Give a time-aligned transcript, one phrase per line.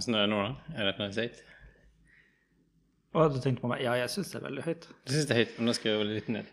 [0.00, 0.54] Åssen er det nå, da?
[0.80, 1.40] Er det for høyt?
[3.10, 4.86] Å, du tenkte på meg Ja, jeg syns det er veldig høyt.
[5.04, 6.52] Du syns det er høyt, men da skal jeg litt ned.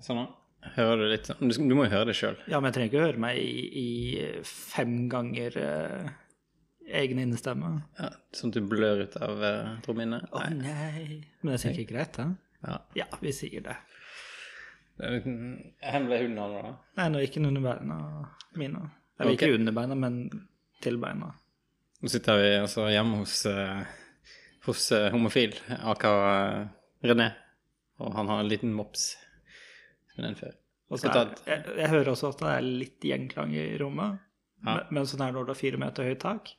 [0.00, 0.39] Sånn, da.
[0.76, 2.36] Hører du litt sånn Du, du må jo høre det sjøl.
[2.50, 6.10] Ja, men jeg trenger ikke høre meg i, i fem ganger eh,
[7.00, 7.72] egen innestemme.
[7.98, 10.28] Ja, sånn at du blør ut av uh, trommehinnet?
[10.34, 11.20] Å nei.
[11.40, 12.28] Men det er sikkert greit, da.
[12.66, 12.76] Ja.
[12.98, 13.76] Ja, vi sier det.
[15.00, 16.72] Hvor ble hunden av, da.
[17.00, 18.00] Nei, nå ikke under beina
[18.58, 18.82] mine.
[19.20, 19.48] Eller okay.
[19.48, 20.18] ikke under beina, men
[20.84, 21.32] til beina.
[22.00, 23.80] Nå sitter vi altså hjemme hos, eh,
[24.66, 25.56] hos eh, homofil,
[25.92, 26.60] aka uh,
[27.04, 27.30] René.
[28.00, 29.12] Og han har en liten mops.
[30.26, 30.56] Den før.
[30.90, 34.18] Er, jeg, jeg hører også at det er litt gjenklang i rommet.
[34.64, 34.72] Ja.
[34.72, 36.50] Men, men sånn er når du har fire meter høyt tak.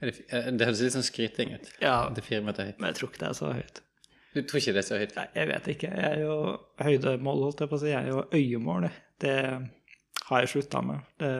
[0.00, 1.68] Det, eh, det høres litt sånn skryting ut.
[1.82, 2.78] Ja, Det er fire meter høyt.
[2.80, 3.82] men jeg tror ikke det er så høyt.
[4.34, 5.14] Du tror ikke det er så høyt?
[5.16, 5.90] Nei, jeg vet ikke.
[5.98, 6.34] Jeg er jo
[6.84, 7.90] høydemål, holdt jeg på å si.
[7.92, 8.88] Jeg er jo øyemål.
[9.24, 9.36] Det
[10.28, 11.04] har jeg slutta med.
[11.20, 11.32] Det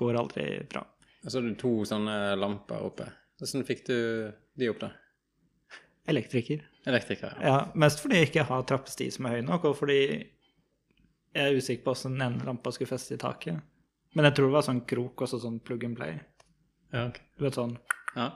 [0.00, 0.84] går aldri bra.
[1.20, 3.06] Og så har du to sånne lamper oppe.
[3.40, 3.96] Hvordan fikk du
[4.60, 4.92] de opp, da?
[6.10, 6.62] Elektriker.
[6.88, 7.34] Elektriker?
[7.40, 7.46] Ja.
[7.50, 10.00] Ja, mest fordi jeg ikke har trappesti som er høy nok, og fordi
[11.34, 13.60] jeg er usikker på hvordan den ene lampa skulle feste i taket.
[14.14, 16.18] Men jeg tror det var sånn krok, og sånn plug and play.
[16.90, 17.26] Ja, okay.
[17.38, 17.76] Du vet sånn
[18.16, 18.26] ja.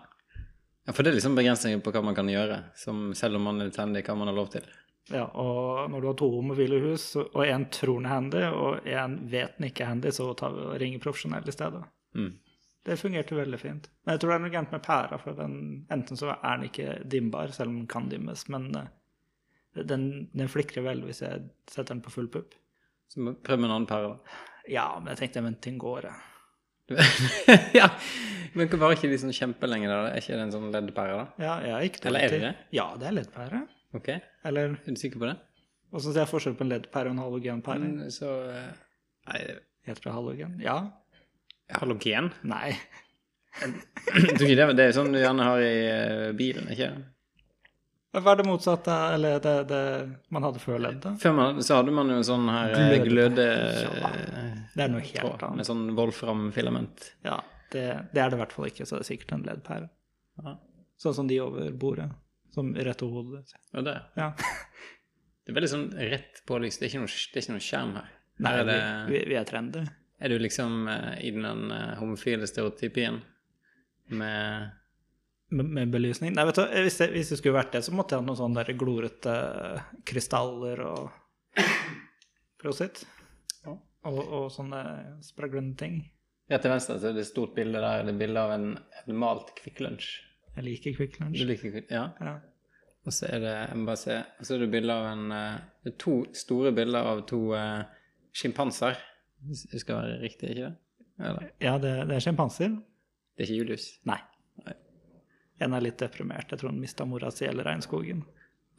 [0.86, 3.59] ja, for det er liksom begrensninger på hva man kan gjøre, som selv om man
[3.59, 4.69] er litt handy, hva man har lov til.
[5.11, 8.86] Ja, og når du har to homofile hus, og en tror den er handy, og
[8.89, 11.83] en vet den ikke er handy, så tar vi og ringer profesjonell i stedet.
[12.17, 12.31] Mm.
[12.84, 13.89] Det fungerte veldig fint.
[14.05, 15.56] Men jeg tror det er noe gærent med pæra, for den,
[15.92, 18.91] enten så er den ikke dimbar, selv om den kan dimmes, men eh,
[19.83, 22.55] den, den flikrer vel hvis jeg setter den på full pupp.
[23.12, 24.38] Så prøv med en annen pære, da.
[24.70, 26.08] Ja, men jeg tenkte til den går.
[26.08, 26.20] jeg.
[27.80, 27.88] ja,
[28.52, 30.02] men var ikke de sånn kjempelenge da?
[30.11, 31.44] Er ikke det en sånn leddpære, da?
[31.44, 32.55] Ja, jeg dårlig Eller er det det?
[32.77, 33.62] Ja, det er leddpære.
[33.96, 34.11] Ok,
[34.64, 35.39] er du sikker på det?
[35.95, 37.80] åssen ser jeg forskjell på en leddpære og en halogenpære?
[37.84, 38.68] Men så eh,
[39.30, 39.40] Nei,
[39.86, 40.55] Heter det halogen?
[40.64, 40.79] Ja?
[41.79, 42.33] halogen?
[42.48, 42.74] Nei.
[44.34, 46.89] Det, er er sånn du gjerne har i eh, bilen, ikke?
[48.14, 49.80] Hva er det motsatte, eller det, det
[50.35, 51.17] man hadde før leddet?
[51.23, 53.47] Før man, så hadde man jo sånn her gløde, gløde...
[54.75, 55.58] Det er noe helt tråd annet.
[55.58, 57.08] Med sånn wolfram-filament.
[57.27, 57.41] Ja,
[57.74, 57.83] det,
[58.14, 59.89] det er det i hvert fall ikke, så det er sikkert en leddpære.
[60.45, 60.55] Ja.
[61.03, 62.07] Sånn som de over bordet,
[62.55, 63.97] som rett over hodet Ja, det.
[64.20, 64.30] Ja.
[65.45, 66.79] Det er veldig sånn rett på lys.
[66.80, 68.13] Det er ikke noe, det er ikke noe skjerm her.
[68.45, 69.83] Nei, Her er, vi, vi er trendy.
[70.23, 73.19] er du liksom uh, i den uh, homofile stereotypien
[74.14, 74.70] med
[75.55, 76.33] Med, med belysning.
[76.35, 78.39] Nei, vet du, hvis det, hvis det skulle vært det, så måtte jeg ha noen
[78.41, 79.35] sånne der glorete
[80.09, 81.13] krystaller og
[82.65, 83.05] Prosit.
[84.05, 84.81] Og, og sånne
[85.25, 86.01] spraglende ting.
[86.53, 88.03] Ja, til venstre så er det et stort bilde der.
[88.05, 88.67] Det er bilde av en,
[89.01, 90.11] en malt Kvikk Lunsj.
[90.55, 92.09] Jeg liker Quick Du liker Kvikk Ja.
[92.21, 92.35] Ja.
[93.05, 95.33] Og så er det jeg må bare se, og så er det bilde av en
[95.36, 97.83] eh, Det er to store bilder av to uh,
[98.33, 98.97] sjimpanser.
[99.45, 100.77] Hvis det skal være riktig, ikke det?
[101.21, 101.51] Eller?
[101.61, 102.73] ja, det, det er sjimpanser.
[102.73, 103.91] Det er ikke Julius.
[104.09, 104.17] Nei.
[104.65, 104.77] Nei.
[105.63, 106.51] En er litt deprimert.
[106.51, 108.25] Jeg tror han mista mora si eller regnskogen.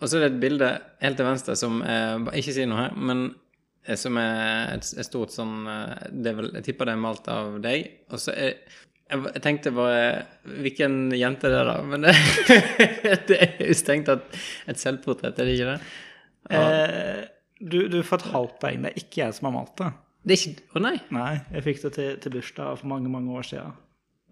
[0.01, 0.69] Og så er det et bilde
[0.99, 3.29] helt til venstre som er, Ikke si noe her, men
[3.95, 7.27] som er et, et stort sånn eh, det er vel, Jeg tipper det er malt
[7.31, 7.85] av deg.
[8.11, 8.55] Og så er
[9.05, 10.25] jeg, tenkte bare
[10.65, 11.75] Hvilken jente det er, da?
[11.85, 12.15] Men det,
[13.29, 15.77] det er jo strengt tatt et selvportrett, er det ikke det?
[16.55, 17.21] Eh,
[17.61, 18.81] du, du får et halvt poeng.
[18.83, 19.91] Det er ikke jeg som har malt det.
[20.25, 20.95] Det ikke Å nei!
[21.13, 23.77] Nei, jeg fikk det til, til bursdag for mange, mange år siden.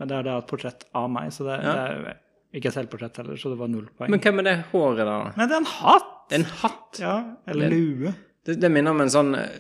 [0.02, 1.74] Men det er da et portrett av meg, så det, Ja.
[1.78, 2.22] det er
[2.54, 4.12] ikke selvportrett heller, så det var null poeng.
[4.14, 5.18] Men hvem er det håret, da?
[5.38, 6.10] Nei, det er en hatt!
[6.30, 7.00] Det er en hatt!
[7.02, 7.16] Ja,
[7.50, 8.14] eller Det- lue.
[8.46, 9.60] Det, det minner om en sånn eh,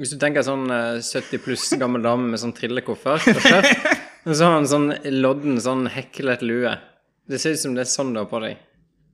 [0.00, 4.56] Hvis du tenker sånn eh, 70 pluss gammel dame med sånn trillekoffert og så har
[4.56, 4.88] han sånn
[5.20, 6.72] lodden, sånn heklet lue.
[7.30, 8.58] Det ser ut som det er sånn det har på deg.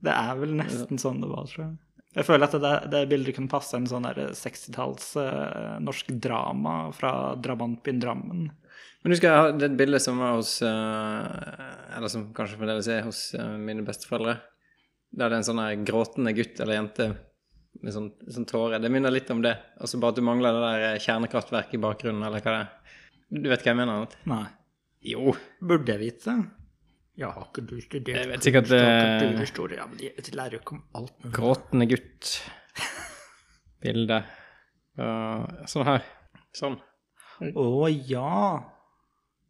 [0.01, 1.75] Det er vel nesten sånn det var, tror jeg.
[2.17, 7.35] Jeg føler at det, det bildet kunne passe en sånn 60-talls uh, norsk drama fra
[7.37, 8.47] drabantbyen Drammen.
[9.03, 12.89] Men skal ha det bildet et bilde som var hos eh, Eller som kanskje fremdeles
[12.91, 14.35] er hos eh, mine besteforeldre.
[15.09, 17.07] Der det er en sånn gråtende gutt eller jente
[17.79, 18.79] med sånn, sånn tåre.
[18.81, 19.55] Det minner litt om det.
[19.79, 22.95] Altså bare at du mangler det der eh, kjernekraftverket i bakgrunnen, eller hva det er.
[23.29, 24.01] Du vet hva jeg mener?
[24.01, 24.15] Annet?
[24.29, 24.45] Nei.
[25.09, 25.35] Jo.
[25.63, 26.35] Burde jeg vite?
[27.19, 29.79] Ja, har ikke du studert Jeg vet sikkert, kulturhistorie?
[29.79, 31.31] Ja, men de lærer jo ikke om alt mulig.
[31.35, 32.33] Gråtende gutt.
[33.83, 34.19] Bilde.
[34.99, 36.03] Uh, sånn her.
[36.55, 36.77] Sånn.
[37.39, 38.35] Å ja.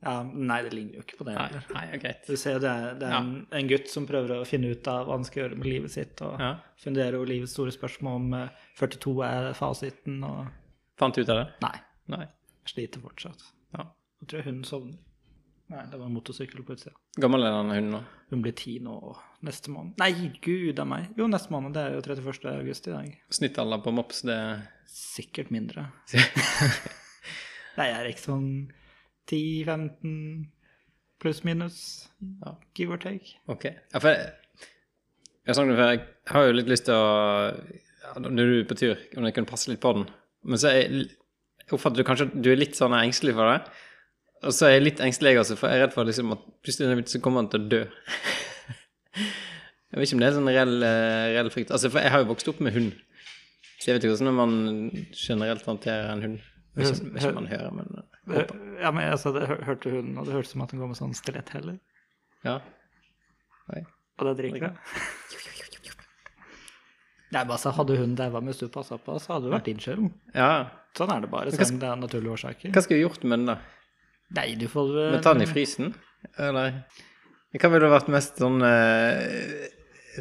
[0.06, 0.14] Ja.
[0.24, 2.22] Nei, det ligner jo ikke på det Nei, nei, greit.
[2.28, 3.20] Du ser det er, det er Ja.
[3.20, 5.92] en, en gutt som prøver å finne ut av hva han skal gjøre med livet
[5.92, 6.54] sitt, og Ja.
[6.80, 8.50] funderer over livets store spørsmål om eh,
[8.80, 10.48] 42 er fasiten, og
[11.00, 11.48] Fant du ut av det?
[11.64, 11.78] Nei,
[12.12, 12.26] Nei.
[12.26, 13.44] jeg sliter fortsatt.
[13.78, 13.86] Ja.
[14.22, 14.98] Jeg tror hunden sovner.
[15.70, 16.96] Nei, det var en motorsykkel på utsida.
[17.22, 18.00] Gammel er den hunden nå?
[18.32, 18.96] Hun blir ti nå
[19.46, 19.94] neste måned.
[20.02, 21.12] Nei, gud a meg.
[21.16, 21.76] Jo, neste måned.
[21.76, 22.50] Det er jo 31.
[22.58, 23.12] august i dag.
[23.30, 24.40] Snittalder på mops, det
[24.90, 25.86] Sikkert mindre.
[27.78, 28.48] Nei, jeg er ikke sånn
[29.32, 30.48] 10-15
[31.20, 32.10] pluss minus,
[32.46, 32.56] Ja.
[32.76, 33.36] give or take.
[33.48, 33.66] Ok.
[33.66, 34.32] Ja, for jeg,
[35.46, 36.02] jeg, før, jeg
[36.34, 37.54] har jo litt lyst til å
[38.20, 40.08] Når du er på tur, om jeg kunne passe litt på den.
[40.44, 41.10] Men så er jeg,
[41.62, 43.60] jeg oppfatter du kanskje du er litt sånn engstelig for det.
[44.48, 47.04] Og så er jeg litt engstelig, altså, for jeg er redd for liksom, at plutselig
[47.12, 47.82] så kommer han til å dø.
[49.90, 51.72] Jeg vet ikke om det er sånn reell, eh, reell frykt.
[51.74, 52.92] Altså, for jeg har jo vokst opp med hund.
[53.80, 54.52] Så jeg vet ikke hvordan man
[55.18, 56.36] generelt håndterer en hund.
[56.78, 57.02] Hvis
[57.34, 58.19] man hører, men håper.
[58.80, 60.98] Ja, men altså, det hør- hørte hunden, og det hørtes som at den går med
[61.00, 61.80] sånn stiletthæler.
[62.46, 62.60] Ja.
[63.74, 63.82] Nei.
[64.20, 64.78] Og det drikker hun.
[67.30, 69.82] Nei, men altså, hadde hunden daua mens du passa på, så hadde det vært din
[69.84, 70.12] skyld.
[70.36, 70.52] ja.
[70.98, 72.72] Sånn er det bare, selv om det er naturlige årsaker.
[72.74, 73.58] Hva skal vi gjort med den, da?
[74.34, 75.92] Nei, du får vel Men ta den i frysen?
[76.42, 76.80] Eller
[77.54, 79.70] Hva ville vært mest sånn eh,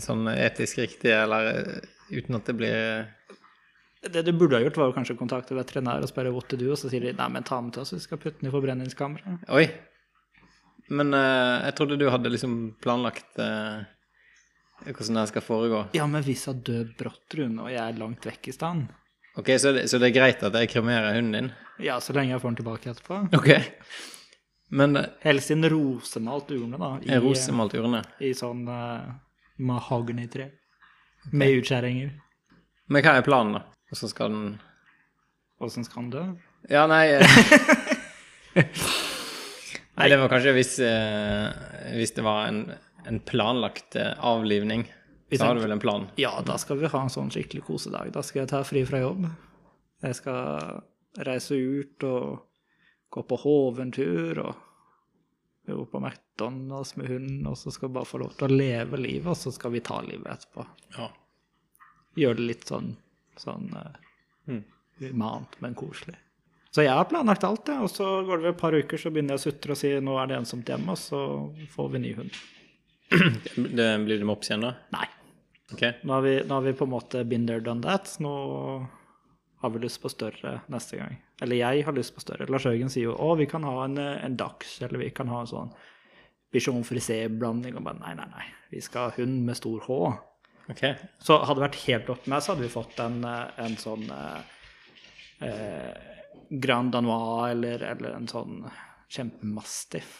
[0.04, 3.08] Sånn etisk riktig, eller eh, uten at det blir
[4.02, 6.70] Det du burde ha gjort, var kanskje å kontakte veterinær og spørre what to do,
[6.70, 8.54] og så sier de nei, men ta den til oss, vi skal putte den i
[8.54, 9.48] forbrenningskammeret.
[9.50, 9.64] Oi.
[10.88, 13.82] Men uh, jeg trodde du hadde liksom planlagt uh,
[14.86, 15.82] hvordan det skal foregå.
[15.98, 18.86] Ja, men hvis hun dør brått, Rune, og jeg er langt vekk i stand
[19.38, 21.50] Ok, så det, så det er greit at jeg kremerer hunden din?
[21.82, 23.20] Ja, så lenge jeg får den tilbake etterpå.
[23.38, 23.52] Ok.
[24.74, 26.88] Men uh, Helst i en rosemalt urne, da.
[27.02, 28.02] I, en rosemalt urne.
[28.18, 29.06] I sånn uh,
[29.62, 30.50] mahognitre.
[31.30, 32.10] Med utskjæringer.
[32.88, 33.77] Men hva er planen, da?
[33.88, 34.48] Og så skal den
[35.58, 36.24] Åssen skal den dø?
[36.70, 37.24] Ja, nei eh,
[39.98, 41.48] Nei, det var kanskje hvis, eh,
[41.98, 42.60] hvis det var en,
[43.10, 44.84] en planlagt eh, avlivning.
[45.28, 46.06] Hvis Så har du vel en plan?
[46.20, 48.12] Ja, da skal vi ha en sånn skikkelig kosedag.
[48.14, 49.26] Da skal jeg ta fri fra jobb.
[50.06, 50.78] Jeg skal
[51.26, 52.46] reise ut og
[53.10, 54.64] gå på hoventur og
[55.68, 59.00] gå på McDonald's med hunden, og så skal vi bare få lov til å leve
[59.00, 60.64] livet, og så skal vi ta livet etterpå.
[60.96, 61.10] Ja.
[62.18, 62.94] Gjøre det litt sånn,
[63.42, 63.96] sånn uh,
[64.48, 64.64] Mm.
[65.60, 66.16] men koselig.
[66.70, 67.82] Så jeg har planlagt alt, ja.
[67.84, 69.92] Og så går det vel et par uker, så begynner jeg å sutre og si
[70.04, 71.20] nå er det ensomt hjemme, og så
[71.72, 72.40] får vi ny hund.
[73.78, 74.74] Det blir det mops igjen, da?
[74.92, 75.06] Nei.
[75.72, 75.94] Okay.
[76.04, 78.10] Nå har, vi, nå har vi på en måte been there, done that.
[78.24, 78.32] Nå
[79.60, 81.16] har vi lyst på større neste gang.
[81.44, 82.48] Eller jeg har lyst på større.
[82.52, 85.42] Lars Jørgen sier jo å, vi kan ha en, en dachs, eller vi kan ha
[85.44, 85.72] en sånn
[86.52, 87.76] bichon frisé-blanding.
[87.76, 88.46] Og bare nei, nei, nei.
[88.72, 89.98] Vi skal ha hund med stor H.
[90.72, 90.82] ok.
[91.24, 94.06] Så hadde det vært helt opp med så hadde vi fått en, eh, en sånn
[94.14, 94.54] eh,
[95.48, 95.92] eh,
[96.48, 98.62] Grand Danois eller, eller en sånn
[99.12, 100.14] kjempemastiff.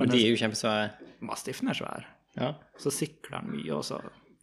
[0.00, 1.12] Men de er jo kjempesvære.
[1.28, 2.08] Mastiffen er svær.
[2.38, 2.54] Ja.
[2.80, 4.00] Så sikler den mye, og så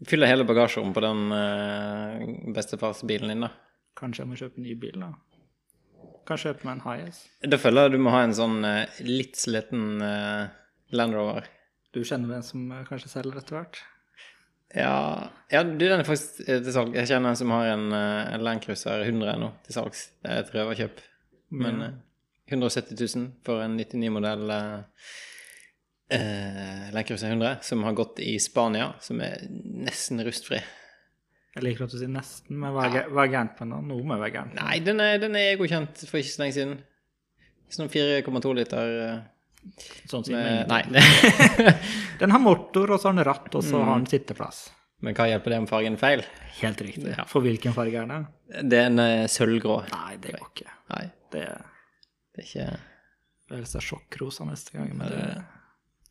[0.08, 3.50] Fyller hele bagasjerommet på den bestefars bestefarsbilen din, da.
[4.00, 5.10] kanskje jeg må kjøpe en ny bil, da.
[6.30, 7.20] Kanskje kjøpe meg en Highas.
[7.50, 10.52] Da føler jeg du må ha en sånn eh, litt sliten eh,
[10.94, 11.48] Land Rover.
[11.96, 13.80] Du kjenner en som eh, kanskje selger etter hvert?
[14.76, 16.94] Ja, ja du, den er faktisk eh, til salg.
[16.98, 20.10] Jeg kjenner en som har en, uh, en Landcruiser 100 nå til salgs.
[20.22, 21.02] Det er et røverkjøp.
[21.50, 21.98] Men mm.
[22.54, 24.92] 170 000 for en 99-modell uh,
[26.94, 30.62] Land Cruiser 100 som har gått i Spania, som er nesten rustfri.
[31.56, 33.26] Jeg liker at du sier nesten, men hva er, ja.
[33.26, 33.90] gærent med den?
[33.90, 34.56] Noe må være gærent.
[34.58, 36.76] Nei, den er, den er godkjent for ikke så lenge siden.
[37.74, 39.18] Sånn 4,2 liter eh,
[40.10, 41.80] Sånn sier med, Nei, ingenting.
[42.22, 44.66] Den har motor, og så har den ratt, og så har den sitteplass.
[45.06, 46.24] men hva hjelper det om fargen er feil?
[46.60, 47.14] Helt riktig.
[47.16, 47.24] Ja.
[47.30, 48.18] For hvilken farge er det?
[48.72, 49.78] Det er en eh, sølvgrå.
[49.94, 50.74] Nei, det går ikke.
[50.96, 51.46] Nei, Det
[52.36, 52.80] det er ikke
[53.50, 55.24] Det er sjokkrosa neste gang, men det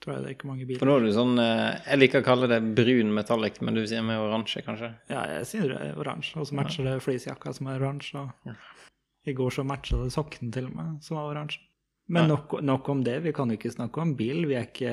[0.02, 0.78] tror jeg det er ikke mange biler.
[0.80, 3.82] For nå er du sånn eh, Jeg liker å kalle det brun metallic, men du
[3.88, 4.92] sier med oransje, kanskje?
[5.10, 8.24] Ja, jeg sier det er oransje, og så matcher det fleecejakka som er oransje.
[8.48, 11.60] Og I går så matcha det sokkene til og med, som var oransje.
[12.08, 14.46] Men nok, nok om det, vi kan jo ikke snakke om bil.
[14.48, 14.92] Vi er ikke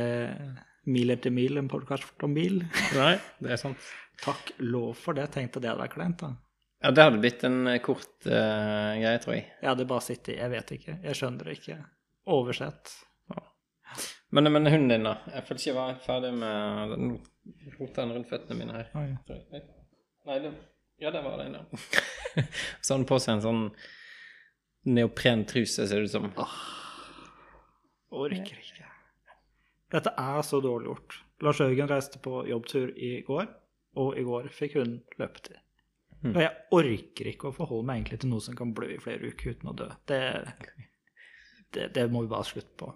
[0.91, 2.59] mil etter mil en podkast om bil.
[2.99, 3.91] Nei, det er sant.
[4.23, 5.29] Takk lov for det.
[5.33, 6.33] Tenkte det hadde vært kleint, da.
[6.83, 9.47] Ja, det hadde blitt en eh, kort uh, greie, tror jeg.
[9.61, 10.97] Jeg hadde bare sittet Jeg vet ikke.
[11.07, 11.79] Jeg skjønner det ikke.
[12.35, 12.93] Oversett.
[14.35, 15.15] Men, men hunden din, da?
[15.31, 17.11] Jeg føler ikke jeg var ferdig med den
[17.77, 18.89] rota rundt føttene mine her.
[18.99, 19.09] Oi.
[19.27, 19.43] tror.
[20.25, 20.51] Nei, det,
[20.99, 21.63] ja, der var den, ja.
[22.81, 23.61] Så har den på seg en sånn
[24.97, 26.27] neoprentruse, ser det ut som.
[28.13, 28.89] Orker ikke.
[29.95, 31.19] Dette er så dårlig gjort.
[31.45, 33.47] Lars Jørgen reiste på jobbtur i går,
[34.01, 35.61] og i går fikk hun løpetid.
[36.25, 39.29] Og jeg orker ikke å forholde meg egentlig til noe som kan blø i flere
[39.29, 39.87] uker uten å dø.
[40.09, 40.21] Det,
[41.75, 42.89] det, det må vi bare slutte på.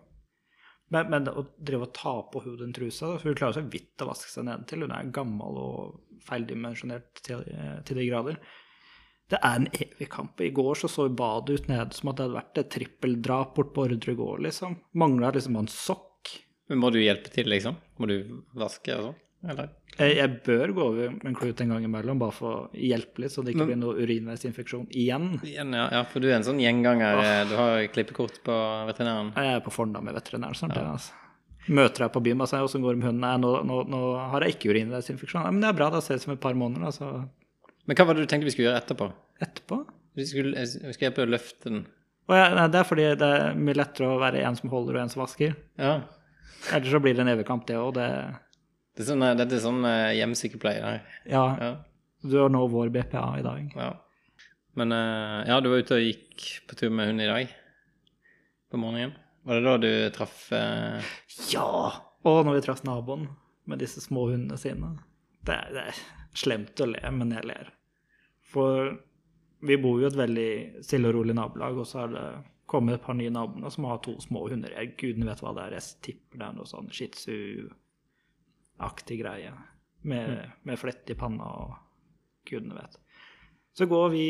[0.89, 4.01] Men, men å drive og ta på henne den trusa For hun klarer seg vidt
[4.01, 4.87] å vaske seg nedentil.
[4.87, 7.43] Hun er gammel og feildimensjonert til,
[7.85, 8.39] til de grader.
[9.29, 10.41] Det er en evig kamp.
[10.41, 13.73] I går så så badet ut nede som at det hadde vært et trippeldrap bort
[13.75, 14.77] på Ordre gård, liksom.
[14.97, 16.31] Mangla liksom en sokk.
[16.69, 17.77] Men må du hjelpe til, liksom?
[18.01, 18.15] Må du
[18.57, 19.19] vaske og sånn?
[19.49, 19.69] Eller?
[19.99, 23.23] Jeg, jeg bør gå over med en klut en gang imellom, bare for å hjelpe
[23.23, 25.29] litt, så det ikke blir noe urinveisinfeksjon igjen.
[25.47, 27.21] Igjen, ja, ja, for du er en sånn gjenganger.
[27.47, 28.57] Du har klippekort på
[28.89, 29.31] veterinæren.
[29.37, 30.75] Jeg er på fornavn med veterinæren snart.
[30.75, 31.15] jeg, Altså.
[31.69, 33.43] Møter jeg på byen og sier åssen går det med hunden?
[33.43, 33.99] Nå, nå, nå
[34.33, 35.45] har jeg ikke urinveisinfeksjon.
[35.51, 37.09] Men det er bra, da ses vi om et par måneder, da, så
[37.89, 39.07] Men hva var det du tenkte vi skulle gjøre etterpå?
[39.41, 39.77] etterpå.
[40.19, 41.79] Vi skulle, jeg skal hjelpe å løfte den.
[42.29, 44.97] Og ja, nei, det er fordi det er mye lettere å være en som holder
[44.99, 45.55] og en som vasker.
[45.81, 45.93] Ja.
[46.75, 47.95] Ellers så blir det en evig kamp, det òg.
[47.97, 48.05] Det,
[48.99, 50.99] Det er sånn, eh, dette er sånn eh, hjemmesykepleie der.
[51.31, 51.71] ja, Ja.
[52.21, 53.71] du har nå vår BPA i dag.
[53.75, 53.89] ja.
[54.77, 57.49] Men eh, ja, du var ute og gikk på tur med hund i dag?
[58.69, 59.15] På morgenen?
[59.47, 61.01] Var det da du traff eh,
[61.49, 61.65] Ja!
[62.27, 63.25] Og når vi traff naboen
[63.65, 64.91] med disse små hundene sine.
[65.47, 65.99] Det er, det er
[66.37, 67.71] slemt å le, men jeg ler.
[68.49, 68.93] For
[69.65, 70.51] vi bor jo i et veldig
[70.85, 72.27] stille og rolig nabolag, og så har det
[72.69, 74.73] kommet et par nye naboer som har to små hunder.
[74.75, 75.77] Jeg, gudene vet hva det er.
[75.79, 79.53] Jeg tipper det er noe sånn shih tzu-aktig greie.
[80.07, 81.71] Med, med flett i panna og
[82.47, 82.93] gudene vet.
[83.75, 84.27] Så går vi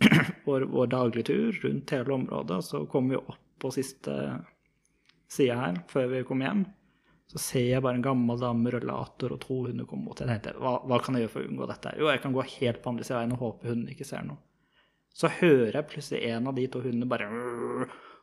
[0.46, 4.14] vår, vår daglige tur rundt hele området, og så kommer vi opp på siste
[5.30, 6.62] sida her, før vi kommer hjem.
[7.30, 10.18] Så ser jeg bare en gammel dame med rullator og to hunder komme mot.
[10.18, 11.92] Jeg tenkte, hva, hva kan jeg gjøre for å unngå dette?
[12.00, 14.24] Jo, jeg kan gå helt på andre siden av veien og håpe hunden ikke ser
[14.26, 14.40] noe.
[15.14, 17.26] Så hører jeg plutselig en av de to hundene bare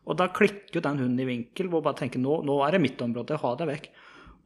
[0.07, 2.75] Og da klikker jo den hunden i vinkel hvor jeg bare tenker nå, nå er
[2.75, 3.89] det mitt område, ha deg vekk.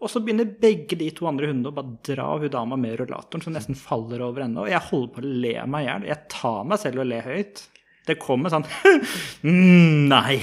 [0.01, 3.43] Og så begynner begge de to andre hundene å bare dra hun dama med rullatoren,
[3.45, 4.63] som nesten faller over ende.
[4.63, 6.07] Og jeg holder på å le meg i hjel.
[6.09, 7.61] Jeg tar meg selv og le høyt.
[8.09, 8.65] Det kommer sånn
[9.45, 10.37] mm, Nei.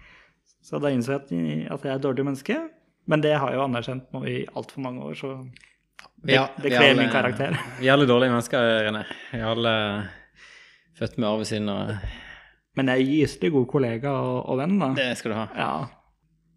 [0.66, 1.24] Så da innså jeg
[1.66, 2.60] at jeg er et dårlig menneske.
[3.06, 5.32] Men det har jeg jo anerkjent nå i altfor mange år, så
[6.24, 7.56] det, Ja, det er kler min karakter.
[7.80, 9.02] Vi er alle dårlige mennesker, René.
[9.32, 9.74] Vi er alle
[10.96, 11.92] født med arvesynd, og
[12.74, 14.88] Men jeg er gyselig god kollega og, og venn, da.
[14.96, 15.44] det skal du ha.
[15.58, 15.68] Ja.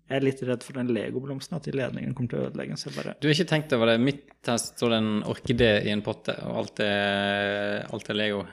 [0.07, 2.93] Jeg er litt redd for den legoblomsten, at ledningen kommer til å ødelegge den.
[2.95, 3.97] Bare Du har ikke tenkt over det?
[3.99, 8.45] Midt her står det en orkidé i en potte, og alt er, alt er Lego.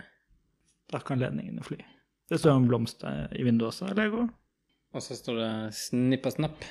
[0.90, 1.78] Da kan ledningene fly.
[2.28, 4.26] Det står en blomst i vinduet også, Lego.
[4.94, 6.66] Og så står det snippa snapp.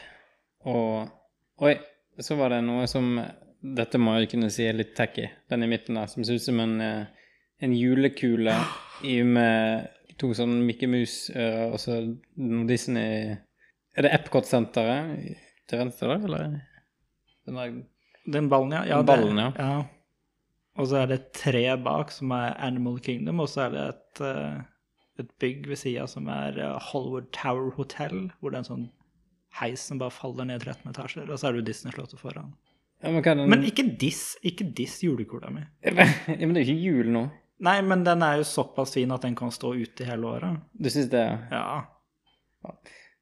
[0.70, 1.76] Og Oi,
[2.20, 3.16] så var det noe som
[3.64, 5.30] Dette må jeg kunne si er litt tacky.
[5.50, 7.30] Den i midten der, som ser ut som en, eh,
[7.64, 8.56] en julekule
[9.08, 9.88] i med
[10.20, 13.38] to sånne Mickey Mouse-ører, og så noe Disney
[13.94, 15.38] Er det Epcot-senteret
[15.70, 16.60] til venstre, da, eller?
[17.48, 17.74] Den der
[18.34, 18.84] Den ballen, ja.
[18.90, 19.52] ja Den ballen, ja.
[19.58, 19.84] ja.
[20.80, 23.84] Og så er det et tre bak, som er Animal Kingdom, og så er det
[23.94, 24.62] et, eh,
[25.22, 28.88] et bygg ved sida som er eh, Hollywood Tower Hotel, hvor det er en sånn
[29.60, 32.54] heis som bare faller ned 13 etasjer, og så er du Disney-slottet foran.
[33.04, 35.62] Ja, men den Men ikke diss, ikke diss julekula mi.
[35.84, 35.92] ja,
[36.46, 37.24] men det er jo ikke jul nå.
[37.64, 40.62] Nei, men den er jo såpass fin at den kan stå ute hele året.
[40.74, 41.24] Du syns det?
[41.52, 41.84] Ja.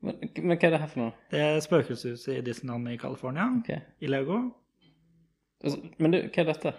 [0.01, 1.11] Men, men hva er det her for noe?
[1.33, 3.81] Det er spøkelseshuset i Disneyland i California, Okay.
[4.01, 4.39] i Lego.
[5.63, 6.73] Altså, Men du, hva er dette?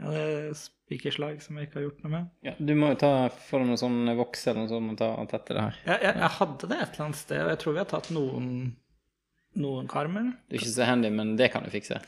[0.00, 2.30] Ja, det er spikerslag som jeg ikke har gjort noe med.
[2.44, 5.30] Ja, du må jo ta deg noe sånn voks eller noe sånt og ta og
[5.32, 5.78] tette det her.
[5.86, 8.10] Jeg, jeg, jeg hadde det et eller annet sted, og jeg tror vi har tatt
[8.14, 8.48] noen,
[9.64, 10.30] noen karmer.
[10.48, 12.00] Du er ikke så handy, men det kan du fikse.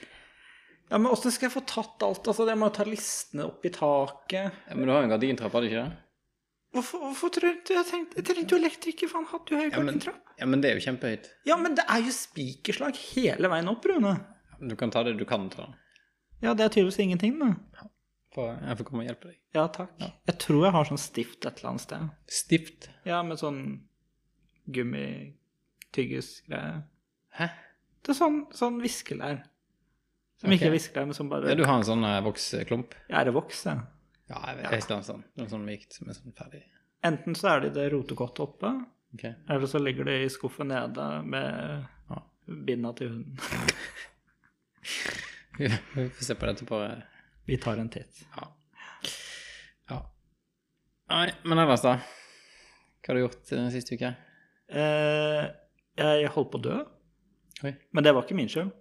[0.87, 2.29] Ja, men åssen skal jeg få tatt alt?
[2.31, 4.53] Altså, Jeg må jo ta listene opp i taket.
[4.69, 6.03] Ja, men du har jo en gardintrapp, har du ikke det?
[6.77, 9.73] Hvorfor, hvorfor trengte jeg tenkte, Jeg trengte jo elektriker, for han hadde jo høy Ja,
[9.79, 10.33] gardintrapp.
[10.37, 11.29] Ja, men det er jo kjempehøyt.
[11.49, 14.15] Ja, men det er jo spikerslag hele veien opp, Rune.
[14.61, 15.71] Du kan ta det du kan ta.
[16.45, 17.89] Ja, det er tydeligvis ingenting, da.
[18.37, 19.37] For jeg får komme og hjelpe deg.
[19.57, 19.93] Ja, takk.
[19.97, 22.01] Jeg tror jeg har sånn stift et eller annet sted.
[22.29, 22.91] Stift.
[23.09, 23.89] Ja, med sånn
[24.77, 26.85] gummityggisgreie.
[27.39, 27.47] Hæ?
[28.05, 29.39] Det er sånn, sånn viskelær.
[30.37, 30.57] Som okay.
[30.59, 32.93] ikke er viskelær, men som bare Ja, du har en sånn uh, voksklump?
[33.09, 33.77] Ja, er det voks, ja?
[34.29, 35.23] Ja, jeg vet ikke sånn.
[35.39, 36.61] Noe sånn mykt som er sånn ferdig.
[37.07, 38.69] Enten så er det i det rotekottet oppe,
[39.15, 39.33] okay.
[39.49, 41.47] eller så ligger det i skuffen nede med
[42.11, 42.19] Ja.
[42.47, 43.37] binda til hunden.
[45.59, 46.99] Vi vi får se på dette på eh,
[47.47, 48.25] Vi tar en titt.
[48.37, 48.47] Ja.
[49.91, 49.99] ja.
[51.13, 51.97] Nei, men ellers, da?
[53.01, 54.15] Hva har du gjort den siste uka?
[54.67, 55.45] Eh,
[55.97, 56.79] jeg holdt på å dø,
[57.63, 57.73] Oi.
[57.95, 58.73] men det var ikke min skyld.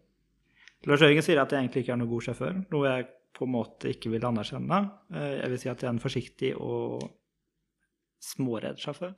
[0.90, 3.06] Lars Jørgen sier at jeg egentlig ikke er noen god sjåfør, noe jeg
[3.36, 4.80] på en måte ikke vil anerkjenne.
[5.14, 7.06] Eh, jeg vil si at jeg er en forsiktig og
[8.26, 9.14] småredd sjåfør.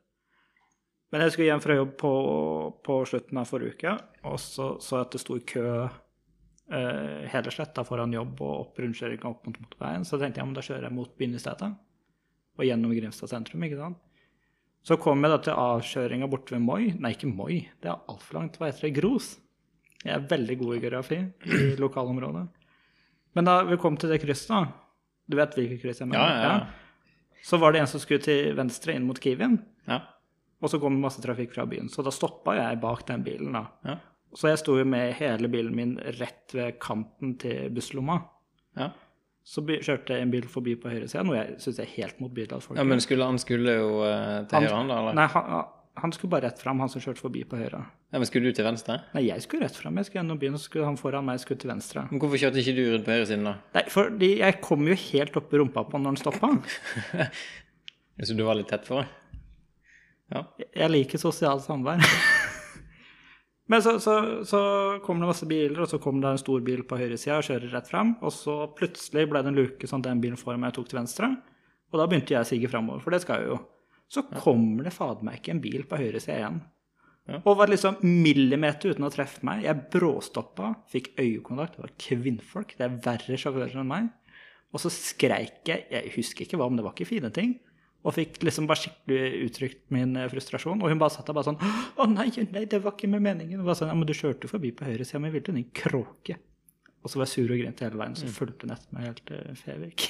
[1.14, 2.12] Men jeg skulle hjem fra jobb på,
[2.84, 3.96] på slutten av forrige uke,
[4.28, 5.68] og så så jeg at det sto i kø
[6.72, 10.06] eh, hele sletta foran jobb og opp rundkjøringa opp mot motorveien.
[10.08, 11.72] Så tenkte jeg ja, da kjører jeg mot byen i stedet,
[12.58, 13.64] og gjennom Grimstad sentrum.
[13.68, 13.98] ikke sant?
[14.88, 16.94] Så kom jeg da til avkjøringa borte ved Moi.
[16.96, 18.56] Nei, ikke Moi, det er altfor langt.
[18.58, 18.94] Hva heter det?
[19.02, 19.34] Gros.
[20.06, 21.18] Jeg er veldig god i geografi
[21.52, 22.46] i lokalområdet.
[23.36, 24.66] Men da vi kom til det krysset, da
[25.28, 26.24] Du vet hvilket kryss jeg mener?
[26.24, 27.42] Ja, ja, ja.
[27.44, 29.58] Så var det en som skulle til venstre inn mot Kiwien,
[29.88, 30.00] Ja.
[30.62, 31.90] og så kom det masse trafikk fra byen.
[31.92, 33.66] Så da stoppa jeg bak den bilen, da.
[33.84, 33.98] Ja.
[34.38, 38.20] Så jeg sto jo med hele bilen min rett ved kanten til busslomma.
[38.78, 38.92] Ja.
[39.48, 42.60] Så kjørte en bil forbi på høyresida, noe jeg syns er helt motbydelig.
[42.66, 44.98] folk ja, men skulle, han skulle jo uh, til høyre, han da?
[45.02, 45.16] eller?
[45.18, 45.70] Nei, han,
[46.04, 47.80] han skulle bare rett fram, han som kjørte forbi på høyre.
[48.12, 49.00] Ja, men skulle du til venstre?
[49.16, 49.98] Nei, jeg skulle rett fram.
[49.98, 52.04] Jeg skulle gjennom byen, og så skulle han foran meg skulle til venstre.
[52.12, 53.56] Men hvorfor kjørte ikke du rundt på høyresiden, da?
[53.80, 56.52] Nei, fordi jeg kom jo helt opp i rumpa på han når han stoppa.
[58.28, 59.08] Så du var litt tett for?
[60.34, 60.44] Ja.
[60.76, 62.04] Jeg liker sosialt samvær.
[63.68, 64.14] Men så, så,
[64.48, 64.60] så
[65.04, 67.74] kommer det masse biler, og så kommer det en stor bil på høyresida og kjører
[67.76, 68.14] rett fram.
[68.24, 71.02] Og så plutselig ble det en luke sånn at den bilen foran meg tok til
[71.02, 71.34] venstre.
[71.92, 73.60] Og da begynte jeg å sige framover, for det skal jeg jo.
[74.08, 76.62] Så kommer det fader meg ikke en bil på høyresida igjen.
[77.28, 77.42] Ja.
[77.42, 79.66] Og var liksom millimeter uten å treffe meg.
[79.66, 81.76] Jeg bråstoppa, fikk øyekontakt.
[81.76, 82.72] Det var kvinnfolk.
[82.80, 84.08] Det er verre sjåfører enn meg.
[84.72, 87.58] Og så skreik jeg, jeg husker ikke hva, men det var ikke fine ting.
[88.08, 90.80] Og fikk liksom bare skikkelig uttrykt min eh, frustrasjon.
[90.80, 93.60] Og hun bare satt der bare sånn Å nei, nei, det var ikke med meningen.
[93.60, 95.74] Og var sånn, ja, men du kjørte forbi på høyre sida, men jeg ville din
[95.76, 96.38] kråke.
[97.04, 99.22] Og så var jeg sur og grinte hele veien, så fulgte hun etter meg helt
[99.28, 100.08] til Fevik.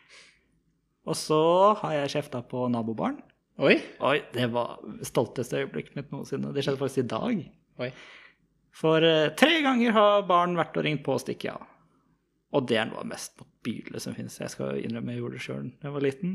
[1.08, 1.40] og så
[1.80, 3.18] har jeg kjefta på nabobarn.
[3.60, 3.74] Oi!
[4.06, 6.52] Oi, det var stolteste øyeblikket mitt noensinne.
[6.56, 7.42] Det skjedde faktisk i dag.
[7.84, 7.90] Oi.
[8.80, 11.66] For uh, tre ganger har barn vært og ringt på og stikket av.
[12.56, 14.38] Og det er noe av det mest motbydelige som finnes.
[14.40, 16.32] Jeg skal innrømme jeg gjorde det sjøl da jeg var liten.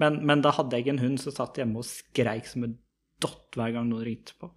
[0.00, 2.76] Men, men da hadde jeg en hund som satt hjemme og skreik som en
[3.22, 4.50] dott hver gang noen ringte på.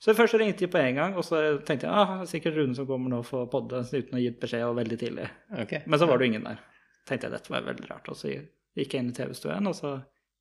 [0.00, 2.86] Så først ringte de på én gang, og så tenkte jeg ah, sikkert Rune som
[2.88, 5.26] kommer nå for å podde uten å ha gitt beskjed, og veldig tidlig.
[5.52, 5.82] Okay.
[5.84, 6.62] Men så var det jo ingen der.
[7.08, 8.08] tenkte jeg dette var veldig rart.
[8.08, 9.98] Og så gikk jeg inn i TV-stuen, og så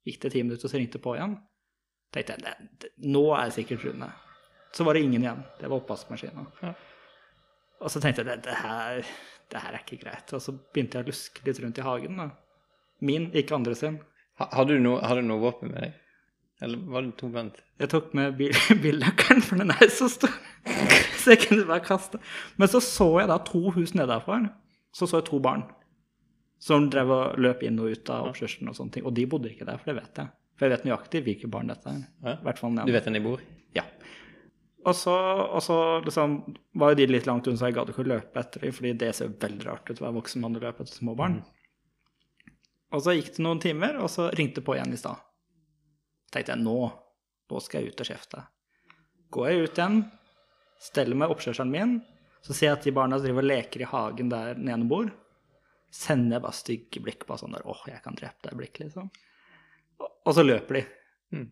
[0.08, 1.36] gikk det ti minutter, og så ringte på igjen.
[2.16, 4.10] tenkte jeg, det, det, nå er sikkert Rune.
[4.72, 5.44] Så var det ingen igjen.
[5.60, 6.46] Det var oppvaskmaskina.
[6.64, 6.74] Ja.
[7.84, 9.12] Og så tenkte jeg det, det, her,
[9.52, 10.32] det her er ikke greit.
[10.38, 12.24] Og så begynte jeg å luske litt rundt i hagen.
[12.24, 12.30] da.
[13.04, 14.00] Min, ikke andre sin.
[14.40, 15.98] Ha, hadde, du noe, hadde du noe våpen med deg?
[16.64, 17.60] Eller var det tomhendt?
[17.80, 18.56] Jeg tok med bil,
[19.48, 20.34] for den er så stor.
[21.20, 22.20] Så jeg kunne bare kaste.
[22.60, 24.48] Men så så jeg da to hus nedenfor.
[24.96, 25.66] Så så jeg to barn
[26.60, 29.06] som drev og løp inn og ut av oppkjørselen og sånne ting.
[29.08, 30.32] Og de bodde ikke der, for det vet jeg.
[30.60, 32.02] For jeg vet nøyaktig hvilke barn dette er.
[32.26, 32.34] Ja.
[32.36, 33.44] I hvert fall Du vet hvor de bor?
[33.78, 33.86] Ja.
[34.88, 36.36] Og så, og så liksom,
[36.80, 38.92] var jo de litt langt unna, så jeg gadd ikke å løpe etter dem, fordi
[39.00, 41.40] det ser veldig rart ut å være voksen mann og løpe etter små barn.
[42.96, 45.22] Og så gikk det noen timer, og så ringte det på igjen i stad.
[46.34, 46.78] tenkte jeg nå,
[47.50, 48.44] nå skal jeg ut og kjefte.
[49.34, 50.00] Går jeg ut igjen,
[50.82, 51.96] steller meg oppkjørselen min,
[52.46, 55.10] så ser jeg at de barna driver og leker i hagen der den ene bor.
[55.94, 59.10] Sender jeg bare stygge blikk på sånn der åh, jeg kan drepe deg blikk, liksom.
[60.00, 60.86] Og, og så løper de.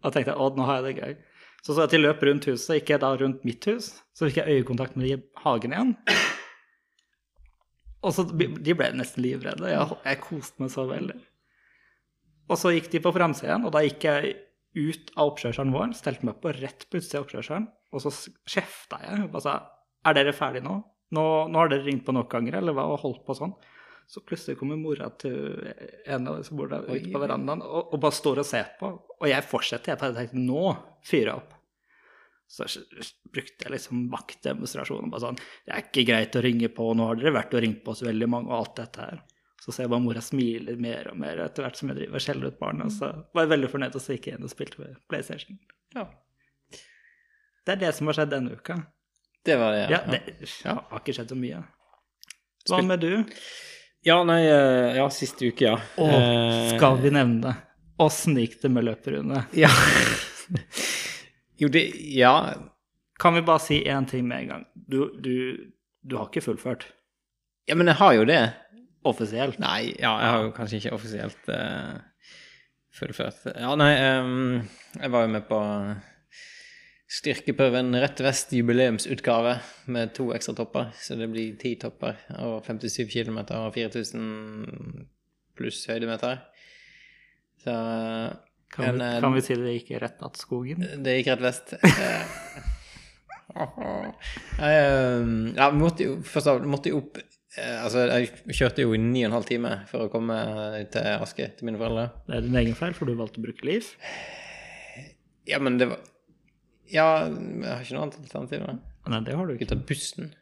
[0.02, 1.18] Og tenkte jeg, å, nå har jeg det gøy.
[1.66, 3.92] Så så at de løp rundt huset, gikk jeg da rundt mitt hus.
[4.16, 5.94] Så fikk jeg øyekontakt med de i hagen igjen.
[8.06, 9.72] Og så De ble nesten livredde.
[9.72, 11.18] Jeg, jeg koste meg så veldig.
[12.48, 14.36] Og så gikk de på framsiden, og da gikk jeg
[14.78, 18.12] ut av oppkjørselen vår, stelte meg på rett på utsida av oppkjørselen, og så
[18.48, 19.58] kjefta jeg og sa
[20.08, 20.78] Er dere ferdige nå?
[21.16, 21.26] nå?
[21.52, 23.56] Nå har dere ringt på nok ganger, eller hva, og holdt på sånn.
[24.08, 25.66] Så plutselig kommer mora til
[26.08, 28.70] en av de som bor der ut på verandaen, og, og bare står og ser
[28.80, 28.94] på.
[29.18, 29.98] Og jeg fortsetter.
[29.98, 30.70] Jeg tenkte nå
[31.04, 31.57] fyrer jeg opp.
[32.48, 32.64] Så
[33.34, 35.10] brukte jeg liksom maktdemonstrasjon.
[35.12, 37.82] Bare sånn Det er ikke greit å ringe på, nå har dere vært og ringt
[37.84, 39.22] på oss veldig mange, og alt dette her.
[39.60, 42.24] Så ser jeg bare mora smiler mer og mer etter hvert som jeg driver og
[42.24, 42.88] skjeller ut barna.
[42.94, 45.60] Så var jeg veldig fornøyd, og så gikk jeg inn og spilte med PlayStation.
[45.96, 46.06] Ja.
[47.68, 48.78] Det er det som har skjedd denne uka.
[49.44, 50.22] Det var det, Ja, det
[50.64, 50.78] Ja.
[50.90, 51.64] har ikke skjedd så mye.
[52.70, 53.26] Hva med du?
[54.04, 55.76] Ja, nei, eh, ja, siste uke, ja.
[55.98, 57.56] Å, Eh, skal vi nevne det?
[58.00, 59.48] Åssen gikk det med løperunde?
[59.54, 59.68] Ja.
[61.62, 62.34] jo, det Ja.
[63.20, 64.66] Kan vi bare si én ting med en gang?
[64.76, 65.72] Du, du,
[66.06, 66.84] du har ikke fullført
[67.68, 68.54] Ja, men jeg har jo det.
[69.08, 69.58] offisielt.
[69.60, 71.98] Nei, ja, jeg har jo kanskje ikke offisielt uh,
[72.94, 73.42] fullført.
[73.56, 74.62] Ja, nei, um,
[75.00, 75.60] jeg var jo med på
[77.08, 79.58] styrkeprøven Rett Vest jubileumsutgave
[79.96, 80.90] med to ekstra topper.
[81.00, 85.08] Så det blir ti topper og 57 km og 4000
[85.58, 86.42] pluss høydemeter.
[87.64, 87.76] Så
[88.74, 90.84] Kan, en, vi, eh, kan vi si det gikk rett natt skogen?
[91.06, 91.74] det gikk rett vest.
[91.78, 92.24] Eh,
[95.58, 99.00] ja, vi måtte jo først av måtte jo opp eh, Altså, jeg kjørte jo i
[99.02, 100.36] ni og en halv time for å komme
[100.94, 102.10] til Aske, til mine foreldre.
[102.28, 103.88] Det er din egen feil, for du valgte å bruke liv.
[105.48, 106.04] Ja, men det var
[106.92, 108.68] Ja, jeg har ikke noe annet alternativ.
[108.68, 108.78] da.
[109.12, 110.34] Nei, det har du Ikke tatt bussen.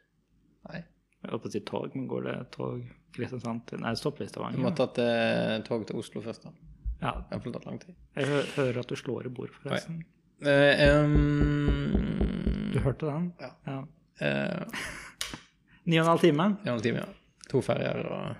[0.68, 0.82] Nei.
[1.22, 2.82] Jeg holdt på å si tog, men går det tog
[3.16, 4.58] Kristiansand til Nei, stopp i Stavanger.
[4.58, 6.75] Du må måtte tatt eh, tog til Oslo først, da.
[7.00, 7.94] Ja, Det har tatt lang tid.
[8.16, 9.98] jeg hører at du slår i bordet, forresten.
[10.44, 13.32] Eh, ehm, Du hørte den?
[13.40, 13.50] Ja.
[13.66, 13.78] ja.
[14.20, 14.66] eh,
[15.86, 16.44] Ni og en halv time.
[16.64, 17.06] en halv time, ja.
[17.50, 18.36] To ferjer og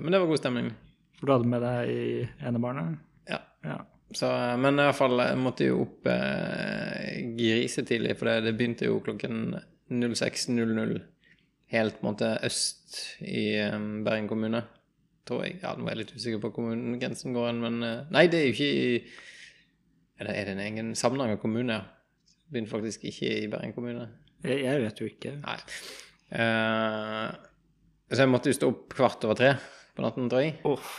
[0.00, 0.72] Men det var god stemning.
[1.18, 2.98] For du hadde med deg i enebarnet?
[3.30, 3.38] Ja.
[3.64, 3.78] Ja.
[4.14, 8.54] Så, eh, men i hvert fall jeg måtte jo opp eh, grisetidlig, for det, det
[8.58, 9.56] begynte jo klokken
[9.90, 11.00] 06.00
[11.74, 13.56] helt på en måte øst i
[14.04, 14.60] Bergen kommune.
[15.28, 15.58] Tror jeg.
[15.62, 18.48] Ja, nå er jeg litt usikker på kommunegrensen går hen, men eh, Nei, det er
[18.50, 18.88] jo ikke i
[20.20, 21.80] Er det, er det en egen Samnanger kommune,
[22.52, 24.04] begynner faktisk ikke i Bergen kommune.
[24.44, 25.32] Jeg, jeg vet jo ikke.
[25.42, 25.56] Nei.
[26.34, 27.32] Uh,
[28.12, 29.50] så jeg måtte jo stå opp kvart over tre
[29.96, 30.58] på natten, tror jeg.
[30.68, 30.92] Oh.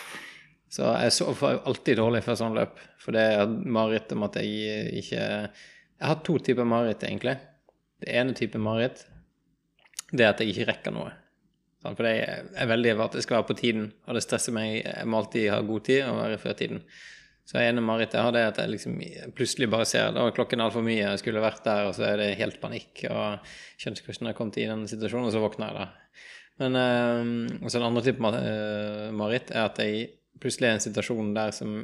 [0.72, 2.80] Så jeg sover alltid dårlig før sånn løp.
[3.00, 7.38] For det er mareritt om at jeg ikke Jeg har to typer mareritt, egentlig.
[8.04, 9.06] Det ene type mareritt,
[10.12, 11.14] det er at jeg ikke rekker noe.
[11.86, 12.00] Sant?
[12.00, 14.80] For jeg er veldig at det skal være på tiden, og det stresser meg.
[14.82, 16.82] Jeg må alltid ha god tid og være før tiden.
[17.45, 18.95] Så ene marerittet jeg har, det er at jeg liksom
[19.38, 22.32] plutselig bare ser er klokken altfor mye, jeg skulle vært der, og så er det
[22.39, 23.04] helt panikk.
[23.12, 25.86] Og skjønner ikke hvordan jeg kom til i den situasjonen, og så våkner jeg da.
[26.63, 30.08] Men øh, også den andre typen øh, mareritt er at jeg
[30.41, 31.76] plutselig er i en situasjon der som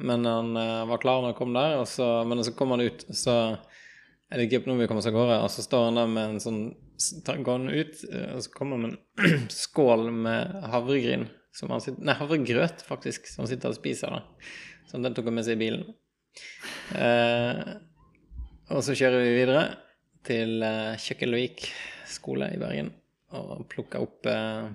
[0.00, 2.82] Men han eh, var klar når han kom der, og så, men så kom han
[2.82, 3.34] ut, så
[4.32, 6.32] er det ikke noe vi kommer oss av gårde, og så står han der med
[6.32, 6.64] en sånn
[7.28, 11.26] Går han ut, eh, og så kommer han med en skål med havregryn.
[11.54, 14.14] Som han sitter, nei, havregrøt, faktisk, som han sitter og spiser.
[14.14, 14.48] da.
[14.88, 15.84] Så den tok han med seg i bilen.
[16.96, 17.74] Eh,
[18.72, 19.64] og så kjører vi videre
[20.26, 21.66] til eh, Kjøkkenløvik
[22.14, 22.90] skole i Bergen
[23.34, 24.70] og plukker opp eh,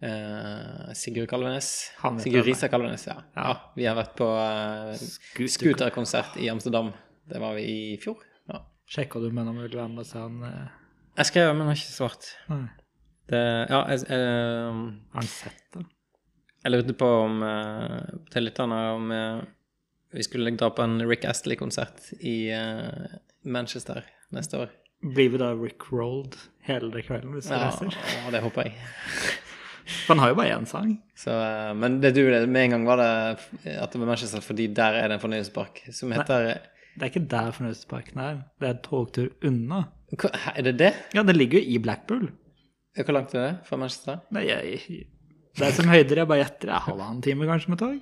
[0.00, 1.90] eh, Sigurd Kalvenes.
[2.22, 3.16] Sigurd Risa Kalvenes, ja.
[3.34, 3.52] ja.
[3.76, 6.92] Vi har vært på uh, scooterkonsert i Amsterdam.
[7.28, 8.22] Det var vi i fjor.
[8.50, 8.62] Ja.
[8.88, 10.74] Sjekka du med om han ville være med og sa han uh...
[11.18, 12.32] Jeg skrev, men har ikke svart.
[12.50, 12.64] Nei.
[13.28, 15.82] Det, ja, jeg, Har han sett det?
[16.62, 19.12] jeg lurte på om uh, til lytterne om
[20.14, 22.48] vi skulle dra på en Rick Astley-konsert i
[23.44, 24.72] Manchester neste år.
[25.04, 27.92] Blir vi da Rick Rolled hele kvelden hvis vi Ja, reiser?
[28.16, 28.78] Ja, det håper jeg.
[29.88, 30.90] For han har jo bare én sang.
[31.16, 34.66] Så, eh, men det du, med en gang var det at det var Manchester, fordi
[34.76, 36.58] der er det en fornøyelsespark som heter
[36.98, 38.42] Det er ikke der fornøyelsesparken er.
[38.60, 39.84] Det er en togtur unna.
[40.12, 40.92] Hva- Er det det?
[41.14, 42.28] Ja, det ligger jo i Blackpool.
[42.98, 44.20] Hvor langt er det fra Manchester?
[44.34, 44.80] Nei, jeg,
[45.56, 46.16] det er som høyder.
[46.24, 46.68] Jeg bare gjetter.
[46.74, 47.98] Er halvannen time kanskje med tog.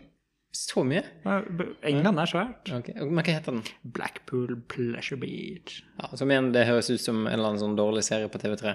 [0.56, 1.02] Så mye?
[1.84, 2.70] England er svært.
[2.72, 2.94] Okay.
[3.02, 3.62] Men hva heter den?
[3.84, 5.82] Blackpool Pleasure Beach.
[6.00, 8.72] Ja, som igjen, det høres ut som en eller annen sånn dårlig serie på TV3.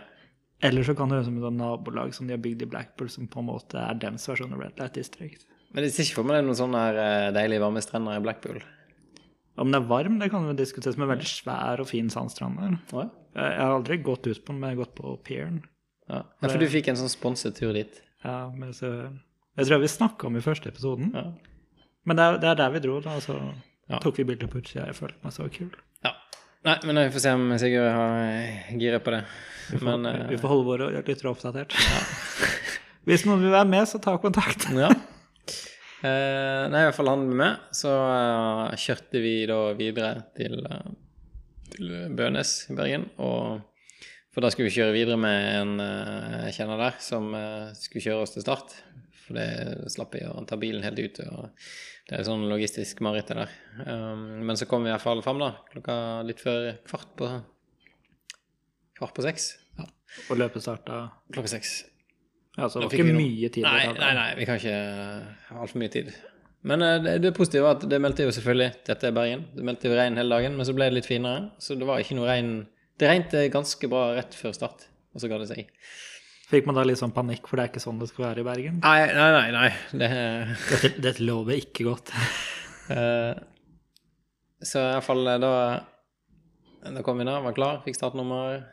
[0.61, 3.09] Eller så kan det høres ut som et nabolag som de har bygd i Blackpool,
[3.09, 5.47] som på en måte er deres versjon av Red Light District.
[5.73, 8.23] Men jeg ser ikke for meg det er noen sånne eh, deilige varme strender i
[8.23, 8.59] Blackpool.
[9.61, 12.59] Om den er varm, det kan vi diskutere, som en veldig svær og fin sandstrand
[12.61, 12.77] der.
[12.93, 13.07] Ja.
[13.35, 15.61] Jeg jeg har aldri gått ut på den, men jeg har gått på pieren.
[16.11, 16.23] Ja.
[16.27, 18.01] ja, for du fikk en sånn sponset tur dit.
[18.25, 18.89] Ja, men så,
[19.57, 21.13] jeg tror vi snakka om i første episoden.
[21.15, 21.29] Ja.
[22.05, 23.15] Men det er, det er der vi dro, da.
[23.23, 23.37] Så
[24.03, 24.87] tok vi bilder på utsida.
[24.89, 25.71] Jeg følte meg så kul.
[26.05, 26.13] ja.
[26.61, 29.23] Nei, men vi får se om Sigurd har giret på det.
[29.81, 31.73] Men eh, Vi får holde våre lyttere oppdatert.
[33.07, 34.67] Hvis noen vil være med, så ta kontakt.
[34.77, 34.91] Ja.
[36.01, 37.65] Eh, nei, i hvert fall han ble med.
[37.77, 40.93] Så uh, kjørte vi da videre til, uh,
[41.73, 43.07] til Bønes i Bergen.
[43.25, 43.61] Og,
[44.29, 48.03] for da skulle vi kjøre videre med en uh, jeg kjenner der, som eh, skulle
[48.05, 48.73] kjøre oss til start.
[49.25, 51.21] For det slapp jeg å ta bilen helt ut.
[51.25, 51.73] Og
[52.11, 53.51] det er sånn logistisk mareritt det der.
[53.87, 55.95] Um, men så kom vi i hvert fall fram da, klokka
[56.27, 57.29] litt før kvart på
[59.01, 59.45] Kvart på seks.
[59.79, 59.85] Ja,
[60.29, 60.97] Og løpet starta
[61.31, 61.71] klokka seks.
[62.59, 63.21] Altså, det var ikke noen...
[63.23, 63.63] mye tid.
[63.63, 64.75] Nei, nei, nei, vi kan ikke
[65.47, 66.11] ha altfor mye tid.
[66.67, 69.47] Men uh, det, det positive var at det meldte jo selvfølgelig Dette er Bergen.
[69.55, 71.47] Det meldte jo regn hele dagen, men så ble det litt finere.
[71.63, 72.51] Så det var ikke noe regn
[72.99, 75.71] Det regnet ganske bra rett før start, og så ga det seg.
[76.51, 78.47] Fikk man da litt sånn panikk, for det er ikke sånn det skal være i
[78.47, 78.81] Bergen?
[78.83, 79.51] Nei, nei, nei.
[79.55, 79.69] nei.
[80.01, 80.09] Det,
[80.67, 82.11] Dette, dette lover ikke godt.
[82.95, 83.39] eh,
[84.59, 85.53] så i hvert fall eh, da
[86.91, 88.65] Da kom vi ned, var klar, fikk startnummer.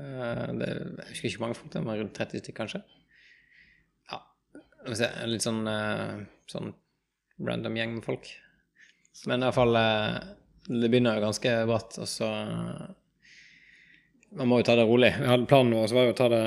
[0.00, 2.82] Eh, det, jeg husker ikke mange folk det var, rundt 30 stykker kanskje.
[4.08, 4.22] Ja,
[4.88, 5.62] en litt sånn,
[6.48, 6.72] sånn
[7.44, 8.32] random gjeng med folk.
[9.28, 12.28] Men i hvert fall Det begynner jo ganske bratt, og så
[14.38, 15.10] Man må jo ta det rolig.
[15.18, 16.44] Vi hadde Planen vår så var jo å ta det,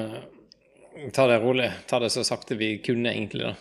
[1.15, 1.71] ta det rolig.
[1.89, 3.47] Ta det så sakte vi kunne, egentlig.
[3.49, 3.55] da.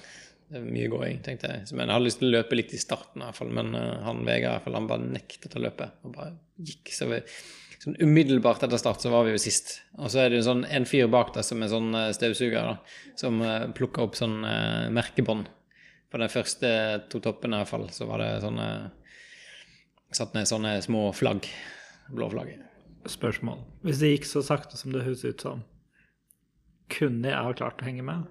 [0.51, 1.69] Det er mye gåing, tenkte jeg.
[1.77, 3.53] Men jeg hadde lyst til å løpe litt i starten, i hvert fall.
[3.55, 5.87] Men uh, han Vegard hvert fall, han bare nektet å løpe.
[6.03, 6.91] Og bare gikk.
[6.97, 7.21] Så vi,
[7.85, 9.77] sånn umiddelbart etter start så var vi jo sist.
[10.01, 12.73] Og så er det jo sånn en fyr bak der som er sånn eh, støvsuger,
[12.73, 13.15] da.
[13.21, 15.47] Som uh, plukker opp sånn uh, merkebånd.
[16.11, 16.71] På de første
[17.13, 18.71] to toppene i hvert fall, så var det sånne
[20.11, 21.47] Satt ned sånne små flagg.
[22.11, 22.57] Blå flagg.
[23.07, 23.61] Spørsmål.
[23.87, 25.63] Hvis det gikk så sakte som det høres ut som,
[26.91, 28.27] kunne jeg ha klart å henge med?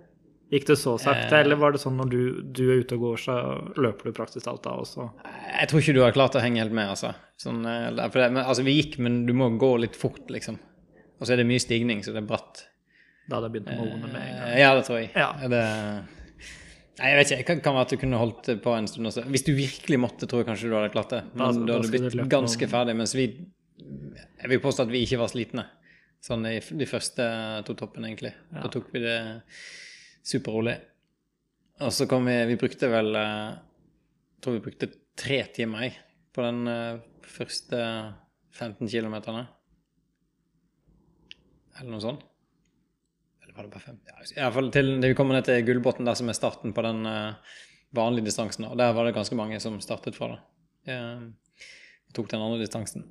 [0.52, 1.44] Gikk det så sakte, Eh.
[1.44, 2.22] eller var det sånn når du,
[2.58, 3.34] du er ute og går, så
[3.78, 5.06] løper du praktisk alt da også?
[5.60, 7.12] Jeg tror ikke du har klart å henge helt med, altså.
[7.38, 10.58] Sånn, eh, det, men, altså vi gikk, men du må gå litt fort, liksom.
[11.20, 12.64] Og så er det mye stigning, så det er bratt.
[13.30, 14.50] Da hadde jeg begynt å måne med en gang.
[14.56, 15.12] Eh, Ja, det tror jeg.
[15.14, 15.30] Ja.
[15.38, 15.62] Det,
[17.00, 17.38] nei, jeg vet ikke.
[17.56, 19.24] Det kan, være at du kunne holdt på en stund også.
[19.30, 21.22] Hvis du virkelig måtte, tror jeg kanskje du hadde klart det.
[21.36, 22.96] Men Da- da, da hadde du blitt ganske ferdig.
[22.98, 23.28] Mens vi
[24.42, 25.64] Jeg vil påstå at vi ikke var slitne.
[26.24, 27.26] Sånn i de første
[27.68, 28.34] to toppene, egentlig.
[28.52, 28.66] Ja.
[28.66, 29.20] Da tok vi det
[30.28, 30.76] superrolig.
[31.80, 33.54] Og så kom vi Vi brukte vel eh,
[34.36, 35.96] Jeg tror vi brukte tre timer, jeg,
[36.36, 37.80] på den eh, første
[38.56, 39.16] 15 km.
[41.80, 42.24] Eller noe sånt.
[43.44, 44.00] Eller var det bare fem?
[44.08, 46.84] Ja, I hvert fall til vi kommer ned til Gullbotn, der som er starten på
[46.84, 47.60] den eh,
[47.96, 48.68] vanlige distansen.
[48.68, 50.40] Og der var det ganske mange som startet fra det.
[52.14, 53.04] Tok den andre distansen.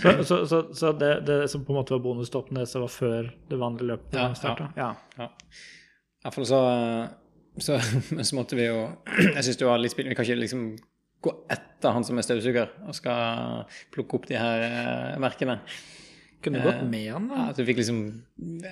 [0.00, 2.92] Så, så, så, så det, det som på en måte var bonustoppen, det som var
[2.92, 4.70] før det vanlige løpet Ja, starta?
[4.76, 4.90] Ja.
[5.18, 5.28] Ja.
[6.24, 6.30] ja.
[6.30, 6.60] hvert så,
[7.60, 7.78] så,
[8.30, 8.78] så måtte vi jo
[9.36, 10.08] Jeg syns det var litt spill.
[10.08, 10.70] Vi kan ikke liksom
[11.26, 15.58] gå etter han som er støvsuger og skal plukke opp de her uh, merkene.
[16.44, 17.44] Kunne gått med han, da.
[17.48, 18.00] Ja, du fikk liksom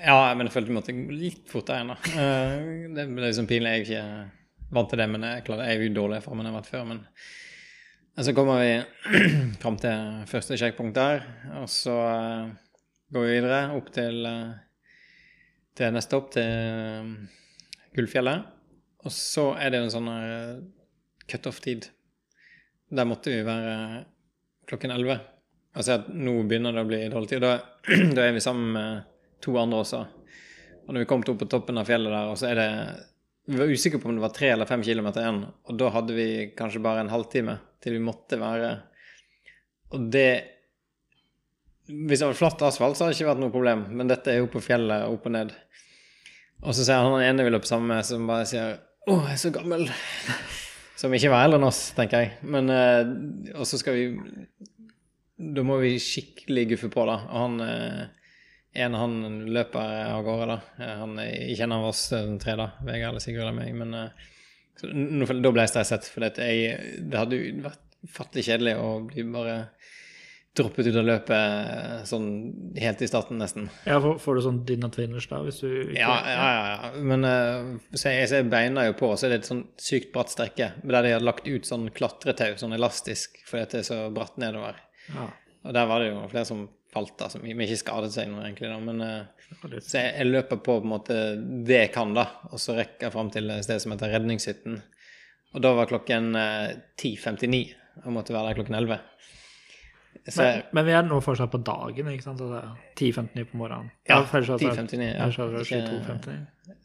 [0.05, 1.97] Ja, men jeg følte vi måtte gå litt fortere igjen, da.
[2.23, 3.73] Eh, Det ble liksom pinlig.
[3.73, 6.47] Jeg er ikke vant til det, men jeg, klarer, jeg er jo dårlig i formen
[6.47, 6.85] jeg har vært før.
[6.92, 7.01] Men
[8.14, 8.74] og så kommer vi
[9.62, 11.24] fram til første sjekkpunkt der,
[11.59, 12.53] og så eh,
[13.11, 14.53] går vi videre opp til, eh,
[15.74, 17.09] til neste opp, til eh,
[17.96, 18.46] Gullfjellet.
[19.05, 20.07] Og så er det en sånn
[21.29, 21.90] cutoff-tid.
[22.94, 24.05] Der måtte vi være
[24.70, 25.18] klokken 11.
[25.74, 27.44] Altså at nå begynner det å bli dårlig tid.
[27.44, 27.59] Da,
[28.16, 29.11] da er vi sammen med
[29.44, 30.00] to andre også.
[30.87, 32.70] Og når vi kom opp på toppen av fjellet der, og så er det
[33.46, 36.16] Vi var usikre på om det var tre eller fem kilometer igjen, og da hadde
[36.16, 38.70] vi kanskje bare en halvtime til vi måtte være
[39.92, 40.28] Og det
[41.85, 44.38] Hvis det var flatt asfalt, så hadde det ikke vært noe problem, men dette er
[44.40, 45.50] jo på fjellet, opp og ned.
[46.64, 49.40] Og så sier han ene vi løper sammen med, som bare sier 'Å, jeg er
[49.42, 49.90] så gammel'.
[50.96, 52.28] Som ikke var eldre enn oss, tenker jeg.
[52.48, 53.02] Men eh,
[53.59, 54.04] Og så skal vi
[55.37, 57.18] Da må vi skikkelig guffe på, da.
[57.28, 58.04] Og han eh,
[58.74, 59.16] en han
[59.54, 60.84] løper av gårde, da.
[60.84, 62.08] Eh, Han ikke en av oss
[62.42, 62.70] tre, da.
[62.82, 63.74] Vegard eller Sigurd eller meg.
[63.78, 64.30] Men eh,
[64.80, 68.74] så, nå, da ble jeg stresset, for det, jeg, det hadde jo vært fattelig kjedelig
[68.82, 69.58] å bli bare
[70.54, 72.26] droppet ut av løpet eh, sånn
[72.78, 73.64] helt i starten, nesten.
[73.88, 76.66] Ja, får, får du sånn din at winners da, hvis du ikke Ja, ja, ja.
[76.74, 76.90] ja.
[77.02, 77.26] Men
[77.94, 80.68] så jeg, så jeg beina jo på, så er det et sånn sykt bratt strekke
[80.84, 84.78] der de hadde lagt ut sånn klatretau, sånn elastisk, fordi det er så bratt nedover.
[85.10, 85.26] Ja,
[85.64, 88.44] Og der var det jo flere som falt, da, vi har ikke skadet seg noe,
[88.46, 88.70] egentlig.
[88.72, 89.00] da, men...
[89.04, 91.16] eh, litt- så jeg, jeg løper på på en måte
[91.68, 94.78] det jeg kan, da, og så rekker jeg fram til et sted som heter Redningshytten.
[95.54, 97.61] Og da var klokken uh, 10.59,
[98.04, 98.96] og måtte være der klokken 11.
[100.24, 102.40] Så Men, men vi er nå fortsatt på dagen, ikke sant?
[102.40, 103.90] Altså, 10.59 på morgenen.
[104.09, 105.28] Ja, før så var det- 10.59, ja.
[105.28, 106.37] det Ikke- 22.59.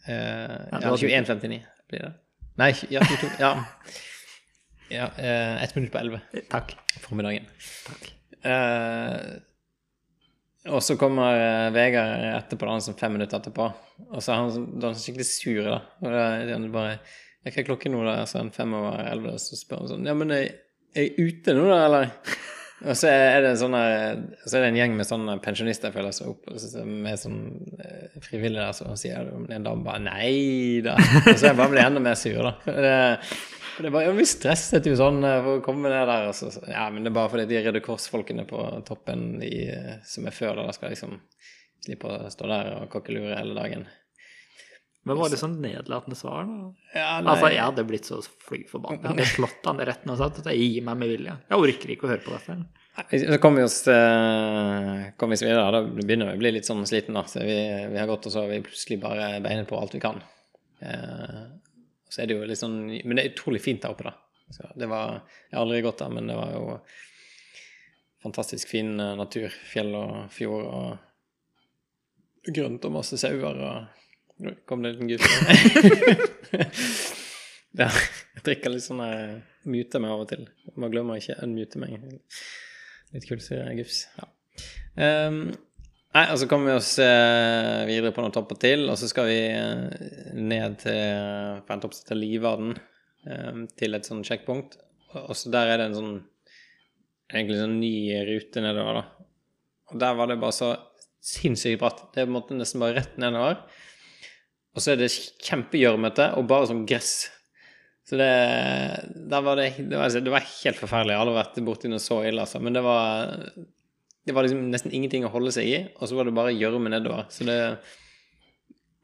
[0.10, 2.14] eh, ja, 21.59 blir det.
[2.60, 3.52] Nei, ja, 22, ja.
[4.92, 6.20] ja uh, ett minutt på 11
[6.52, 6.74] Takk.
[7.06, 7.46] formiddagen.
[7.88, 8.10] Takk.
[8.44, 9.40] Eh,
[10.68, 13.70] og så kommer eh, Vegard etterpå, da, han som fem minutter etterpå.
[14.10, 15.80] Og så er han, da er han skikkelig sur, da.
[16.04, 18.18] Og da er han bare «Ja, Hva er klokken nå, da?
[18.28, 20.50] Så er han fem over elleve, så spør han sånn Ja, men er
[20.98, 22.10] er jeg ute nå, da, eller?
[22.90, 26.14] Og så er det en sånn så er det en gjeng med sånne pensjonister føler
[26.16, 26.46] seg opp,
[26.88, 27.42] med sånn
[27.76, 30.94] eh, frivillige der, som sier det om en dame bare Nei da.
[31.26, 32.54] Og så er jeg bare blir enda mer sur, da.
[32.80, 32.94] Det,
[33.86, 36.32] det var, ja, Vi stresset jo sånn eh, for å komme ned der.
[36.36, 40.28] Så, ja, men det er bare fordi de Røde Kors-folkene på toppen de, eh, som
[40.28, 41.20] er før, da, skal liksom
[41.86, 43.88] slippe å stå der og kokkelure hele dagen.
[45.08, 46.44] Men var det sånn nedlatende svar.
[46.46, 46.74] da.
[46.94, 49.00] Ja, Altså, jeg hadde blitt så fly forbanna.
[49.00, 51.38] Jeg hadde slått han rett ned og sagt at jeg gir meg med vilje.
[51.50, 52.58] Jeg orker ikke å høre på dette.
[53.16, 55.72] Så kom vi oss, eh, kom vi oss videre.
[55.72, 57.16] Da begynner vi å bli litt sånn sliten.
[57.16, 57.24] da.
[57.24, 57.56] Så vi,
[57.94, 60.20] vi har gått og så har vi plutselig bare beinet på alt vi kan.
[62.10, 64.16] Eh, så er det jo litt sånn Men det er utrolig fint der oppe, da.
[64.50, 66.80] Så det var, jeg har aldri gått der, men det var jo
[68.24, 69.54] fantastisk fin eh, natur.
[69.72, 73.96] Fjell og fjord og grønt og masse sauer og
[74.40, 76.54] Nå kom det en liten gutt.
[77.82, 79.34] ja, jeg drikker litt sånn der
[79.68, 80.46] Muter meg av og til.
[80.80, 81.98] Man glemmer ikke å unmute meg.
[83.12, 84.06] Litt kullsyregufs.
[84.16, 84.30] Ja.
[85.28, 85.42] Um,
[86.16, 89.30] nei, og så kommer vi oss eh, videre på noen topper til, og så skal
[89.30, 92.76] vi eh, ned til til topp som heter Livadden,
[93.30, 94.80] eh, til et sånn sjekkpunkt.
[95.26, 96.14] Og så der er det en sånn
[97.30, 97.96] egentlig sånn ny
[98.30, 99.28] rute nedover, da.
[99.90, 100.70] Og der var det bare så
[101.26, 102.06] sinnssykt bratt.
[102.14, 103.60] Det er på en måte nesten bare rett nedover.
[104.76, 107.14] Og så er det kjempegjørmete og bare sånn gress.
[108.10, 108.30] Så det,
[109.30, 111.14] der var det, det, var, det var helt forferdelig.
[111.14, 112.62] Jeg har aldri vært borti noe så ille, altså.
[112.64, 113.36] Men det var,
[114.26, 116.92] det var liksom nesten ingenting å holde seg i, og så var det bare gjørme
[116.92, 117.30] nedover.
[117.34, 117.60] Så det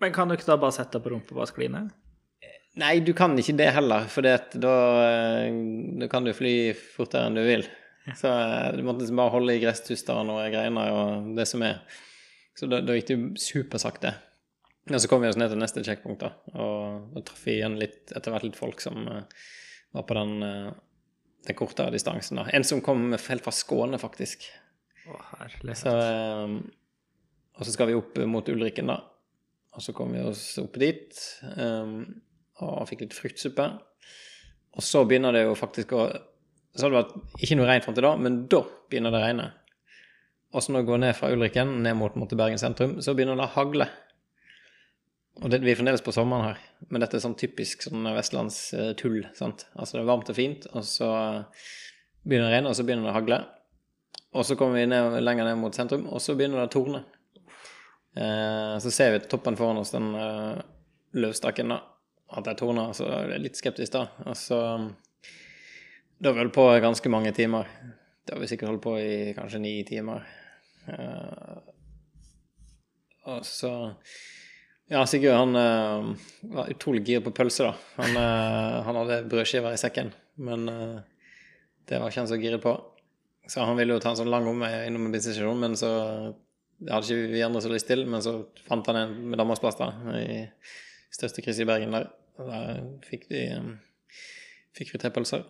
[0.04, 1.86] Men kan du ikke da bare sette deg på bare?
[2.75, 7.45] Nei, du kan ikke det heller, for da, da kan du fly fortere enn du
[7.47, 7.63] vil.
[8.13, 11.80] Så eh, du måtte liksom bare holde i gresstusteren og greiner og det som er.
[12.56, 14.12] Så da, da gikk det supersakte.
[14.91, 18.04] Og så kom vi oss ned til neste sjekkpunkt, da, og, og traff igjen litt,
[18.13, 19.23] etter hvert litt folk som uh,
[19.97, 20.67] var på den, uh,
[21.47, 22.38] den kortere distansen.
[22.38, 22.45] da.
[22.54, 24.45] En som kom helt fra Skåne, faktisk.
[25.05, 25.19] Å.
[25.77, 26.59] Så, um,
[27.55, 28.99] og så skal vi opp mot Ulriken, da.
[29.75, 31.17] Og så kom vi oss opp dit
[31.59, 31.99] um,
[32.63, 33.67] og fikk litt fruktsuppe.
[34.75, 36.07] Og så begynner det jo faktisk å
[36.75, 38.59] Så har det vært ikke noe regn fram til da, men da
[38.91, 39.45] begynner det å regne.
[40.55, 43.39] Og så når vi går ned fra Ulriken, ned mot, mot Bergen sentrum, så begynner
[43.39, 43.87] det å hagle.
[45.43, 46.59] Og det, vi er fremdeles på sommeren her,
[46.91, 49.21] men dette er sånn typisk sånn vestlandstull.
[49.35, 49.65] sant?
[49.75, 51.09] Altså det er varmt og fint, og så
[52.23, 53.39] begynner det å regne, og så begynner det å hagle.
[54.35, 57.01] Og så kommer vi ned, lenger ned mot sentrum, og så begynner det å torne.
[58.15, 60.59] Eh, så ser vi toppen foran oss den eh,
[61.15, 61.81] løvstakken, da.
[62.35, 64.07] At det torner, så er litt skeptisk, da.
[64.25, 64.59] Og så
[66.15, 67.69] Da har vi holdt på ganske mange timer.
[68.25, 70.27] Det har vi sikkert holdt på i kanskje ni timer.
[70.91, 71.57] Eh,
[73.25, 73.71] og så
[74.87, 76.11] ja, Sigurd han uh,
[76.53, 77.71] var utrolig gira på pølse, da.
[77.97, 80.99] Han, uh, han hadde brødskiver i sekken, men uh,
[81.89, 82.75] det var ikke han så giret på.
[83.51, 85.89] Så han ville jo ta en sånn lang omvei innom en bensinstasjon, men så
[86.89, 88.05] hadde ikke vi andre så lyst til.
[88.10, 90.39] Men så fant han en med Danmarksplass, da, i
[91.13, 92.10] største krysset i Bergen der.
[92.41, 93.75] Og der fikk vi, um,
[94.75, 95.45] fikk vi tre pølser.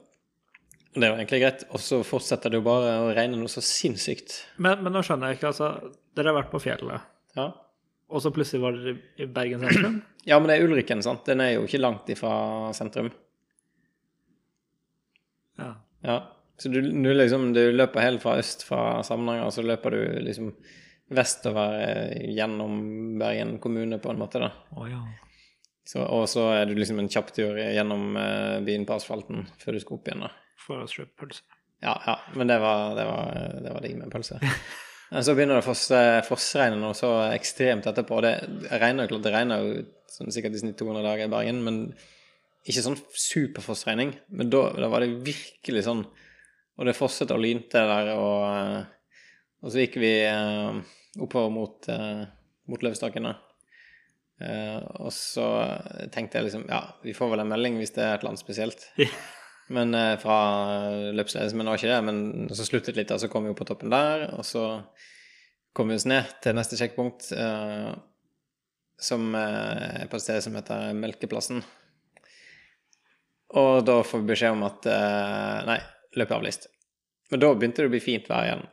[0.96, 1.64] Og det var egentlig greit.
[1.76, 4.38] Og så fortsetter det jo bare å regne noe så sinnssykt.
[4.64, 5.72] Men, men nå skjønner jeg ikke, altså.
[6.16, 7.50] Dere har vært på fjellet, Ja.
[8.08, 9.98] og så plutselig var dere i Bergen sentrum?
[10.26, 11.22] Ja, men det er Ulriken, sant.
[11.28, 12.32] Den er jo ikke langt ifra
[12.74, 13.12] sentrum.
[15.60, 15.68] Ja.
[16.02, 16.16] Ja.
[16.58, 20.02] Så du, du liksom du løper helt fra øst fra Samnanger, og så løper du
[20.24, 20.54] liksom
[21.16, 22.78] vestover eh, gjennom
[23.20, 24.52] Bergen kommune, på en måte, da.
[24.74, 25.02] Å ja.
[25.86, 29.76] Så, og så er du liksom en kjapp tur gjennom eh, byen på asfalten før
[29.78, 30.32] du skal opp igjen, da.
[30.66, 31.44] For å kjøpe pølse.
[31.84, 34.40] Ja, ja, men det var, det var, det var digg med pølse.
[35.12, 38.18] Men så begynner det å fosse- fossregne noe så ekstremt etterpå.
[38.26, 38.32] Det
[38.82, 41.78] regner jo klart, det regner jo sånn sikkert i snitt 200 dager i Bergen, men
[42.66, 44.16] ikke sånn superfossregning.
[44.34, 46.02] Men da, da var det virkelig sånn
[46.76, 49.24] Og det fosset og lynte der, og, eh,
[49.64, 50.80] og så gikk vi eh,
[51.24, 52.26] oppover mot, eh,
[52.72, 53.32] mot Løvstakken.
[54.36, 55.46] Og så
[56.12, 58.44] tenkte jeg liksom Ja, vi får vel en melding hvis det er et eller annet
[58.44, 58.82] spesielt.
[59.72, 60.36] Men fra
[61.16, 62.02] løpsledelsen, men det var ikke det.
[62.04, 64.66] Men så sluttet litt, og så kom vi opp på toppen der, og så
[65.74, 67.32] kom vi oss ned til neste sjekkpunkt,
[69.08, 71.64] som er på et sted som heter Melkeplassen.
[73.56, 74.92] Og da får vi beskjed om at
[75.72, 75.80] nei,
[76.20, 76.70] løpet av list.
[77.32, 78.66] Men da begynte det å bli fint vær igjen.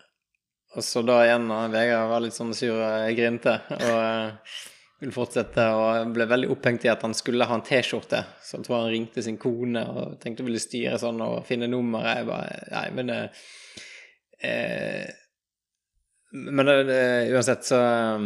[0.77, 4.61] Og så da igjen, Vegard var litt sånn sur og grinte, og eh,
[5.03, 8.23] ville fortsette, og ble veldig opphengt i at han skulle ha en T-skjorte.
[8.41, 12.23] Så jeg tror han ringte sin kone og tenkte ville styre sånn og finne nummeret.
[12.23, 13.43] Jeg bare Nei, men eh,
[14.49, 15.11] eh,
[16.33, 18.25] Men eh, uansett, så eh,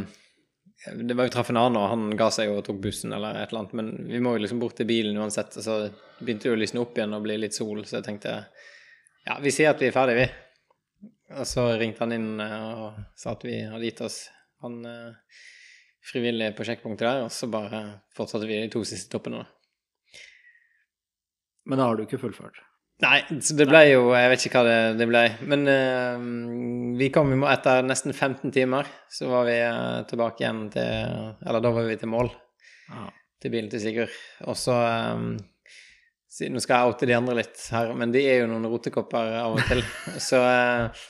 [1.02, 3.50] Det var jo traff en annen, og han ga seg og tok bussen eller et
[3.50, 3.76] eller annet.
[3.80, 5.56] Men vi må jo liksom bort til bilen uansett.
[5.56, 5.80] Så
[6.20, 8.38] begynte det å lysne opp igjen og bli litt sol, så jeg tenkte
[9.26, 10.42] ja, vi sier at vi er ferdige, vi.
[11.34, 14.20] Og så ringte han inn eh, og sa at vi hadde gitt oss.
[14.64, 15.42] Han eh,
[16.06, 17.82] frivillig på sjekkpunktet der, og så bare
[18.16, 19.42] fortsatte vi de to siste toppene.
[19.42, 20.22] da.
[21.66, 22.62] Men da har du ikke fullført.
[23.02, 25.22] Nei, så det ble jo Jeg vet ikke hva det, det ble.
[25.50, 28.88] Men uh, vi kom etter nesten 15 timer.
[29.12, 29.58] Så var vi
[30.08, 32.30] tilbake igjen til Eller da var vi til mål.
[32.86, 33.10] Ja.
[33.42, 34.14] til bilen til Sigurd.
[34.46, 34.78] Og så
[35.18, 35.34] um,
[36.26, 39.54] Nå skal jeg oute de andre litt her, men de er jo noen rotekopper av
[39.56, 39.82] og til.
[40.28, 41.04] Så, eh,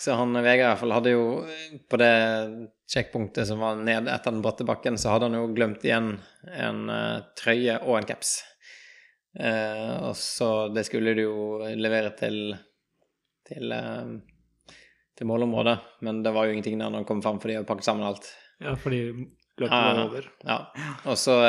[0.00, 2.14] så han Vegard i hvert fall hadde jo eh, På det
[2.90, 6.10] sjekkpunktet som var ned etter den bratte bakken, så hadde han jo glemt igjen
[6.52, 8.34] en uh, trøye og en caps.
[9.40, 12.52] Uh, og så det skulle de jo levere til
[13.48, 14.74] til, uh,
[15.16, 17.68] til målområdet, men det var jo ingenting der når han kom fram, for de hadde
[17.68, 18.28] pakket sammen alt.
[18.60, 20.04] Ja, fordi løpet Ja, var ja.
[20.04, 20.28] over.
[20.44, 20.58] Ja.
[21.08, 21.40] Og så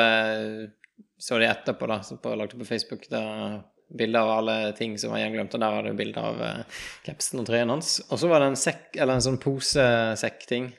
[1.18, 5.20] så de etterpå, da, på, lagt på Facebook, Der bilder av alle ting som var
[5.22, 8.00] gjenglemt, og der var det bilder av uh, kapsen og trøyen hans.
[8.10, 10.72] Og så var det en sekk, eller en sånn posesekk-ting,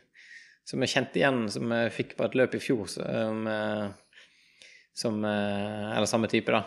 [0.67, 3.85] som jeg kjente igjen, som jeg fikk på et løp i fjor, som, eh,
[4.97, 6.65] som eh, Eller samme type, da.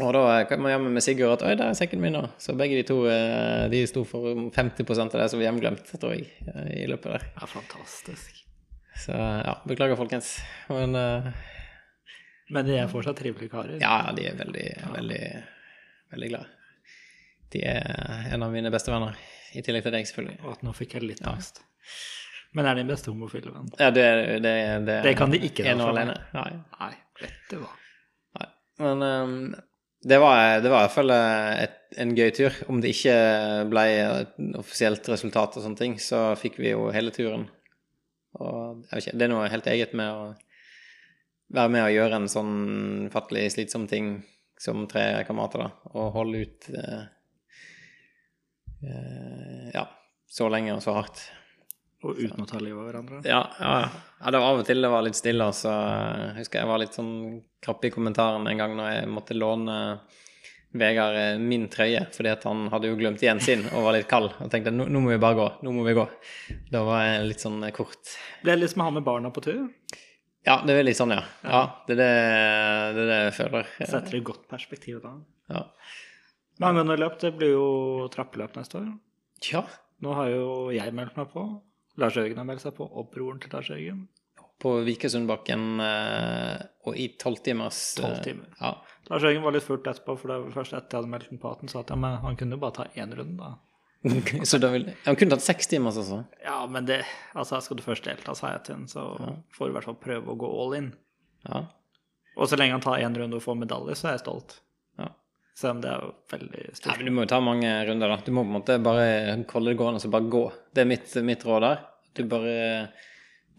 [0.00, 2.32] Og da eh, kom jeg hjem med Sigurd at 'oi, der er sekken min', da.
[2.42, 6.16] Så begge de to eh, de sto for 50% av det som var hjemglemt, tror
[6.16, 7.26] jeg, eh, i løpet der.
[7.36, 8.42] Ja, fantastisk.
[9.04, 10.40] Så ja, beklager, folkens.
[10.68, 11.30] Men eh,
[12.50, 13.78] Men de er fortsatt trivelige karer.
[13.80, 14.66] Ja, ja, de er veldig,
[14.96, 15.22] veldig,
[16.14, 16.48] veldig glade.
[17.52, 19.16] De er en av mine beste venner,
[19.52, 20.38] i tillegg til deg, selvfølgelig.
[20.42, 21.62] Og at nå fikk jeg litt angst.
[22.56, 23.68] Men er din beste homofile venn?
[23.80, 24.06] Ja, det,
[24.44, 24.54] det,
[24.86, 26.16] det, Det kan de ikke ta for alene.
[26.36, 26.48] Nei.
[26.80, 27.70] Nei, vet du hva.
[28.40, 28.48] nei.
[28.82, 29.36] Men um,
[30.04, 31.64] det, var, det var i hvert fall eh,
[32.04, 32.58] en gøy tur.
[32.68, 33.16] Om det ikke
[33.72, 37.48] ble et offisielt resultat og sånne ting, så fikk vi jo hele turen.
[38.40, 40.32] Og jeg vet ikke, det er noe helt eget med å
[41.52, 42.54] være med og gjøre en sånn
[43.12, 44.14] fattelig slitsom ting
[44.62, 47.04] som tre kamerater, da, og holde ut eh,
[48.86, 49.86] eh, ja,
[50.30, 51.24] så lenge og så hardt.
[52.02, 53.20] Og uten å ta livet av hverandre.
[53.26, 54.30] Ja, ja, ja.
[54.34, 56.98] det var av og til det var litt stille, så jeg husker jeg var litt
[56.98, 57.14] sånn
[57.62, 59.78] krapp i kommentaren en gang når jeg måtte låne
[60.78, 64.08] Vegard eh, min trøye, fordi at han hadde jo glemt igjen sin og var litt
[64.10, 64.30] kald.
[64.40, 66.06] Og tenkte nå, nå må vi bare gå, nå må vi gå.
[66.72, 68.14] Da var jeg litt sånn kort.
[68.40, 69.66] Ble det liksom å ha med barna på tur?
[70.46, 71.22] Ja, det er litt sånn, ja.
[71.46, 72.08] Ja, det er det,
[72.96, 73.68] det, er det jeg føler.
[73.78, 75.12] Setter det i godt perspektiv da.
[75.52, 75.62] Ja.
[76.58, 77.66] Men angående løp, det blir jo
[78.14, 78.90] trappeløp neste år.
[79.52, 79.64] ja.
[80.02, 81.44] Nå har jo jeg meldt meg på.
[82.02, 84.00] Lars Jørgen har meldt seg på, og broren til Lars Jørgen.
[84.62, 86.56] På Vikesundbakken eh,
[86.90, 88.48] og i tolvtimers 12 timer.
[88.58, 88.72] Ja.
[89.10, 91.40] Lars Jørgen var litt furt etterpå, for det var først etter jeg hadde meldt den
[91.42, 93.52] på at han sa at ja, men han kunne jo bare ta én runde, da.
[94.50, 96.24] Så da vil Han kunne tatt seks timer, altså.
[96.42, 97.04] Ja, men det
[97.38, 99.04] Altså, skal du først delta, sa jeg til han, så
[99.54, 100.88] får du i hvert fall prøve å gå all in.
[101.46, 101.60] Ja.
[102.36, 104.58] Og så lenge han tar én runde og får medalje, så er jeg stolt.
[104.98, 105.10] ja.
[105.54, 108.16] Selv om det er jo veldig Ja, men du må jo ta mange runder, da.
[108.24, 109.08] Du må på en måte bare
[109.52, 110.44] holde det gående, så bare gå.
[110.72, 111.82] Det er mitt, mitt råd der.
[112.16, 112.54] Du bare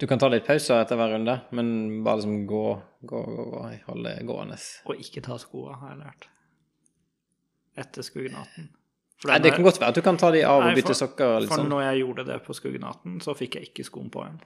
[0.01, 2.63] Du kan ta litt pauser etter hver runde, men bare liksom gå,
[3.05, 3.59] gå, gå, gå.
[3.87, 4.57] Holde det gående.
[4.89, 6.25] Og ikke ta skoa, har jeg lært.
[7.77, 8.71] Etter Skuggenaten.
[9.23, 10.99] Nei, det kan godt være at du kan ta de av og Nei, bytte for-
[10.99, 11.69] sokker og litt For sånn.
[11.71, 14.39] når jeg gjorde det på Skuggenaten, så fikk jeg ikke skoen på igjen.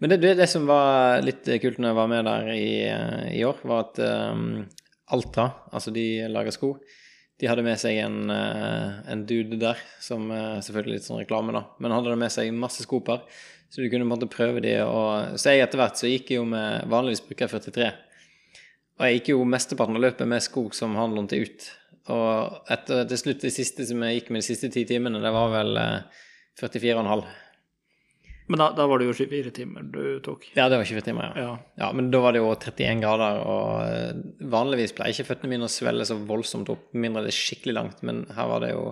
[0.00, 3.44] Men det, det, som var litt kult når jeg var med der i, eh, i
[3.46, 4.00] år, var at
[4.34, 4.66] um,
[5.14, 6.72] Alta, altså de lager sko,
[7.38, 11.52] de hadde med seg en, eh, en dude der, som eh, selvfølgelig litt sånn reklame,
[11.54, 13.22] da, men han hadde med seg masse skoper,
[13.70, 16.30] så du kunne på en måte prøve de, og så jeg etter hvert så gikk
[16.30, 17.92] jeg jo med, vanligvis bruker jeg 43,
[18.98, 21.70] og jeg gikk jo mesteparten av løpet med sko som han lånte ut,
[22.12, 25.32] og etter, til slutt det siste som jeg gikk med de siste ti timene, det
[25.32, 26.22] var vel eh,
[26.60, 27.24] 44,5.
[28.46, 30.50] Men da, da var det jo 24 timer du tok.
[30.52, 31.44] Ja, det var 24 timer, ja.
[31.46, 31.52] Ja.
[31.80, 34.18] Ja, men da var det jo 31 grader, og eh,
[34.52, 38.02] vanligvis pleier ikke føttene mine å svelle så voldsomt opp, mindre det er skikkelig langt,
[38.04, 38.84] men her var det jo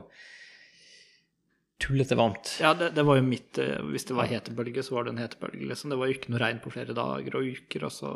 [1.83, 2.55] tullete varmt.
[2.63, 5.21] Ja, det, det var jo mitt eh, Hvis det var hetebølge, så var det en
[5.21, 5.93] hetebølge, liksom.
[5.93, 8.13] Det var jo ikke noe regn på flere dager og uker, og så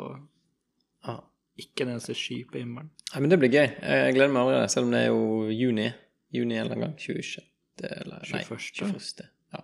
[1.05, 1.19] Ja.
[1.57, 2.91] Ikke en eneste sky på himmelen.
[3.13, 3.65] Nei, men det blir gøy.
[3.65, 5.87] Jeg gleder meg allerede, selv om det er jo juni.
[6.35, 6.97] Juni en eller annen gang.
[7.01, 7.45] 26.
[7.87, 8.67] eller nei, 21..
[8.93, 9.29] 21.
[9.55, 9.63] Ja.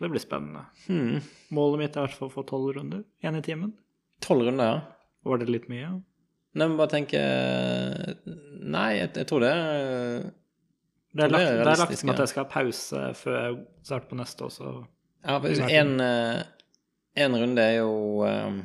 [0.00, 0.64] Det blir spennende.
[0.86, 1.18] Hmm.
[1.56, 3.04] Målet mitt er i hvert fall å få tolv runder.
[3.26, 3.74] Én i timen.
[4.24, 4.80] Tolv runder, ja.
[5.28, 5.90] Var det litt mye?
[6.50, 7.18] Nei, men bare tenke
[8.26, 10.24] Nei, jeg, jeg tror det er
[11.14, 14.10] Det er lagt, det er lagt som at jeg skal ha pause før jeg starter
[14.10, 14.72] på neste år, så
[15.20, 15.36] Ja,
[15.78, 16.40] en, eh,
[17.22, 18.60] en runde er jo eh,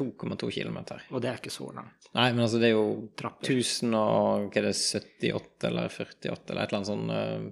[0.00, 0.78] 2,2 km.
[1.12, 2.10] Og det er ikke så langt.
[2.16, 2.86] Nei, men altså, det er jo
[3.20, 3.52] Trapper.
[3.52, 7.50] 1000 og hva er det, 78 eller 48 eller et eller annet sånn uh,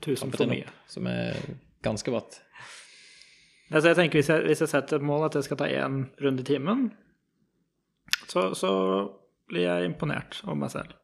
[0.00, 0.70] Tusen for mye.
[0.88, 1.36] som er
[1.84, 2.40] ganske bratt.
[3.70, 6.02] Altså, jeg tenker hvis jeg, hvis jeg setter et mål at jeg skal ta én
[6.24, 6.88] runde i timen,
[8.30, 8.72] så, så
[9.50, 10.96] blir jeg imponert over meg selv.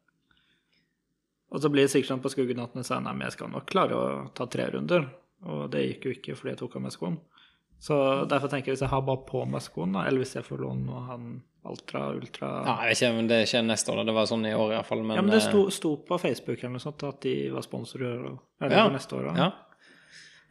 [1.47, 4.49] Og så blir det sikkert sånn på skuggenattene at jeg skal nok klare å ta
[4.51, 5.07] tre runder.
[5.47, 7.19] Og det gikk jo ikke fordi jeg tok av meg skoen.
[7.79, 10.57] Så derfor tenker jeg hvis jeg har bare på meg skoene, eller hvis jeg får
[10.63, 11.27] låne han
[11.67, 13.97] Ultra, Ultra Ja, jeg vet ikke, men det skjer neste år.
[13.99, 14.03] da.
[14.07, 15.01] Det var sånn i år iallfall.
[15.03, 17.61] Men, Ja, men det eh, sto, sto på Facebook eller noe sånt at de var
[17.65, 18.37] sponsorer.
[18.61, 18.87] Er det Ja.
[18.89, 19.27] neste år?
[19.37, 19.51] Ja.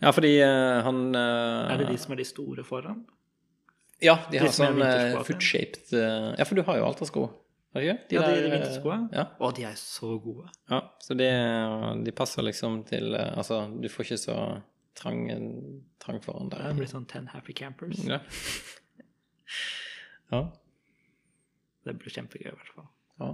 [0.03, 3.05] ja, fordi uh, han uh, Er det de som er de store foran?
[4.03, 7.31] Ja, de De har sånn uh, foot-shaped eh, Ja, for du har jo Altra-sko.
[7.77, 7.87] ikke?
[7.87, 9.09] Ja, de, de der, eh, vinterskoene.
[9.12, 9.24] Ja.
[9.41, 10.51] Å, de er så gode.
[10.70, 11.31] ja, så de,
[12.05, 14.37] de passer liksom til Altså, du får ikke så
[14.97, 15.26] trang,
[16.03, 16.76] trang foran Det der.
[16.78, 17.99] blir sånn ten happy campers.
[18.07, 18.18] Ja.
[20.32, 20.40] ja.
[21.86, 22.88] Det blir kjempegøy, i hvert fall.
[23.20, 23.32] ja.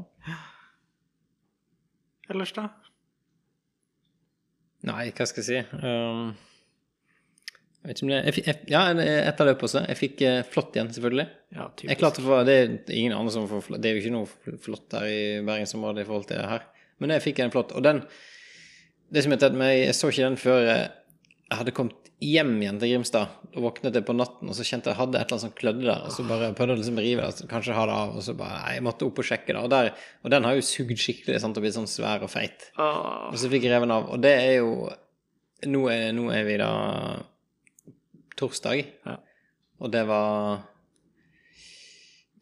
[2.33, 2.65] Ellers, da?
[4.87, 5.59] Nei, hva skal jeg si?
[5.83, 6.33] Um,
[7.83, 8.83] jeg vet ikke om det jeg, fikk- jeg, Ja,
[9.31, 9.83] etter løpet også.
[9.91, 11.27] Jeg fikk eh, flott igjen, selvfølgelig.
[11.57, 13.83] Ja, Jeg klarte å få Det er ingen andre som får flott.
[13.83, 16.67] Det er jo ikke noe flott her i bergensområdet i forhold til det her.
[17.03, 17.75] Men jeg fikk en flott.
[17.79, 18.05] Og den
[19.13, 20.87] Det som heter at meg, Jeg så ikke den før eh,
[21.53, 23.33] jeg hadde kommet hjem igjen til Grimstad.
[23.53, 25.85] Og våknet jeg på natten, og så kjente jeg hadde et eller annet som klødde
[25.85, 26.05] der.
[26.07, 28.15] Og så bare prøvde jeg liksom å rive det, kanskje ha det av.
[28.17, 29.61] Og så bare Nei, jeg måtte opp og sjekke det.
[29.61, 29.91] Og, der,
[30.25, 32.69] og den har jo sugd skikkelig sant, og blitt sånn svær og feit.
[32.81, 34.09] Og så fikk jeg revet den av.
[34.17, 34.73] Og det er jo
[35.63, 36.71] Nå er, nå er vi da
[38.41, 39.17] torsdag, Ja.
[39.79, 40.63] og det var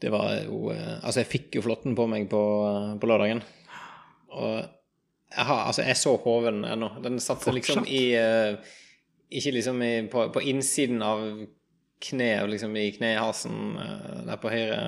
[0.00, 2.40] Det var jo eh, Altså, jeg fikk jo flåtten på meg på,
[3.00, 3.42] på lørdagen.
[4.32, 6.88] Og jeg har Altså, jeg så hoven ennå.
[7.04, 8.56] Den satt seg liksom i eh,
[9.31, 11.22] Ikke liksom i, på, på innsiden av
[12.03, 14.81] kneet, liksom i knehasen eh, der på høyre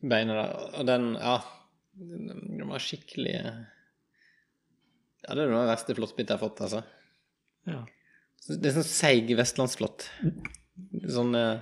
[0.00, 0.52] beinet der.
[0.80, 1.40] Og den Ja.
[2.00, 6.80] Den var skikkelig Ja, det er noe av det verste flåttbittet jeg har fått, altså.
[7.68, 7.82] ja.
[8.48, 10.06] Det er sånn seig vestlandsflått.
[11.12, 11.60] Sånn eh,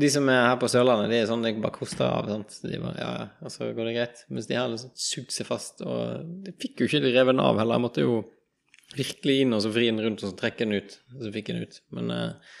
[0.00, 2.30] De som er her på Sørlandet, de er sånn de bare koster av.
[2.30, 2.56] Sant?
[2.64, 4.24] De bare, ja, ja, og så går det greit.
[4.32, 5.82] Mens de her liksom sugd seg fast.
[5.84, 7.76] Og de fikk jo ikke revet den av heller.
[7.76, 8.14] Jeg måtte jo
[8.96, 10.96] virkelig inn og så vri den rundt og så trekke den ut.
[11.16, 11.80] Og så fikk jeg den ut.
[11.96, 12.56] Men eh,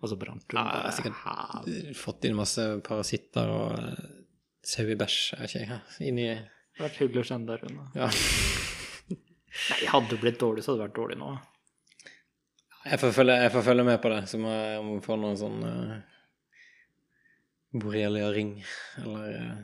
[0.00, 4.06] Og så brant du den jeg har sikkert fått inn masse parasitter og uh,
[4.66, 7.86] sauebæsj, er ikke jeg her, inni Det hadde vært hyggelig å kjenne deg, unna.
[7.96, 8.08] Ja.
[9.70, 11.30] Nei, hadde du blitt dårlig, så hadde det vært dårlig nå.
[12.86, 15.40] Jeg får følge, jeg får følge med på det, så må jeg må få noen
[15.40, 15.96] sånn uh,
[17.80, 18.52] borrelia-ring,
[19.02, 19.56] eller uh,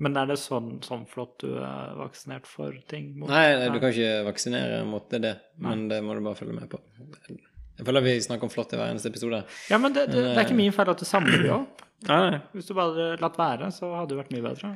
[0.00, 3.12] Men er det sånn, sånn flott du er vaksinert for ting?
[3.18, 3.28] mot?
[3.28, 6.70] Nei, nei, du kan ikke vaksinere mot det, men det må du bare følge med
[6.72, 6.80] på.
[7.80, 9.42] Jeg føler vi snakker om flått i hver eneste episode.
[9.68, 11.84] Ja, men det, det, det er ikke min feil at du samler det opp.
[12.08, 12.36] Nei, nei.
[12.56, 14.68] Hvis du bare hadde latt være, så hadde det vært mye bedre.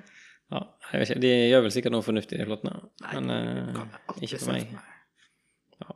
[0.53, 0.59] Ja,
[0.91, 1.21] jeg vet ikke.
[1.23, 2.75] De gjør vel sikkert noe fornuftig, de flåttene.
[3.01, 4.75] Nei, Men uh, ikke for meg.
[5.81, 5.95] Ja.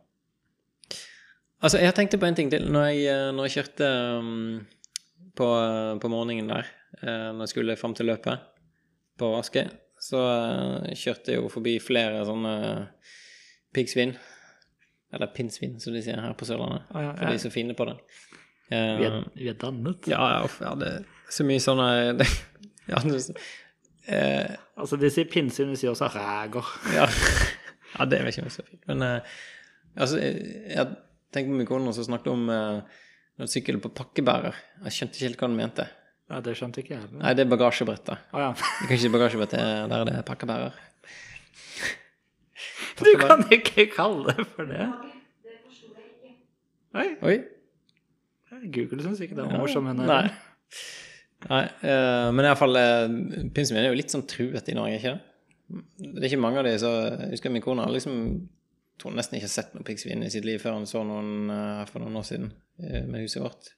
[1.60, 2.64] Altså, jeg tenkte på en ting til.
[2.72, 3.90] Når jeg, eh, når jeg kjørte
[4.22, 4.30] um,
[5.36, 5.50] på,
[6.00, 6.72] på morgenen der,
[7.02, 8.48] uh, når jeg skulle fram til løpet
[9.18, 9.66] på Askøy,
[10.02, 12.54] så eh, kjørte jeg jo forbi flere sånne
[13.76, 14.14] piggsvin.
[15.14, 16.84] Eller pinnsvin, som de sier her på Sørlandet.
[16.92, 17.38] Ah, ja, For de ja.
[17.38, 17.94] er så fine på det.
[18.68, 20.08] Eh, Vi er, vi er dannet.
[20.10, 21.86] ja, ja, uff, ja, det er så mye sånne
[22.20, 22.26] det,
[22.90, 23.22] ja, det,
[24.12, 26.68] eh, Altså, de sier pinnsvin, de sier også ræger.
[26.98, 27.08] ja.
[27.96, 28.82] ja, det er ikke så fint.
[28.90, 29.36] Men eh,
[29.96, 30.44] altså, jeg,
[30.74, 30.92] jeg
[31.32, 33.00] tenkte på min kone som snakket om uh,
[33.40, 34.56] en sykkel på pakkebærer.
[34.86, 35.88] Jeg skjønte ikke helt hva han mente.
[36.28, 37.08] Ja, det skjønte ikke jeg.
[37.16, 38.18] Nei, det er bagasjebrettet.
[38.36, 38.48] Å ja.
[38.52, 40.72] Det kan ikke bagasjebrett, det er- der er pakkebærer.
[42.98, 44.88] Du kan ikke kalle det for det.
[46.98, 47.36] Oi, Oi.
[48.74, 49.84] Google syns ikke det var morsom.
[49.86, 50.28] men- Nei.
[51.48, 53.06] Nei, eh, men iallfall uh,
[53.54, 55.84] Pinnsvin er jo litt sånn truet i Norge, ikke det?
[56.16, 58.16] Det er ikke mange av de, så jeg husker min kone liksom
[58.98, 61.84] tror nesten ikke har sett noen piggsvin i sitt liv før han så noen eh,
[61.86, 62.48] for noen år siden
[62.82, 63.68] eh, med huset vårt.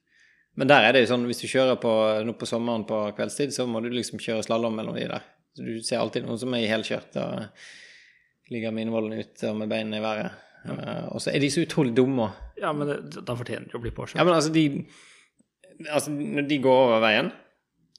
[0.58, 1.90] Men der er det jo sånn, hvis du kjører på,
[2.26, 5.26] nå på sommeren på kveldstid, så må du liksom kjøre slalåm mellom de der.
[5.56, 9.70] Så du ser alltid noen som er helkjørt og ligger med innvollene ute og med
[9.70, 10.40] beina i været.
[10.66, 12.28] Eh, og så er de så utrolig dumme.
[12.60, 14.18] Ja, men da fortjener de å bli påkjørt.
[14.20, 14.86] Ja, men altså, de
[15.80, 17.30] Altså, når de går over veien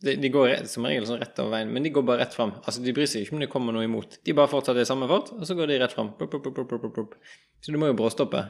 [0.05, 2.51] De, de går som regel sånn rett over veien, men de går bare rett fram.
[2.61, 4.19] Altså, de bryr seg ikke om det kommer noe imot.
[4.25, 6.11] De bare fortsetter i samme fart, og så går de rett fram.
[6.19, 7.15] Pop, pop, pop.
[7.61, 8.43] Så du må jo bråstoppe.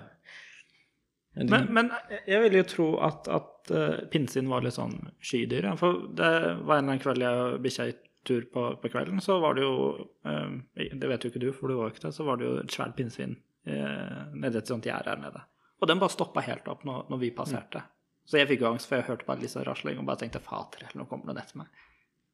[1.34, 1.92] Men Men,
[2.28, 5.70] jeg vil jo tro at, at uh, pinnsvin var litt sånn skydyr.
[5.70, 5.76] Ja.
[5.80, 9.22] For det var en eller annen kveld jeg og bikkja gikk tur på, på kvelden,
[9.22, 12.04] så var det jo eh, Det vet jo ikke du, for du var jo ikke
[12.04, 12.14] der.
[12.14, 13.34] Så var det jo et svært pinnsvin
[13.68, 15.42] uh, nede et sånt gjerde her nede.
[15.82, 17.82] Og den bare stoppa helt opp når, når vi passerte.
[18.30, 20.44] Så jeg fikk jo angst, for jeg hørte bare litt sånn rasling og bare tenkte
[20.46, 21.82] fater, eller nå kommer det etter meg.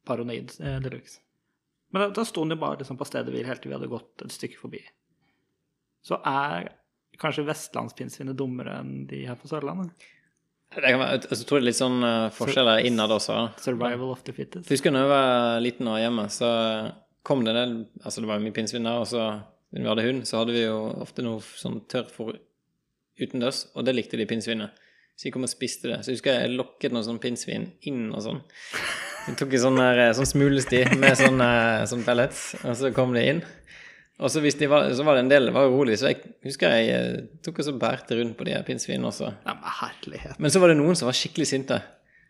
[0.08, 1.22] Paranoid eh, de luxe.
[1.88, 3.88] Men da, da sto den jo bare liksom på stedet hvil helt til vi hadde
[3.88, 4.82] gått et stykke forbi.
[6.04, 6.68] Så er
[7.20, 10.08] kanskje vestlandspinnsvinet dummere enn de her på Sørlandet?
[10.68, 13.36] det kan være, jeg tror det er litt sånn eh, forskjeller innad også.
[13.62, 14.68] Survival of the fittest.
[14.68, 16.50] Jeg husker da jeg var liten og hjemme, så
[17.26, 19.24] kom det en del Altså, det var jo mye pinnsvin der, og så
[19.72, 22.38] når vi hadde hund, så hadde vi jo ofte noe sånn tørrfôr
[23.18, 24.84] utendørs, og det likte de pinnsvinet.
[25.18, 25.98] Så de kom og spiste det.
[26.04, 28.38] Så jeg husker jeg lokket noen sånn pinnsvin inn og sånn.
[28.70, 32.92] Så jeg tok en sånn, der, sånn smulesti med sånn, eh, sånn pellets, og så
[32.96, 33.42] kom de inn.
[34.18, 36.88] Og så, de var, så var det en del var urolig, så jeg husker jeg
[36.90, 39.30] eh, tok og så bærte rundt på de her pinnsvinene også.
[39.46, 40.40] Ja, men herlighet.
[40.42, 41.78] Men så var det noen som var skikkelig sinte.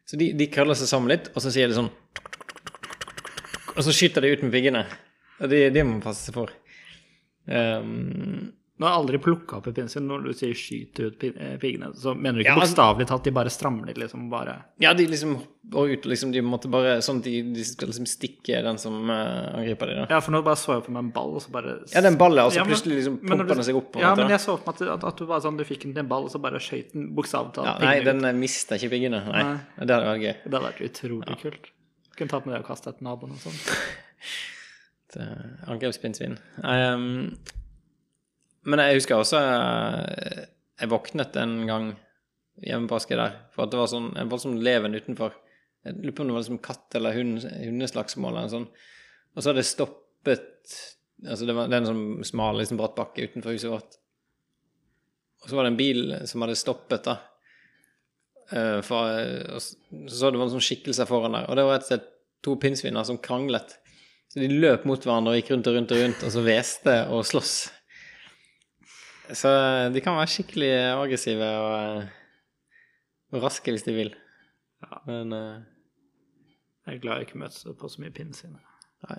[0.08, 1.88] Så de, de krøller seg sammen litt, og så sier de sånn
[3.74, 4.84] Og så skyter de ut med piggene.
[5.38, 6.52] Og det, de må man passe seg for.
[7.48, 10.04] Um, Nå har jeg aldri plukka opp et pinnsvin.
[10.06, 13.06] Når du sier 'skyte ut pin- eh, piggene', så mener du ikke Ja, altså- bokstavelig
[13.08, 15.42] talt de bare strammer de liksom bare ja, de liksom
[15.74, 19.10] og ut, liksom, de måtte bare Sånn at de, de skal liksom stikke den som
[19.10, 20.06] uh, angriper dem, da.
[20.14, 22.16] Ja, for nå bare så jeg for meg en ball, og så bare Ja, den
[22.16, 23.96] ballen, og så Ja, men- plutselig liksom pumper den seg opp.
[23.96, 26.00] Ja, men jeg så for meg at, at, du bare sånn, du fikk den til
[26.00, 28.22] en ball, og så bare skøyt den bokstavelig talt ja, Nei, piggene ut.
[28.22, 29.20] den eh, mister ikke piggene.
[29.26, 29.42] Nei.
[29.42, 29.60] Nei.
[29.84, 30.34] Det hadde vært gøy.
[30.44, 31.70] Det hadde vært utrolig kult.
[32.16, 33.58] Kunne tatt med det og kasta etter naboen og sånn.
[35.68, 36.38] Angrepspinnsvin.
[36.62, 37.36] Um,
[38.66, 40.44] men jeg husker også eh,
[40.80, 41.90] Jeg våknet en gang
[42.58, 45.36] hjemme på Askøy der, for at det var sånn en voldsom leven utenfor.
[45.86, 48.84] Jeg lurer på om det var liksom katt- eller hund, hundeslagsmål eller noe sånt.
[49.34, 50.78] Og så hadde det stoppet
[51.18, 53.96] Altså, det, var, en sånn smal, liksom bratt bakke utenfor huset vårt.
[55.42, 57.16] Og så var det en bil som hadde stoppet, da.
[58.54, 59.18] Eh, for,
[59.56, 59.74] og så
[60.06, 62.06] så det var en sånn skikkelse foran der, og det var rett og slett
[62.46, 63.74] to pinnsviner som kranglet.
[64.30, 66.96] Så de løp mot hverandre og gikk rundt og rundt og rundt, og så hveste
[67.10, 67.54] og sloss.
[69.36, 69.50] Så
[69.92, 72.76] de kan være skikkelig aggressive og, eh,
[73.34, 74.14] og raske hvis de vil.
[74.84, 75.00] Ja.
[75.06, 75.62] Men, uh,
[76.86, 78.56] Jeg er glad jeg ikke møter på så mye pinnsvin.
[79.08, 79.18] nei.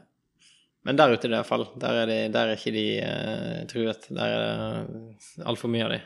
[0.88, 4.08] Men der ute, i hvert fall, der er, de, der er ikke de uh, truet.
[4.10, 6.00] Der er det altfor mye av de.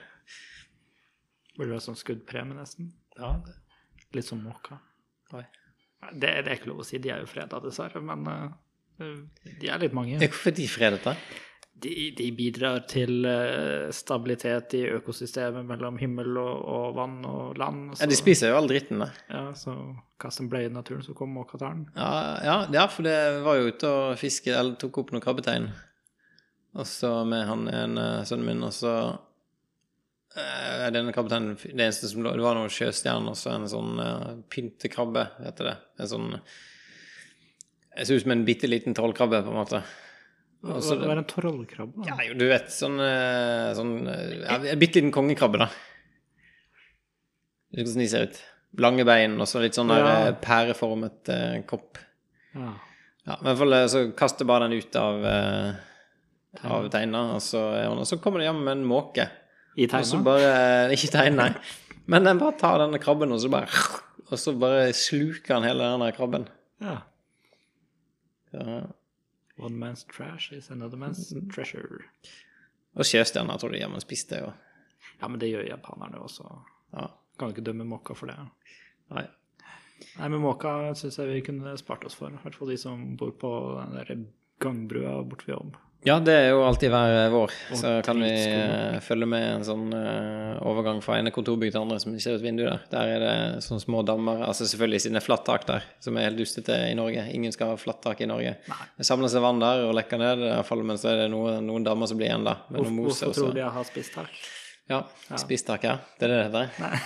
[1.55, 2.91] Burde være sånn skuddpremie, nesten.
[3.19, 3.37] Ja,
[4.13, 4.79] Litt som måka.
[5.33, 5.45] Oi.
[6.11, 9.13] Det, det er ikke lov å si, de er jo freda, dessverre, men uh,
[9.61, 10.19] de er litt mange.
[10.21, 11.15] Hvorfor er de fredet, da?
[11.73, 17.95] De, de bidrar til eh, stabilitet i økosystemet mellom himmel og, og vann og land.
[17.97, 19.09] Ja, de spiser jo all dritten, da.
[19.27, 19.73] Ja, så
[20.21, 21.87] kast en bleie i naturen, så kommer måkataren.
[21.97, 22.13] Ja,
[22.45, 25.67] ja, ja, for det var jo ute og fiske, eller tok opp noen krabbetein.
[26.73, 28.93] Og så med han ene sønnen min, og så
[30.37, 34.31] eh, Denne krabbeteinen Det eneste som Det var noen sjøstjerner og så en sånn uh,
[34.49, 35.75] pyntekrabbe, heter det.
[36.01, 39.83] En sånn Det ser ut som en bitte liten trollkrabbe, på en måte.
[40.63, 42.05] Hva Og så hva er en trollkrabbe?
[42.07, 45.67] Ja, jo, du vet, sånn, eh, sånn eh, ja, En bitte liten kongekrabbe, da.
[47.73, 48.39] Du vet hvordan de ser ut.
[48.79, 50.29] Lange bein og så litt sånn Ja.
[50.29, 51.99] eh, pæreformet eh, kopp.
[52.55, 52.71] Ja.
[53.27, 55.75] Ja, i hvert fall så kaster bare den ut av, eh,
[56.67, 57.61] av teina, og så,
[57.91, 59.29] og så kommer det hjem med en måke.
[59.77, 61.61] I Og så bare Ikke teina, nei.
[62.05, 63.67] Men den bare tar denne krabben, og så bare
[64.31, 66.47] Og så bare sluker han hele denne krabben.
[66.81, 67.01] Ja.
[68.53, 68.81] Ja.
[69.57, 71.49] One man's trash is another man's Mm.
[71.53, 72.03] treasure.
[72.95, 74.53] Og sjøstjerna tror de jammen spiste jo.
[75.21, 76.45] Ja, men det gjør japanerne også.
[76.93, 77.07] Ja.
[77.39, 78.35] Kan ikke dømme måka for det.
[79.11, 79.27] Nei.
[80.19, 82.29] Nei, men måka syns jeg vi kunne spart oss for.
[82.29, 83.51] I hvert fall de som bor på
[83.85, 84.25] den der
[84.59, 85.77] gangbrua borte ved jobb.
[86.03, 87.51] Ja, det er jo alltid hver vår.
[87.71, 91.79] Og Så kan vi eh, følge med en sånn eh, overgang fra ene kontorbygg til
[91.79, 92.81] andre som ikke ser ut vindu der.
[92.91, 94.41] Der er det sånne små dammer.
[94.49, 97.23] Altså selvfølgelig siden det er flatt tak der, som er helt dustete i Norge.
[97.31, 98.57] Ingen skal ha flatt tak i Norge.
[98.67, 98.81] Nei.
[98.99, 101.31] Det samler seg vann der og lekker ned, i hvert fall, men så er det
[101.31, 102.59] noen, noen dammer som blir igjen, da.
[102.67, 104.45] Med Hvorfor, mose hvorfor tror de jeg har spist tak?
[104.91, 105.03] Ja.
[105.39, 105.97] spist tak, ja.
[106.19, 107.03] Det er det det heter.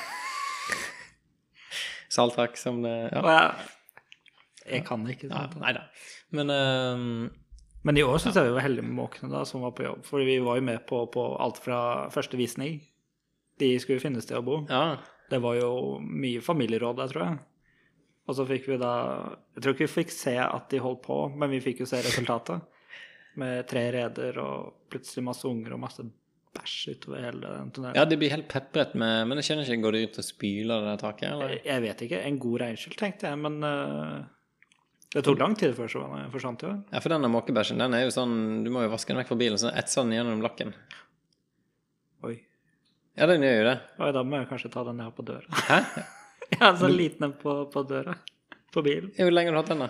[2.17, 3.51] Salttak som det Ja.
[4.67, 5.29] Jeg, kan ikke.
[5.29, 5.85] ja nei da.
[6.35, 7.03] Men eh,
[7.83, 10.01] Men i år syns jeg vi var heldige med måkene da, som var på jobb.
[10.07, 12.81] For vi var jo med på, på alt fra første visning.
[13.61, 14.63] De skulle finne sted å bo.
[14.69, 14.97] ja.
[15.27, 17.39] Det var jo mye familieråd der, tror jeg.
[18.31, 18.91] Og så fikk vi da
[19.57, 21.99] Jeg tror ikke vi fikk se at de holdt på, men vi fikk jo se
[21.99, 22.61] resultatet.
[23.35, 26.05] Med tre reder og plutselig masse unger og masse
[26.55, 27.95] bæsj utover hele den tunnelen.
[27.99, 30.87] ja, det blir helt pepret med Men jeg skjønner ikke, går de ut og spyler
[30.87, 31.57] det taket, eller?
[31.67, 32.21] Jeg- vet ikke.
[32.31, 34.23] En god regnskyld, tenkte jeg, men eh,
[35.15, 36.03] det tok lang tid før så
[36.33, 36.73] forsvant jo.
[36.91, 38.33] Ja, for denne måkebæsjen, den er jo sånn
[38.65, 40.73] Du må jo vaske den vekk fra bilen, så etser den gjennom lakken.
[42.27, 42.35] Oi.
[43.17, 43.77] Ja, den gjør jo det.
[44.03, 45.63] Oi, da må jeg kanskje ta den ned på døra.
[45.69, 45.81] Hæ?
[46.47, 48.13] Ja, så liten en på, på døra.
[48.71, 49.09] På bilen.
[49.17, 49.89] Hvor lenge har du hatt den, da?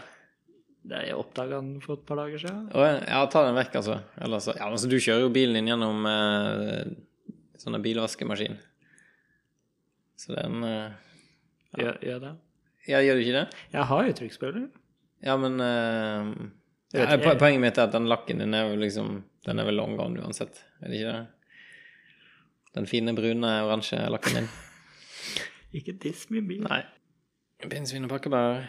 [0.88, 2.64] Det Jeg oppdaga den for et par dager siden.
[2.74, 4.00] Å, ja, ta den vekk, altså.
[4.24, 6.90] Eller så Ja, altså, du kjører jo bilen din gjennom eh,
[7.62, 8.58] sånne bilvaskemaskin.
[10.18, 10.98] Så den eh,
[11.78, 12.34] Gjør, gjør det?
[12.88, 13.46] Ja, gjør du ikke det?
[13.76, 14.68] Jeg har jo trykkspøler.
[15.26, 16.30] Ja, men uh,
[16.94, 19.80] vet ja, Poenget mitt er at den lakken din er jo liksom Den er vel
[19.80, 21.26] long gone uansett, er det ikke det?
[22.78, 24.50] Den fine brune, oransje lakken din.
[25.78, 26.62] Ikke diss min bil.
[26.64, 26.84] Nei.
[27.64, 28.68] Pinnsvin og pakkebær.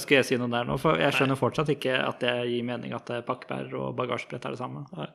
[0.00, 0.78] Skal jeg si noe der nå?
[0.80, 4.60] For jeg skjønner fortsatt ikke at det gir mening at pakkebær og bagasjebrett er det
[4.62, 4.86] samme.
[4.96, 5.06] Nei.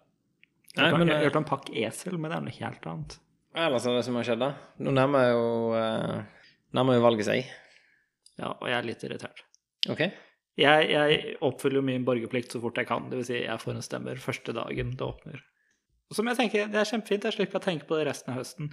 [0.74, 3.18] Nei, jeg har eh, hørt om pakkesel, men det er noe helt annet.
[3.66, 4.54] ellers er det som har skjedd, da.
[4.82, 5.44] Nå nærmer jo
[5.78, 7.52] eh, Nærmer jo valget seg.
[8.40, 9.44] Ja, og jeg er litt irritert.
[9.92, 10.04] OK?
[10.60, 13.10] Jeg, jeg oppfyller min borgerplikt så fort jeg kan.
[13.10, 15.42] Det vil si, jeg får en stemmer første dagen det åpner.
[16.14, 17.26] Som jeg tenker, Det er kjempefint.
[17.26, 18.70] Jeg slipper å tenke på det resten av høsten.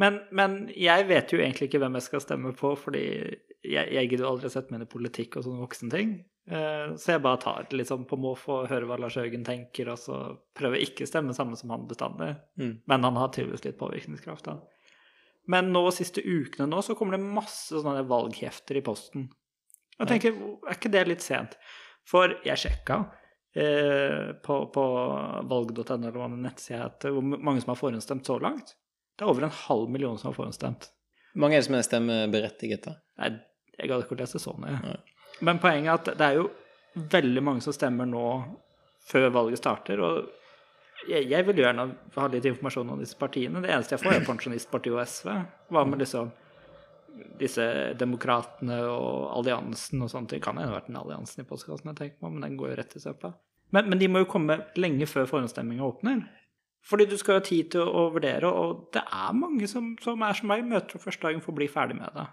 [0.00, 3.04] Men, men jeg vet jo egentlig ikke hvem jeg skal stemme på, fordi
[3.64, 6.14] jeg, jeg gidder jo aldri sette meg inn i politikk og sånne voksenting.
[6.18, 6.98] ting.
[7.00, 10.18] så jeg bare tar det sånn på måfå hører hva Lars Haugen tenker, og så
[10.56, 12.34] prøver jeg ikke å stemme samme som han bestandig.
[12.60, 12.74] Mm.
[12.90, 14.58] Men han har tydeligvis litt påvirkningskraft, da.
[15.46, 19.28] Men nå siste ukene nå så kommer det masse sånne valghefter i posten.
[19.98, 21.54] Jeg tenker, er ikke det litt sent?
[22.08, 22.98] For jeg sjekka
[23.56, 24.84] eh, på, på
[25.50, 28.74] valg.no, eller hva den nettsida heter, hvor mange som har forhåndsstemt så langt.
[29.14, 30.90] Det er over en halv million som har forhåndsstemt.
[31.38, 32.98] Mange er det som er stemmeberettiget, da?
[33.22, 33.32] Nei,
[33.78, 34.76] jeg gadd ikke å lese så nøye.
[34.82, 34.98] Nei.
[35.46, 36.48] Men poenget er at det er jo
[37.14, 38.26] veldig mange som stemmer nå
[39.08, 40.02] før valget starter.
[40.04, 43.62] Og jeg, jeg vil gjerne ha litt informasjon om disse partiene.
[43.64, 45.30] Det eneste jeg får, er Pensjonistpartiet og SV.
[45.74, 46.30] Hva med liksom
[47.40, 47.64] disse
[48.00, 50.30] demokratene og alliansen og sånt?
[50.32, 52.78] Det kan hende vært den alliansen i postkassen, jeg tenker på, men den går jo
[52.80, 53.34] rett i søpla.
[53.74, 56.24] Men, men de må jo komme lenge før forhåndsstemminga åpner.
[56.84, 60.36] Fordi du skal ha tid til å vurdere, og det er mange som, som er
[60.36, 62.26] som meg, møter opp første dagen for å bli ferdig med det.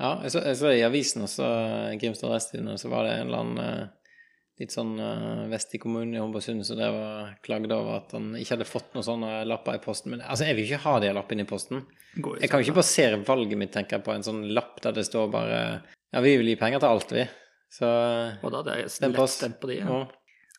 [0.00, 1.48] Ja, jeg så, jeg så i avisen også,
[2.00, 3.88] Grimstad Resttidende, så var det en eller annen eh,
[4.60, 8.34] litt sånn uh, vest i kommunen i Homborsund så det var klagd over at han
[8.36, 10.14] ikke hadde fått noen sånne lapper i posten.
[10.14, 11.84] Men altså, jeg vil ikke ha de lappene i posten.
[12.20, 14.96] Går Jeg kan jo ikke basere valget mitt, tenker jeg, på en sånn lapp der
[14.96, 15.60] det står bare
[16.10, 17.26] Ja, vi vil gi penger til alt, vi.
[17.70, 17.88] Så.
[18.42, 19.80] Og da hadde jeg stemt på de.
[19.80, 20.00] Ja.
[20.00, 20.00] ja.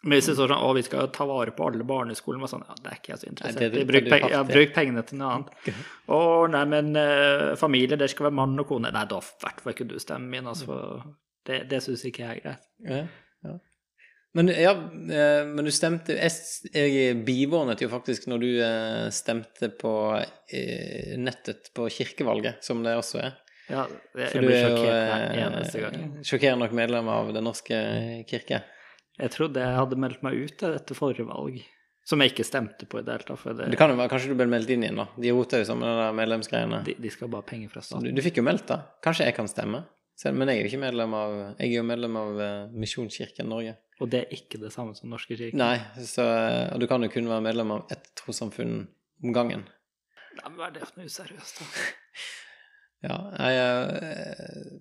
[0.01, 2.41] Men hvis det står sånn å, vi skal ta vare på alle barn i skolen,
[2.49, 3.83] sånn, ja, det er ikke jeg så interessert i.
[3.85, 5.75] Bruk, ja, bruk pengene til noe annet.
[6.09, 8.89] Å, nei, men eh, familie, det skal være mann og kone.
[8.95, 10.79] Nei, da i hvert fall ikke du stemmen min, altså.
[11.45, 12.65] Det, det syns ikke jeg er greit.
[12.87, 13.03] Ja,
[13.45, 13.53] ja.
[14.33, 19.91] Men ja, eh, men du stemte Jeg, bivånet jo faktisk når du eh, stemte på
[20.15, 23.33] eh, nettet på kirkevalget, som det også er.
[23.71, 23.83] Ja,
[24.15, 26.07] jeg, For jeg du blir er jo sjokkert hver eneste gang.
[26.27, 27.77] sjokkerende nok medlem av Den norske
[28.27, 28.61] kirke.
[29.21, 31.59] Jeg trodde jeg hadde meldt meg ut etter forrige valg,
[32.07, 33.43] som jeg ikke stemte på i det hele tatt.
[33.59, 35.05] Det, Det kan jo være kanskje du ble meldt inn igjen, da.
[35.21, 36.81] De rota jo sammen med de medlemsgreiene.
[36.87, 38.15] de, de skal bare ha penger fra Du, staten.
[38.17, 38.79] du fikk jo meldt, da.
[39.03, 39.83] Kanskje jeg kan stemme?
[40.23, 42.41] Men jeg er jo ikke medlem av Jeg er jo medlem av
[42.77, 43.75] Misjonskirken Norge.
[44.01, 45.57] Og det er ikke det samme som Norske kirker?
[45.59, 45.75] Nei,
[46.07, 46.25] så
[46.73, 48.79] Og du kan jo kun være medlem av ett trossamfunn
[49.21, 49.67] om gangen.
[50.39, 51.67] Nei, men Hva er det for noe useriøst, da?
[53.01, 53.61] Ja, jeg
[54.05, 54.73] eh,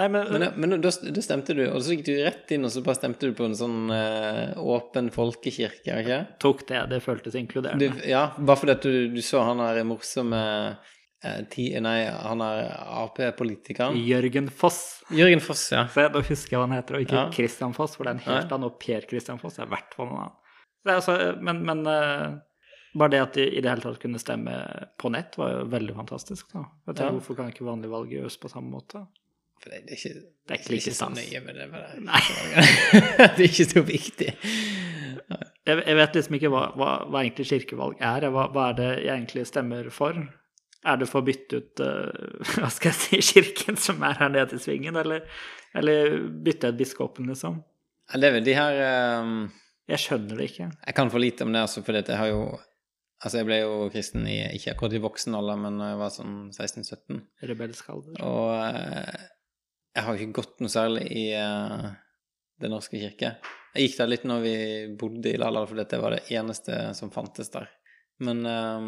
[0.00, 2.72] Nei, men, Men, men da, da stemte du, og så gikk du rett inn og
[2.72, 6.80] så bare stemte du på en sånn eh, åpen folkekirke, ikke tok det.
[6.94, 7.90] Det føltes du, inkluderende.
[8.08, 10.40] Ja, bare fordi at du, du så han der morsomme
[11.52, 12.70] ti, Nei, han er
[13.02, 13.96] Ap-politikeren.
[14.08, 15.02] Jørgen Foss.
[15.12, 15.82] Jørgen Foss, ja.
[15.92, 17.24] Se, da husker jeg hva han heter, og ikke Ja.
[17.34, 18.70] Christian Foss, for det er en helt annen.
[18.70, 20.38] Og Per Christian Foss er i hvert fall annet.
[20.88, 22.38] Er altså, men men eh,
[22.96, 24.54] bare det at de i det hele tatt kunne stemme
[24.98, 26.48] på nett, var jo veldig fantastisk.
[26.54, 26.64] da.
[26.88, 27.10] Vet du, Ja.
[27.12, 29.04] Hvorfor kan ikke vanlig valg gjøres på samme måte?
[29.60, 31.70] For det, det er ikke, Det er ikke like så nøye med det.
[31.70, 32.00] Bare.
[32.00, 32.22] Nei.
[33.36, 34.32] det er ikke så viktig.
[35.68, 38.24] Jeg, jeg vet liksom ikke hva, hva, hva egentlig kirkevalg er.
[38.32, 40.16] Hva, hva er det jeg egentlig stemmer for?
[40.80, 44.32] Er det for å bytte ut eh, hva skal jeg si, kirken som er her
[44.32, 45.26] nede i svingen, eller,
[45.76, 47.60] eller bytte ut biskopen, liksom?
[48.10, 48.78] Det er vel de her
[49.22, 49.44] um,
[49.90, 50.70] Jeg skjønner det ikke.
[50.72, 52.42] Jeg kan for lite om det, altså, for jeg har jo
[53.20, 56.12] Altså, jeg ble jo kristen i ikke akkurat i voksen alder, men da jeg var
[56.14, 57.18] sånn 16-17.
[57.50, 58.14] Rebelsk alder.
[58.24, 59.26] Og uh,
[59.92, 61.90] jeg har ikke gått noe særlig i uh,
[62.64, 63.34] Den norske kirke.
[63.74, 64.54] Jeg gikk der litt når vi
[64.98, 67.68] bodde i Lala, for det var det eneste som fantes der.
[68.24, 68.86] Men eh,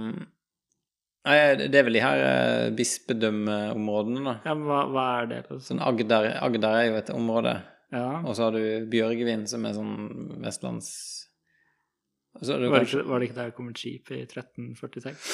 [1.22, 1.36] Nei,
[1.70, 4.32] det er vel de her eh, bispedømmeområdene, da.
[4.48, 5.42] Ja, men hva, hva er det?
[5.44, 5.60] Liksom?
[5.68, 7.52] Sånn Agder, Agder er jo et område.
[7.94, 8.06] Ja.
[8.24, 9.92] Og så har du Bjørgvin, som er sånn
[10.42, 10.88] vestlands...
[12.40, 15.26] Så du Var det, var det ikke der det kom et skip i 1346?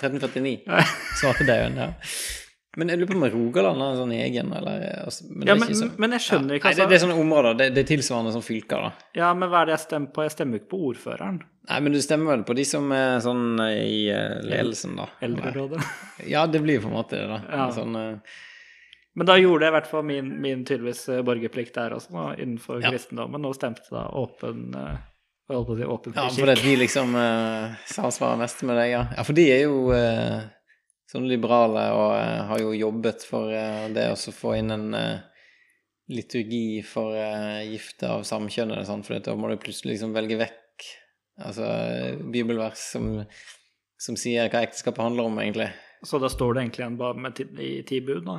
[0.00, 0.54] 1349.
[0.72, 0.80] Ja.
[1.20, 1.90] Svarte det jo, ja.
[2.80, 5.74] Men jeg lurer på om Rogaland har en sånn egen, eller altså, men, Ja, men,
[5.76, 6.60] så- men jeg skjønner ja.
[6.60, 6.88] ikke, Nei, det, altså.
[6.88, 7.56] det er sånne områder.
[7.58, 9.08] Det, det er tilsvarende som fylker, da.
[9.18, 10.22] Ja, men hva er det jeg stemmer på?
[10.24, 11.42] Jeg stemmer jo ikke på ordføreren.
[11.68, 15.10] Nei, men du stemmer vel på de som er sånn eh, i eh, ledelsen, da?
[15.22, 15.84] Eldrerådet.
[16.32, 17.42] Ja, det blir jo på en måte det, da.
[17.52, 17.68] Ja.
[17.76, 18.40] Sånn, uh...
[19.14, 22.80] Men da gjorde jeg i hvert fall min, min tydeligvis borgerplikt der også, da, innenfor
[22.80, 24.94] kristendommen, og stemte da åpen uh,
[25.52, 29.02] holdt på å si åpen ja, fordi de liksom uh, samsvarer mest med deg, ja.
[29.18, 30.38] Ja, for de er jo eh,
[31.12, 35.28] sånn liberale og uh, har jo jobbet for uh, det å få inn en eh,
[36.12, 37.14] liturgi for
[37.64, 40.88] gifte av samkjønnede, sånn, for da må du plutselig liksom velge vekk
[41.46, 41.68] altså,
[42.34, 43.06] bibelvers som,
[43.96, 45.70] som sier hva ekteskapet handler om, egentlig.
[46.04, 48.36] Så da står det egentlig igjen bare med ti, i ti bud, da.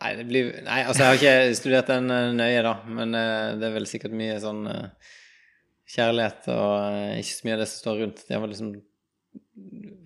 [0.00, 2.10] Nei, det blir, nei, altså jeg har ikke studert den
[2.40, 4.64] nøye, da, men det er vel sikkert mye sånn
[5.94, 8.26] kjærlighet og ikke så mye av det som står rundt.
[8.26, 8.74] Det vel liksom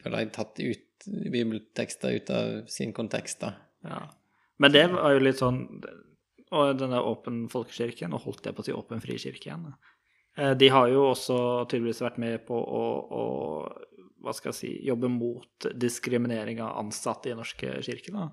[0.02, 3.52] føler jeg tatt ut bibeltekster ut av sin kontekst, da.
[3.86, 4.02] Ja.
[4.58, 5.62] Men det var jo litt sånn
[6.48, 9.66] og denne Åpen folkekirke, nå holdt jeg på å si Åpen frikirke igjen,
[10.38, 11.38] eh, de har jo også
[11.68, 12.84] tydeligvis vært med på å,
[13.20, 13.24] å
[14.24, 18.16] hva skal jeg si, jobbe mot diskriminering av ansatte i norske kirker.
[18.16, 18.28] da.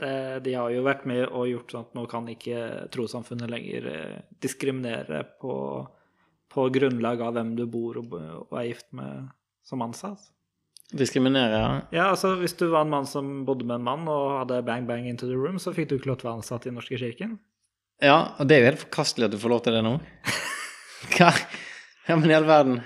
[0.00, 0.12] Det,
[0.46, 2.60] de har jo vært med og gjort sånn at nå kan ikke
[2.94, 5.54] trossamfunnet lenger eh, diskriminere på,
[6.48, 8.14] på grunnlag av hvem du bor og,
[8.46, 9.28] og er gift med
[9.66, 10.30] som ansatt.
[10.96, 11.70] Diskriminere, ja.
[11.94, 14.88] Ja, altså Hvis du var en mann som bodde med en mann og hadde bang
[14.88, 16.78] bang into the room, så fikk du ikke lov til å være ansatt i Den
[16.80, 17.36] norske kirken.
[18.02, 19.92] Ja, og det er jo helt forkastelig at du får lov til det nå.
[21.16, 21.28] Hva?
[22.08, 22.80] Ja, men i all verden.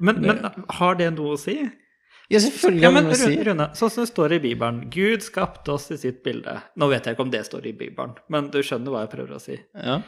[0.00, 0.42] Men, men
[0.80, 1.56] har det noe å si?
[2.30, 3.36] Ja, selvfølgelig Ja, har men noe å si.
[3.46, 6.58] Rune, sånn som det står i Bibelen Gud skapte oss i sitt bilde.
[6.78, 9.36] Nå vet jeg ikke om det står i Bibelen, men du skjønner hva jeg prøver
[9.38, 9.56] å si.
[9.74, 10.00] Ja.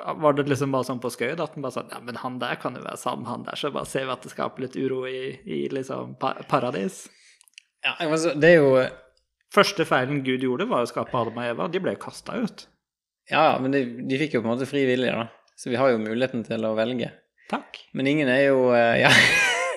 [0.00, 2.58] Var det liksom bare sånn på skøy, at han bare sa ja, men han der
[2.62, 5.02] kan jo være sammen han der, så bare ser vi at det skaper litt uro
[5.08, 7.02] i, i liksom pa paradis.
[7.84, 8.74] ja, altså, det er jo
[9.50, 11.64] Første feilen Gud gjorde, var å skape Adam og Eva.
[11.66, 12.68] De ble jo kasta ut.
[13.26, 15.24] Ja, ja, men de, de fikk jo på en måte fri vilje, da.
[15.58, 17.08] Så vi har jo muligheten til å velge.
[17.50, 17.80] Takk.
[17.98, 19.10] Men ingen er jo eh, Ja.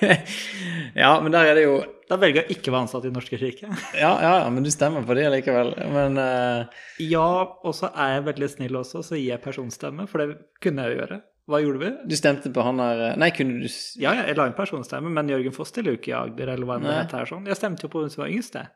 [1.02, 1.74] ja, men der er det jo
[2.14, 3.68] Da velger jeg ikke å være ansatt i Norske kirke.
[4.04, 5.72] Ja, ja, ja, men du stemmer på det likevel.
[5.90, 6.82] Men uh...
[7.02, 7.26] Ja,
[7.66, 10.94] og så er jeg veldig snill også, så gir jeg personstemme, for det kunne jeg
[10.94, 11.18] jo gjøre.
[11.50, 11.90] Hva gjorde vi?
[12.08, 13.66] du stemte på han der eh, Nei, kunne du
[14.00, 16.78] Ja, ja, jeg la inn personstemme, men Jørgen Foss jo ikke i Agder, eller hva
[16.80, 17.44] det heter her sånn.
[17.50, 18.70] Jeg stemte jo på hun som var yngst, jeg.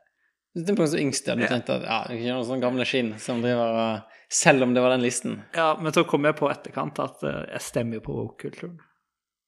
[0.53, 1.37] Du stemte på hun som yngste.
[1.39, 1.49] Du Ja.
[1.55, 4.75] tenkte at ja, det er ikke noen sånne gamle skinn som driver og Selv om
[4.75, 5.39] det var den listen.
[5.57, 8.75] Ja, men så kom jeg på etterkant at eh, jeg stemmer jo på woke-kulturen.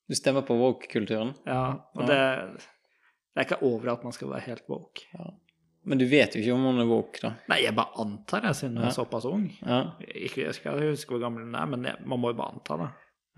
[0.09, 1.35] Du stemmer på woke-kulturen.
[1.45, 2.07] Ja, og Ja.
[2.09, 2.65] det,
[3.31, 5.05] det er ikke over at man skal være helt woke.
[5.83, 7.31] Men du vet jo ikke om hun er woke, da.
[7.49, 8.89] Nei, jeg bare antar det, siden hun Ja.
[8.91, 9.47] er såpass ung.
[9.65, 9.79] Ja.
[10.13, 12.77] Ikke, jeg skal huske hvor gammel hun er, men jeg, man må jo bare anta
[12.83, 12.89] det.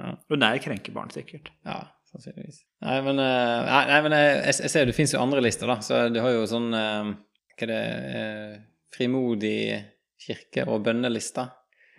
[0.02, 0.10] Ja.
[0.34, 1.52] Hun er krenkebarn, sikkert.
[1.66, 1.78] Ja,
[2.12, 2.64] sannsynligvis.
[2.84, 5.78] Nei, men, eh, nei, men jeg, jeg ser det fins jo andre lister, da.
[5.86, 7.14] Så du har jo sånn eh,
[7.54, 7.82] Hva er det
[8.18, 8.54] eh,
[8.98, 9.58] Frimodig
[10.26, 11.48] kirke- og bønnelista.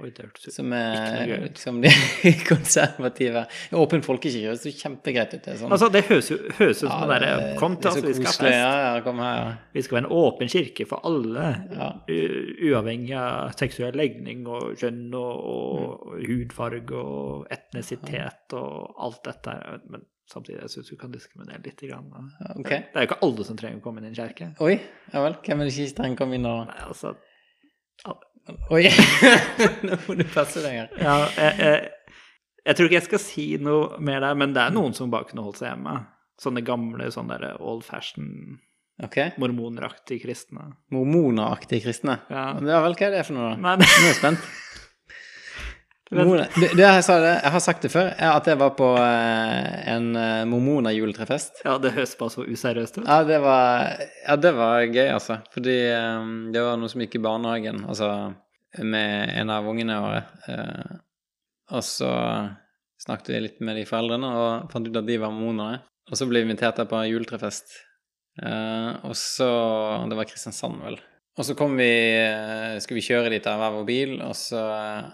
[0.02, 1.90] Oi, det hørtes ut Som Ikke er noe liksom de
[2.50, 3.44] konservative
[3.78, 5.44] Åpen folkekirke høres jo kjempegreit ut.
[5.44, 7.90] Det sånn Altså, det høres jo høres ut som Ja, det derre det- Kom til
[7.92, 8.56] oss, så vi skal ha fest.
[8.58, 9.52] Ja, ja, kom her, ja.
[9.76, 11.44] Vi skal være en åpen kirke for alle,
[11.76, 11.90] Ja.
[12.10, 19.54] uavhengig av seksuell legning og kjønn og, og hudfarge og etnisitet og alt dette.
[19.94, 21.80] Men samtidig jeg syns du kan diskriminere litt.
[21.86, 22.10] Grann.
[22.10, 22.52] da.
[22.58, 22.70] Ok.
[22.70, 24.50] Det er jo ikke alle som trenger å komme inn i en kirke.
[24.64, 24.74] Oi,
[25.12, 25.38] ja vel.
[25.44, 27.14] Hvem er det ikke trenger å komme inn og Nei, altså,
[28.74, 28.88] Oi!
[29.86, 30.90] Nå må du passe deg her.
[31.00, 32.18] ja, jeg, jeg,
[32.64, 35.28] jeg tror ikke jeg skal si noe mer der, men det er noen som bare
[35.28, 35.96] kunne holdt seg hjemme.
[36.40, 38.58] Sånne gamle, sånne der old fashion,
[39.04, 39.30] okay.
[39.40, 40.72] mormoneraktige kristne.
[40.92, 42.18] Mormoneraktige kristne.
[42.32, 42.48] Ja.
[42.58, 43.60] Ja vel, hva er det for noe, da?
[43.68, 44.48] Nei, Nå er jeg spent.
[46.12, 46.50] Mormoner.
[46.60, 49.70] det, det jeg, sa det, jeg har sagt det før, at jeg var på eh,
[49.94, 51.62] en uh, mormoner-juletrefest.
[51.64, 53.06] ja, det høres bare så useriøst ut.
[53.06, 53.94] Ja, det var,
[54.26, 55.38] ja, det var gøy, altså.
[55.54, 58.10] Fordi eh, det var noe som gikk i barnehagen, altså
[58.82, 60.20] med en av ungene våre.
[60.50, 61.00] Eh,
[61.72, 62.12] og så
[63.04, 65.82] snakket vi litt med de foreldrene og fant ut at de var mormonere.
[66.10, 67.78] Og så ble vi invitert der på juletrefest.
[68.42, 69.48] Eh, og så
[70.10, 70.98] Det var Kristiansand, vel.
[71.38, 74.62] Og så kom vi eh, Skulle vi kjøre dit av hver vår bil, og så
[74.74, 75.12] eh,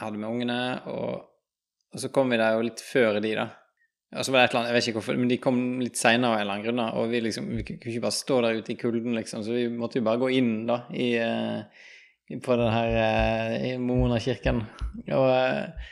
[0.00, 0.58] hadde med ungene,
[0.90, 1.28] og,
[1.94, 3.48] og så kom vi der jo litt før de, da.
[4.14, 5.98] Og så var det et eller annet, jeg vet ikke hvorfor, men de kom litt
[5.98, 8.38] seinere av en eller annen grunn, da, og vi liksom Vi kunne ikke bare stå
[8.44, 12.38] der ute i kulden, liksom, så vi måtte jo bare gå inn, da, i, eh,
[12.44, 14.62] på den her eh, i Mormonerkirken.
[15.08, 15.90] Og, eh,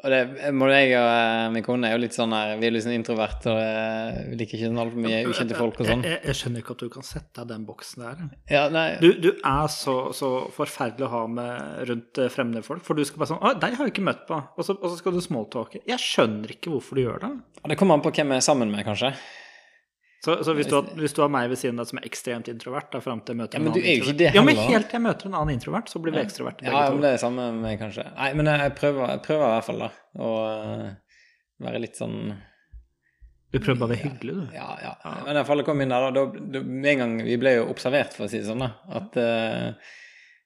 [0.00, 2.72] og det må jeg og eh, min kone er jo litt sånn her Vi er
[2.72, 6.04] litt sånn introvert og eh, vi liker ikke sånn altfor mye ukjente folk og sånn.
[6.06, 8.22] Jeg, jeg, jeg skjønner ikke at du kan sette deg den boksen der.
[8.52, 8.62] Ja,
[9.02, 13.04] Du, du er så, så forferdelig å ha med rundt eh, fremmede folk, for du
[13.04, 14.40] skal bare sånn Å, deg har jeg ikke møtt på.
[14.56, 15.84] Og så, og så skal du smalltalke.
[15.88, 17.32] Jeg skjønner ikke hvorfor du gjør det.
[17.74, 19.12] det kommer an på hvem jeg er sammen med, kanskje.
[20.20, 22.48] Så, så hvis, du har, hvis du har meg ved siden av som er ekstremt
[22.52, 24.32] introvert, da fram til jeg møter Ja, en men annen du er jo ikke det
[24.36, 26.90] Ja, men helt til jeg møter en annen introvert, så blir vi ekstroverte begge Ja,
[26.92, 28.04] men det er samme med meg, kanskje.
[28.18, 29.88] Nei, men jeg prøver, jeg prøver i hvert fall, da,
[30.20, 30.84] å eh,
[31.64, 32.18] være litt sånn
[33.48, 34.58] Du prøver bare å være hyggelig, du.
[34.58, 34.92] Ja, ja.
[35.24, 37.56] Men i hvert fall jeg kom inn der, da, da, med en gang Vi ble
[37.56, 38.74] jo observert, for å si det sånn, da.
[39.00, 39.16] At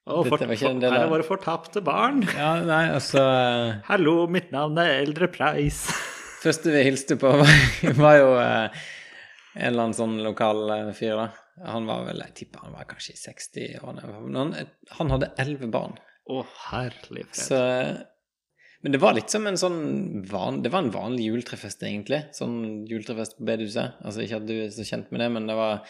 [0.05, 2.19] for, Dette var ikke en del av her er våre fortapte barn.
[2.37, 5.87] Ja, nei, altså eh, Hallo, mitt navn er Eldre Preis.
[6.43, 7.55] Første vi hilste på, var,
[8.05, 8.83] var jo eh,
[9.55, 11.29] en eller annen sånn lokal eh, fyr, da.
[11.71, 14.09] Han var vel, jeg tipper han var kanskje i 60-årene.
[14.35, 14.55] Han,
[14.97, 15.95] han hadde elleve barn.
[16.27, 16.41] Å,
[16.71, 17.45] herlig fred.
[17.47, 17.59] Så
[18.83, 19.79] Men det var litt som en sånn
[20.29, 22.25] van, Det var en vanlig juletrefest, egentlig.
[22.35, 24.01] Sånn juletrefest på bedehuset.
[24.03, 25.85] Altså ikke at du er så kjent med det, men det var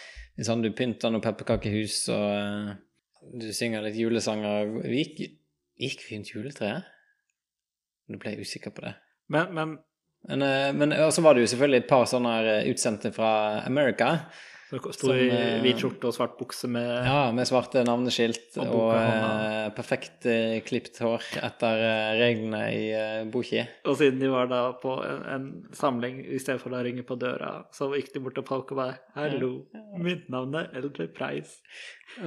[0.46, 2.76] sånn du pynta noe pepperkakehus, og uh,
[3.34, 4.70] du synger litt julesanger.
[4.86, 5.26] Vi gikk,
[5.82, 6.94] gikk vi rundt juletreet?
[8.12, 8.94] Nå ble jeg usikker på det.
[9.34, 9.78] Men, men
[10.28, 13.32] Men, eh, men så var det jo selvfølgelig et par sånne eh, utsendte fra
[13.66, 14.16] America.
[14.66, 18.88] Sto i eh, hvit skjorte og svart bukse med Ja, med svarte navneskilt Og og,
[18.98, 23.68] eh, perfekt eh, klipt hår etter eh, reglene i eh, boka.
[23.86, 27.18] Og siden de var da på en, en samling, i stedet for å ringe på
[27.22, 29.52] døra, så gikk de bort og bare 'Hallo,
[30.02, 31.62] mitt navn er Eldre Price'.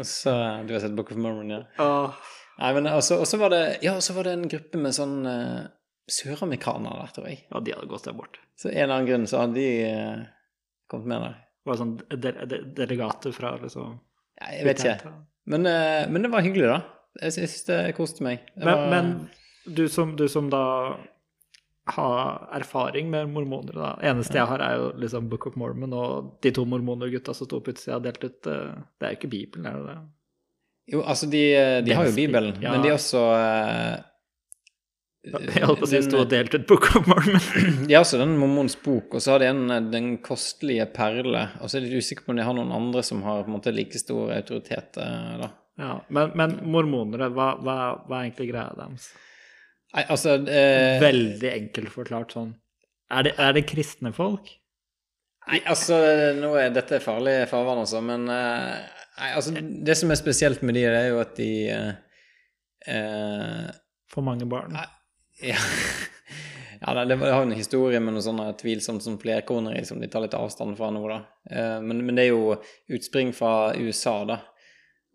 [0.02, 0.30] Så
[0.68, 1.62] Du har sett Book of Mormon, ja?
[1.78, 2.14] Åh,
[2.58, 5.26] Nei, men også, også var det Ja, så var det en gruppe med sånn
[6.08, 7.42] søramerikanere tror jeg.
[7.50, 8.38] ja, de hadde gått der bort.
[8.58, 10.22] Så en eller annen grunn så hadde de eh,
[10.90, 11.36] kommet med der.
[11.68, 13.98] Det sånn de, de, delegater fra liksom
[14.40, 15.12] Ja, jeg vet ikke.
[15.52, 16.78] Men, eh, men det var hyggelig, da.
[17.22, 18.44] Jeg, sy- syns det koste meg.
[18.54, 20.62] Det Men, var- men du, som, du som da
[21.88, 23.90] har erfaring med mormoner, da.
[24.04, 27.60] Eneste jeg har, er jo liksom Book of Mormon, og de to mormonergutta som sto
[27.64, 29.96] på utsida og delte ut uh, Det er jo ikke Bibelen, er det det?
[30.92, 31.42] Jo, altså, de,
[31.84, 32.72] de har jo Bibelen, ja.
[32.72, 33.96] men de er også eh,
[35.28, 37.40] Jeg holdt på å si sto og delte ut Book of Mormon.
[37.92, 41.48] ja, så den Mormons bok, og så har de en, eh, Den kostelige perle.
[41.60, 43.56] Og så er de usikre på om de har noen andre som har på en
[43.58, 44.96] måte like stor autoritet.
[45.02, 45.50] eh, da.
[45.78, 47.74] Ja, men, men mormonere, hva, hva,
[48.06, 49.10] hva er egentlig greia deres?
[49.94, 52.50] Nei, altså eh, Veldig enkelt forklart sånn.
[53.14, 54.50] Er det, er det kristne folk?
[55.48, 55.96] Nei, altså,
[56.36, 58.74] nå er dette farlig farvann, altså, men eh,
[59.18, 61.88] Nei, altså, det som er spesielt med de, det er jo at de eh,
[62.92, 63.64] eh,
[64.12, 64.76] For mange barn?
[64.76, 64.84] Nei.
[65.42, 65.56] Ja,
[66.80, 70.00] ja det var- det har jo en historie med noe sånn tvilsomt som flerkoneri som
[70.02, 71.18] de tar litt avstand fra nå, da.
[71.50, 72.56] Eh, men, men det er jo
[72.96, 74.40] utspring fra USA, da.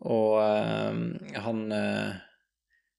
[0.04, 2.14] Og eh, han eh,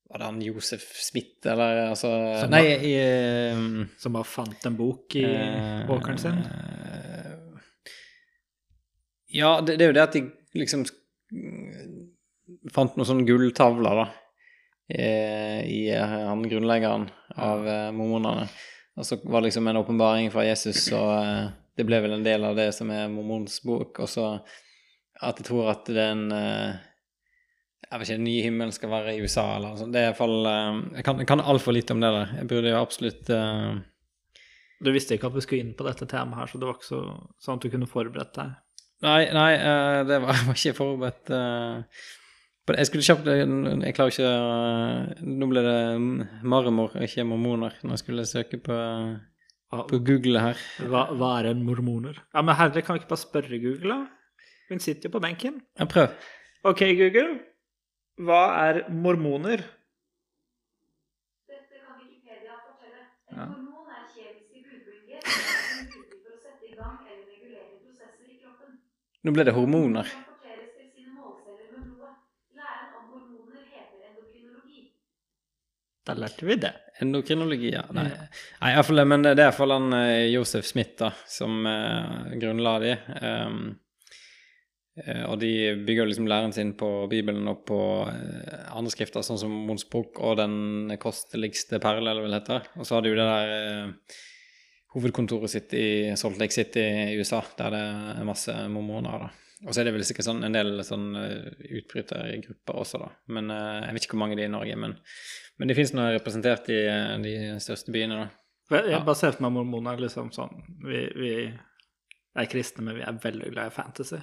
[0.08, 2.08] Var det han Josef Smith, eller altså
[2.40, 3.64] Som Nei, var- i eh,
[3.98, 6.38] Som bare fant en bok i uh, åkeren sin?
[9.34, 10.22] Ja, det, det er jo det at de
[10.60, 10.84] liksom
[12.72, 14.23] fant noen sånne gulltavler, da, eh,
[14.92, 17.08] i eh, han grunnleggeren
[17.40, 18.48] av eh, mormonene.
[18.94, 22.26] Og så var det liksom en åpenbaring fra Jesus, og eh, det ble vel en
[22.26, 24.02] del av det som er mormons bok.
[24.04, 24.26] Og så
[25.22, 26.74] at jeg tror at den eh,
[27.84, 29.94] Jeg vet ikke, den nye himmelen skal være i USA, eller noe sånt.
[29.94, 32.36] Det er i hvert fall eh, Jeg kan, jeg kan altfor lite om det der.
[32.40, 33.74] Jeg burde jo absolutt uh...
[34.84, 36.90] Du visste ikke at vi skulle inn på dette temaet her, så det var ikke
[36.90, 37.00] så,
[37.40, 38.56] sånn at du kunne forberedt deg?
[39.04, 42.02] Nei, nei, uh, det var, jeg var ikke forberedt eh, det.
[42.64, 48.02] Jeg skulle kjapt Jeg klarer ikke eh, Nå ble det marmor, ikke mormoner, når jeg
[48.04, 48.78] skulle søke på,
[49.90, 50.56] på Google her.
[50.88, 52.22] hva, hva er en mormoner?
[52.32, 54.46] Ja, men herre, kan vi ikke bare spørre Google, da?
[54.70, 55.60] Hun sitter jo på benken.
[55.78, 56.08] Ja, prøv.
[56.64, 57.34] Ok, Google.
[58.24, 59.60] Hva er mormoner?
[61.50, 63.02] Dette kan Wikipedia fortelle.
[63.28, 63.48] En Ja.
[63.50, 68.38] hormon er kjemiske budbringer som bruker for å sette i gang eller regulere prosesser i
[68.40, 68.78] kroppen.
[69.26, 70.08] Nå ble det hormoner.
[70.08, 72.14] Transporteres til sine målceller med blodet.
[72.54, 74.80] Læren om hormoner heter endokrinologi.
[76.04, 76.72] Da lærte vi det.
[77.00, 77.84] Endokrinologi, ja.
[77.96, 78.04] Nei,
[78.60, 82.34] nei i hvert fall, men det er iallfall han eh, Josef Smith da, som eh,
[82.42, 82.92] grunnla de.
[83.24, 83.64] Um,
[85.26, 85.48] og de
[85.82, 90.20] bygger liksom læren sin på Bibelen og på eh, andre skrifter, sånn som Mons bok
[90.22, 92.68] og Den kosteligste perle, eller hva det heter.
[92.78, 94.20] Og så har de jo det der eh,
[94.94, 95.86] hovedkontoret sitt i
[96.20, 97.82] Salt Lake City i USA, der det
[98.20, 99.32] er masse mormoner, da.
[99.64, 103.10] Og så er det vel sikkert sånn en del sånn utbrytergrupper også, da.
[103.34, 104.78] Men eh, jeg vet ikke hvor mange det er i Norge.
[104.78, 104.94] Men,
[105.58, 108.40] men de fins nå representert i eh, de største byene, da.
[108.72, 110.54] Jeg, for meg mormoner liksom sånn
[110.86, 114.22] vi, vi er kristne, men vi er veldig glad i fantasy.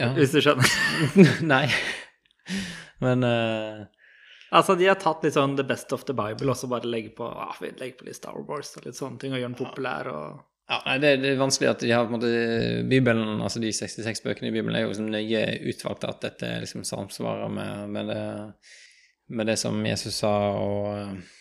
[0.00, 0.10] Ja.
[0.16, 0.74] Hvis du skjønner?
[1.52, 1.64] Nei.
[3.00, 3.88] Men eh,
[4.50, 7.12] Altså, de har tatt litt sånn the best of the Bible, og så bare legger
[7.20, 9.60] på, ah, vi legger på litt Star Wars og litt sånne ting, og gjør den
[9.60, 10.40] populær og
[10.70, 13.72] ja, nei, det, det er vanskelig at de har på en måte Bibelen, altså de
[13.74, 18.12] 66 bøkene i Bibelen, er jo liksom nøye utvalgt at dette liksom samsvarer med, med,
[18.12, 18.20] det,
[19.30, 20.90] med det som Jesus sa, og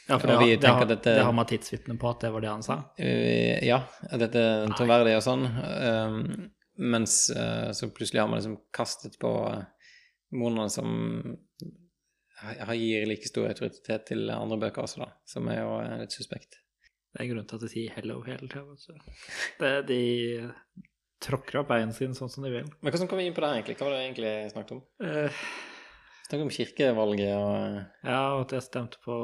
[0.09, 2.09] Ja, for og det, vi har, det, tenker at dette det har man tidsvitne på
[2.09, 2.77] at det var det han sa.
[2.99, 5.45] Uh, ja, at dette er troverdig og sånn.
[5.49, 6.21] Um,
[6.79, 9.33] mens uh, så plutselig har man liksom kastet på
[10.37, 10.89] monene som
[12.39, 16.15] har- gir like stor autoritet til andre bøker også, da, som er jo eh, litt
[16.15, 16.59] suspekt.
[17.09, 19.81] Det er en grunn til at de sier hello hele tida.
[19.89, 20.01] De
[21.25, 22.69] tråkker opp veien sin sånn som de vil.
[22.79, 23.75] Men hvordan kom vi inn på det egentlig?
[23.79, 24.83] Hva var det egentlig snakket om?
[25.03, 25.41] Eh,
[26.29, 29.15] Snakket om kirkevalget og eh, ja, og at jeg stemte på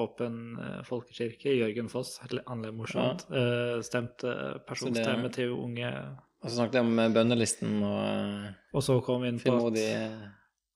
[0.00, 1.54] Åpen eh, folkekirke.
[1.56, 3.22] Jørgen Foss, annerledes morsomt.
[3.32, 3.78] Ja.
[3.84, 4.34] stemte
[4.68, 9.24] personstemme til unge Og så snakket jeg om eh, bønnelisten og eh, Og så kom
[9.24, 10.18] vi inn på at eh,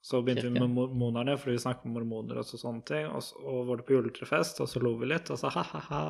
[0.05, 3.09] Så begynte vi med mormonerne, fordi vi snakket om mormoner og så sånne ting.
[3.09, 6.01] Og, så, og var det på juletrefest, og så lo vi litt, og så ha-ha-ha.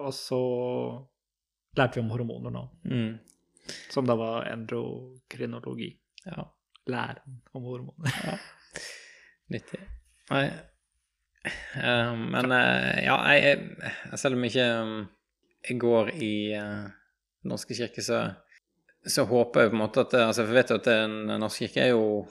[0.00, 0.40] Og så
[1.76, 3.12] lærte vi om hormoner nå, mm,
[3.92, 5.94] som da var endokrinologi.
[6.26, 6.44] Ja,
[6.90, 8.42] Læren om hormoner.
[9.52, 9.80] nyttig.
[10.30, 15.00] Nei uh, Men uh, ja, jeg, jeg Selv om jeg ikke um,
[15.68, 16.86] jeg går i uh,
[17.50, 18.30] norske kirke, så
[19.00, 21.66] så håper jeg på en måte at altså For jeg vet jo at Den norske
[21.66, 22.26] kirke er jo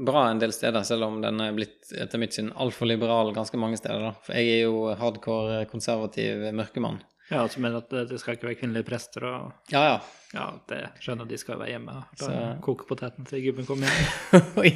[0.00, 3.58] bra en del steder, selv om den er blitt etter mitt syn altfor liberal ganske
[3.60, 4.00] mange steder.
[4.00, 4.12] da.
[4.24, 7.00] For jeg er jo hardcore konservativ mørkemann.
[7.30, 9.98] Ja, altså mener at det, det skal ikke være kvinnelige prester og Ja, ja.
[10.34, 11.94] Ja, det skjønner de skal være hjemme.
[12.18, 14.50] Da Så- koke poteten til gubben kommer hjem.
[14.62, 14.70] Oi.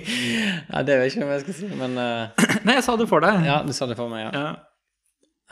[0.71, 2.47] Ja, det vet jeg ikke hva jeg skal si, men uh...
[2.67, 3.43] Nei, jeg sa det for deg.
[3.47, 4.33] Ja, du sa det for meg, ja.
[4.35, 4.55] Ja.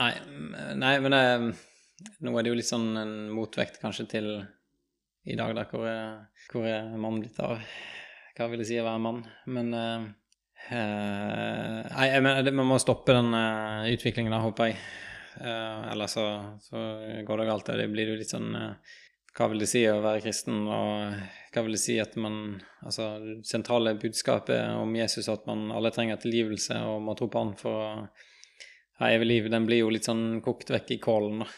[0.03, 1.47] Nei, mm, nei men eh,
[2.25, 4.29] nå er det jo litt sånn en motvekt kanskje til
[5.29, 7.59] i dag, da, hvor, er- hvor er mannen blitt av?
[8.39, 9.21] Hva vil det si å være mann?
[9.53, 10.09] Men uh,
[10.73, 14.81] Nei, jeg mener, man må stoppe den uh, utviklingen, da, håper jeg.
[15.41, 16.27] Uh, ellers så,
[16.61, 16.83] så
[17.27, 17.71] går det galt.
[17.79, 18.99] Det blir jo litt sånn eh,
[19.33, 21.15] Hva vil det si å være kristen, og
[21.55, 25.93] hva vil det si at man Altså, det sentrale budskapet om Jesus, at man alle
[25.95, 27.91] trenger tilgivelse og må tro på han for å
[28.99, 31.51] ha evig liv, den blir jo litt sånn kokt vekk i kålen, da.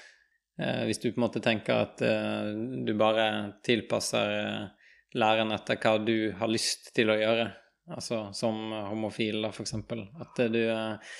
[0.60, 2.52] Eh, hvis du på en måte tenker at eh,
[2.86, 3.26] du bare
[3.66, 4.84] tilpasser eh,
[5.18, 7.48] læren etter hva du har lyst til å gjøre,
[7.94, 10.04] altså som homofil, da, for eksempel.
[10.22, 11.18] At eh, du, eh,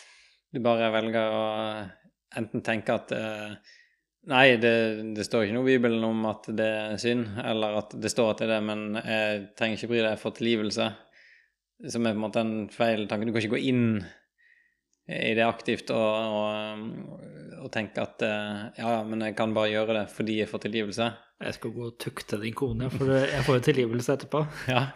[0.55, 1.45] du bare velger å
[2.41, 3.57] enten tenke at eh,
[4.24, 4.70] Nei, det,
[5.12, 8.30] det står ikke noe i Bibelen om at det er synd, eller at det står
[8.30, 10.87] at det er det, men jeg trenger ikke bry deg for tilgivelse.
[11.93, 13.28] Som er på en måte en feil tanke.
[13.28, 13.99] Du kan ikke gå inn
[15.12, 17.20] i det aktivt og, og,
[17.66, 20.64] og tenke at eh, ja, ja, men jeg kan bare gjøre det fordi jeg får
[20.64, 21.11] tilgivelse.
[21.45, 24.45] Jeg skal gå og tukte din kone, for jeg får jo tilgivelse etterpå.
[24.72, 24.87] Ja.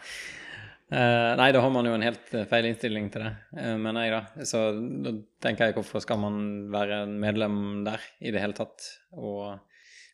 [0.88, 4.06] Eh, nei, da har man jo en helt eh, feil innstilling til det, uh, mener
[4.06, 4.44] jeg, da.
[4.48, 4.60] Så
[5.04, 5.12] da
[5.44, 6.38] tenker jeg hvorfor skal man
[6.72, 8.86] være medlem der i det hele tatt?
[9.12, 9.58] Og,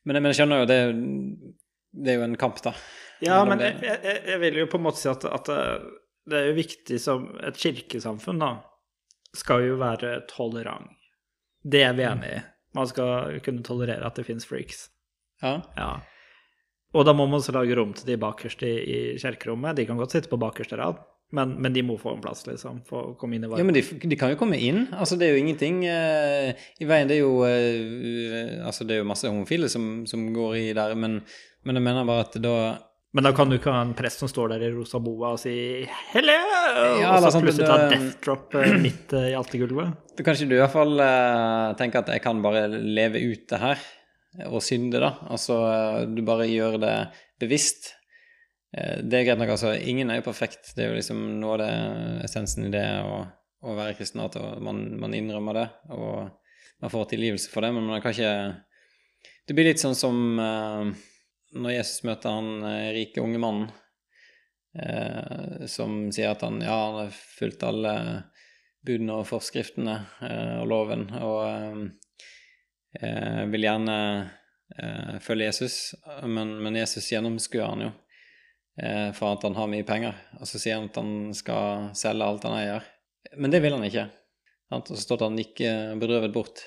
[0.03, 0.81] men, men jeg skjønner jo, det,
[1.95, 2.73] det er jo en kamp, da.
[3.23, 3.93] Ja, men jeg, det.
[4.03, 7.29] jeg, jeg vil jo på en måte si at, at det- er jo viktig som
[7.45, 8.51] et kirkesamfunn, da,
[9.37, 10.91] skal jo være tolerant.
[11.63, 12.43] Det er vi enig i.
[12.75, 14.89] Man skal kunne tolerere at det finnes freaks.
[15.43, 15.61] Ja.
[15.79, 15.93] Ja.
[16.95, 19.75] Og da må man også lage rom til de bakerste i, i kjerkerommet.
[19.79, 21.01] De kan godt sitte på bakerste rad,
[21.35, 23.75] men, men de må få en plass, liksom, for å komme inn i Ja, men
[23.75, 24.85] de, de kan jo komme inn.
[24.95, 27.11] Altså, det er jo ingenting eh, i veien.
[27.11, 30.95] Det er jo eh, Altså, det er jo masse homofile som, som går i der,
[30.99, 31.23] men,
[31.67, 32.55] men jeg mener bare at da
[33.15, 35.43] Men da kan du ikke ha en prest som står der i rosa boa og
[35.43, 35.57] si
[36.13, 36.39] 'hello',
[37.03, 39.99] Ja, og så sånn, plutselig ta death drop eh, midt eh, i altergulvet.
[40.15, 43.47] Da kan ikke du i hvert fall eh, tenke at jeg kan bare leve ut
[43.51, 43.87] det her
[44.49, 45.13] og synde, da.
[45.31, 46.95] Altså eh, du bare gjør det
[47.43, 47.93] bevisst.
[48.75, 49.75] Eh, det er greit nok, altså.
[49.79, 50.73] Ingen er jo perfekt.
[50.75, 51.73] Det er jo liksom noe av det
[52.27, 53.23] essensen i det å,
[53.65, 56.33] å være kristen, at man, man innrømmer det, og
[56.83, 58.35] man får tilgivelse for det, men man kan ikke
[59.45, 60.89] Det blir litt sånn som uh,
[61.53, 63.67] når Jesus møter han uh, rike unge mannen,
[64.81, 67.93] uh, som sier at han ja, han har fulgt alle
[68.85, 71.87] budene og forskriftene eh, og loven, og
[73.01, 73.99] eh, eh, vil gjerne
[74.79, 77.93] eh, følge Jesus, men, men Jesus gjennomskuer han jo
[78.83, 82.29] eh, for at han har mye penger, og så sier han at han skal selge
[82.29, 82.87] alt han eier.
[83.41, 84.09] Men det vil han ikke.
[84.75, 86.65] Og så står det at han gikk eh, bedrøvet bort.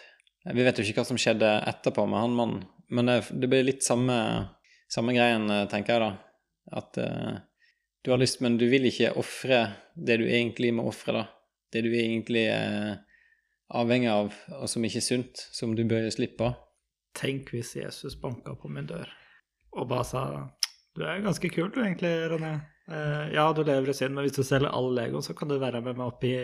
[0.47, 2.63] Vi vet jo ikke hva som skjedde etterpå med han mannen,
[2.93, 4.15] men det, det blir litt samme,
[4.91, 6.11] samme greien, eh, tenker jeg da.
[6.80, 7.34] At eh,
[8.03, 9.65] du har lyst, men du vil ikke ofre
[9.95, 11.25] det du egentlig må ofre, da.
[11.73, 13.01] Det du egentlig er
[13.74, 16.51] avhengig av, og som ikke er sunt, som du bør slippe.
[16.53, 16.63] slipp.
[17.18, 19.07] Tenk hvis Jesus banka på min dør
[19.78, 20.22] og bare sa
[20.95, 22.51] Du er ganske kul du egentlig, René.
[22.89, 25.57] Uh, ja, du lever i synd, men hvis du selger all Legoen, så kan du
[25.59, 26.36] være med meg opp i,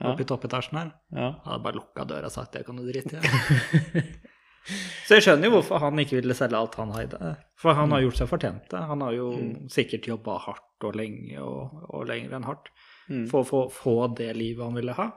[0.00, 0.12] Ja.
[0.12, 0.92] opp i toppetasjen her.
[1.12, 1.26] Ja.
[1.34, 4.02] Jeg hadde bare lukka døra og sagt det kan du drite i.
[5.06, 7.32] Så jeg skjønner jo hvorfor han ikke ville selge alt han hadde.
[7.60, 8.78] For han har gjort seg fortjent det.
[8.88, 9.26] Han har jo
[9.74, 12.70] sikkert jobba hardt og lenge og, og lenger enn hardt
[13.10, 13.24] Mm.
[13.28, 15.08] for å få, få det livet han ville ha.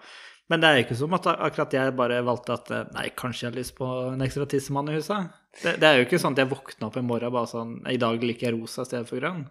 [0.52, 3.48] Men det er jo ikke som at akkurat jeg bare valgte at eh, nei, kanskje
[3.48, 5.34] jeg har lyst på en ekstra tissemann i huset.
[5.62, 7.98] Det, det er jo ikke sånn at jeg våkna opp en morgen bare sånn I
[8.02, 9.46] dag liker jeg rosa i stedet for grønn.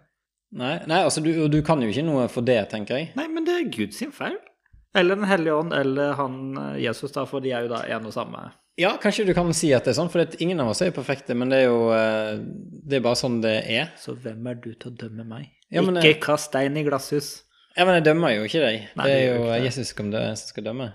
[0.55, 3.09] Nei, nei, altså du, du kan jo ikke noe for det, tenker jeg.
[3.17, 4.37] Nei, men det er Gud sin feil.
[4.95, 8.07] Eller Den hellige ånd, eller han eh, Jesus, da, for de er jo da en
[8.07, 8.45] og samme.
[8.79, 10.91] Ja, kanskje du kan si at det er sånn, for det, ingen av oss er
[10.91, 12.39] jo perfekte, men det er jo eh,
[12.85, 13.91] Det er bare sånn det er.
[13.99, 15.51] Så hvem er du til å dømme meg?
[15.73, 17.44] Ja, men, ikke kast stein i glasshus.
[17.75, 18.85] Ja, men jeg dømmer jo ikke deg.
[18.95, 19.57] Nei, det det er jo det.
[19.65, 20.93] Jesus som, skal dømme.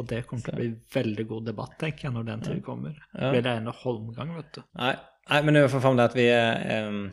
[0.00, 2.94] Og det kommer til å bli veldig god debatt, tenker jeg, når den tid kommer.
[3.12, 3.30] Det Ja.
[3.34, 4.62] blir rene holmgang, vet du.
[4.80, 4.94] Nei,
[5.28, 7.12] nei men det er jo for faen det at vi er um,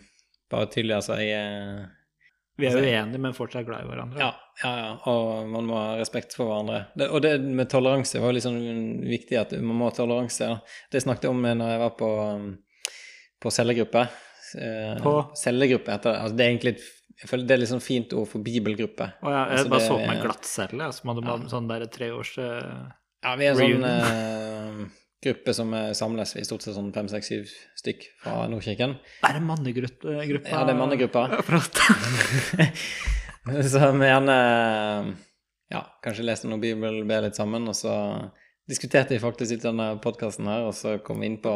[0.50, 1.18] bare tydelig, altså.
[1.20, 1.90] Jeg er
[2.58, 4.18] Vi er Altså, uenige, men fortsatt glad i hverandre.
[4.18, 4.32] Ja,
[4.64, 4.94] ja, ja.
[5.12, 6.88] Og man må ha respekt for hverandre.
[6.98, 10.48] Det, og det med toleranse var jo sånn viktig at man må ha toleranse.
[10.90, 12.10] Det snakket jeg om når jeg var på,
[13.44, 14.08] på cellegruppe.
[14.58, 15.14] Eh, På?
[15.36, 16.20] Cellegruppe heter det.
[16.24, 16.88] Altså, det er egentlig et,
[17.22, 19.08] jeg føler det er litt sånn fint ord for bibelgruppe.
[19.24, 21.38] Oh, jeg, jeg Altså, bare det- så på meg glattcelle, som hadde ja.
[21.50, 22.92] sånn der treårs uh,
[23.24, 23.90] Ja, vi er en sånn Reunion.
[23.90, 24.88] eh,
[25.26, 27.50] gruppe som eh, samles, vi er stort sett sånn fem, seks, syv
[27.82, 28.94] stykk fra Nordkirken.
[29.26, 30.14] Er det mannegruppa?
[30.22, 31.24] Ja, det er mannegruppa.
[33.72, 34.38] Så vi gjerne
[35.72, 37.94] ja, kanskje leste noe Bibel, be litt sammen, og så
[38.68, 41.52] diskuterte vi faktisk litt denne podkasten her, og så kom vi inn på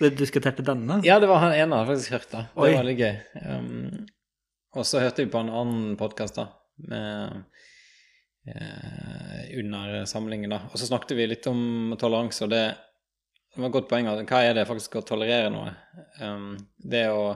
[0.00, 1.00] Du diskuterte denne?
[1.06, 2.44] Ja, det var han ene jeg faktisk hørt, da.
[2.54, 2.74] Det Oi.
[2.78, 3.16] var litt gøy.
[3.42, 4.06] Um,
[4.74, 6.48] og så hørte vi på en annen podkast, da,
[6.90, 7.42] med
[8.50, 10.62] eh, under samlingen, da.
[10.70, 12.64] Og så snakket vi litt om toleranse, og det,
[13.54, 14.10] det var et godt poeng.
[14.28, 15.72] Hva er det faktisk å tolerere noe?
[16.20, 17.28] Um, det å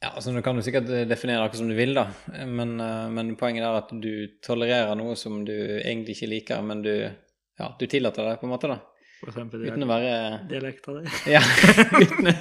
[0.00, 2.06] ja, altså Du kan jo sikkert definere det akkurat som du vil, da,
[2.48, 6.80] men, eh, men poenget er at du tolererer noe som du egentlig ikke liker, men
[6.86, 8.78] du, ja, du tillater det, på en måte, da.
[9.20, 10.14] For eksempel Uten å være
[10.48, 11.12] dialekta di?
[11.34, 11.42] Ja,
[12.00, 12.32] uten.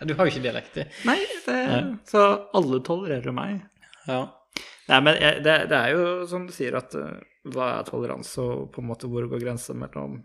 [0.00, 0.84] Ja, Du har jo ikke dialekt, i.
[1.06, 1.56] Nei, det,
[2.08, 3.60] så alle tolererer meg.
[4.08, 4.22] Ja.
[4.90, 7.18] Nei, men jeg, det, det er jo som du sier, at eh,
[7.52, 10.22] hva er toleranse, og på en måte hvor går grensen mellom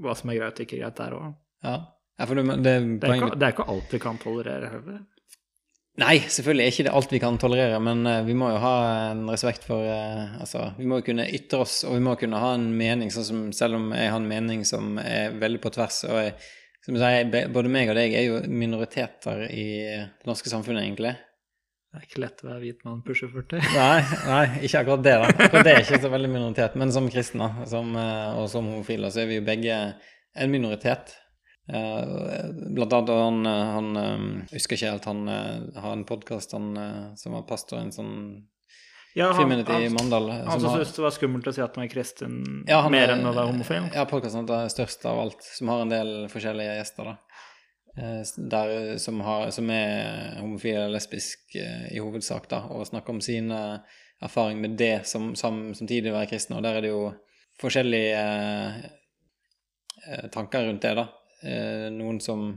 [0.00, 1.32] hva som er greit og ikke greit der òg.
[1.66, 1.78] ja.
[2.20, 5.00] ja for det, det, er ikke- det er ikke alt vi kan tolerere heller.
[6.00, 8.74] Nei, selvfølgelig er ikke det alt vi kan tolerere, men eh, vi må jo ha
[9.10, 12.38] en respekt for eh, Altså, vi må jo kunne ytre oss, og vi må kunne
[12.40, 15.72] ha en mening, sånn som selv om jeg har en mening som er veldig på
[15.74, 16.36] tvers, og jeg,
[16.84, 21.16] som jeg sier, både meg og deg er jo minoriteter i det norske samfunnet, egentlig.
[21.90, 23.64] Det er ikke lett å være hvit mann pusher 40.
[23.74, 25.30] Nei, nei, ikke akkurat det, da.
[25.32, 26.76] Akkurat det er ikke så veldig minoritet.
[26.78, 29.78] Men som kristne som, eh, og som homofile så er vi jo begge
[30.38, 31.16] en minoritet.
[31.66, 32.14] Eh,
[32.76, 33.90] Blant annet han, eh, han
[34.52, 38.14] husker ikke helt, han har en podkast som var pastor i en sånn
[39.18, 40.28] Ja, han, Feminity i Mandal.
[40.30, 42.34] han som syntes det var skummelt å si at man er kristen
[42.68, 43.88] Ja, han mer er- enn å være homofil.
[43.94, 47.16] Ja, podkasten er størst av alt, som har en del forskjellige gjester, da.
[47.98, 48.22] Eh,
[48.54, 53.20] Der, som, har, som er homofile eller lesbisk eh, i hovedsak, da, og snakker om
[53.20, 53.82] sine
[54.22, 57.12] erfaring med det som, som samtidig å være kristen, Og der er det jo
[57.60, 58.80] forskjellige eh,
[60.06, 61.08] eh, tanker rundt det, da.
[61.42, 62.52] Eh, noen som,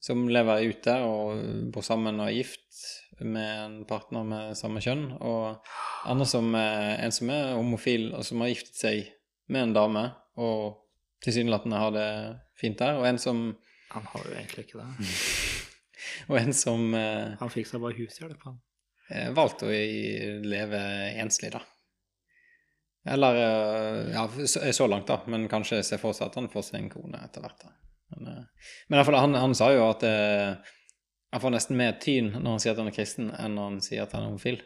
[0.00, 5.06] som lever ute og bor sammen og er gift med en partner med samme kjønn,
[5.18, 5.64] og
[6.08, 9.08] andre som en som er homofil, og som har giftet seg
[9.48, 10.04] med en dame,
[10.38, 10.84] og
[11.24, 12.10] tilsynelatende har det
[12.60, 13.56] fint der, og en som,
[13.90, 15.08] Han har jo egentlig ikke det.
[16.28, 18.60] og en som eh, Han fikk seg bare hushjelp, han.
[19.10, 19.72] eh, valgte å
[20.44, 20.80] leve
[21.22, 21.62] enslig, da.
[23.08, 26.68] Eller eh, ja, så, så langt, da, men kanskje se for seg at han får
[26.68, 27.64] seg en kone etter hvert.
[27.64, 27.74] da.
[28.12, 30.74] Men, men i hvert fall, han, han sa jo at eh,
[31.32, 33.80] han får nesten mer tyn når han sier at han er kristen, enn når han
[33.84, 34.60] sier at han er homofil.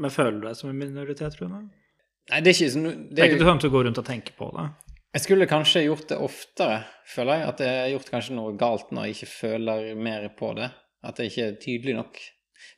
[0.00, 1.64] Men føler du deg som en minoritet, Rune?
[2.30, 4.00] Nei, det er ikke sånn Det det er er ikke sånn at du går rundt
[4.02, 4.66] og tenker på det.
[5.10, 7.46] Jeg skulle kanskje gjort det oftere, føler jeg.
[7.50, 10.68] At jeg har gjort kanskje noe galt når jeg ikke føler mer på det.
[11.06, 12.20] At det ikke er tydelig nok.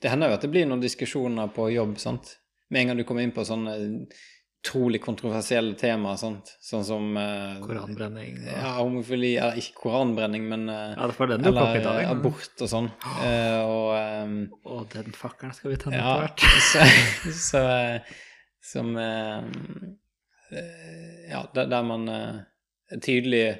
[0.00, 2.36] Det hender jo at det blir noen diskusjoner på jobb, sant.
[2.72, 3.74] Med en gang du kommer inn på sånne
[4.62, 6.52] utrolig kontroversielle temaer, sant.
[6.62, 8.36] Sånn som uh, Koranbrenning.
[8.44, 11.60] og- Ja, homofili Eller ikke koranbrenning, men uh, Ja, det var den du kom i
[11.80, 12.02] Eller dag.
[12.04, 12.90] eh, abort og sånn.
[13.02, 13.88] Uh, og
[14.22, 14.36] um,
[14.70, 16.46] Og den fakkelen skal vi tenne ja, etter hvert.
[16.70, 16.86] så,
[17.32, 17.64] så
[18.72, 18.94] Som
[21.28, 23.58] Ja, der, der man er tydelig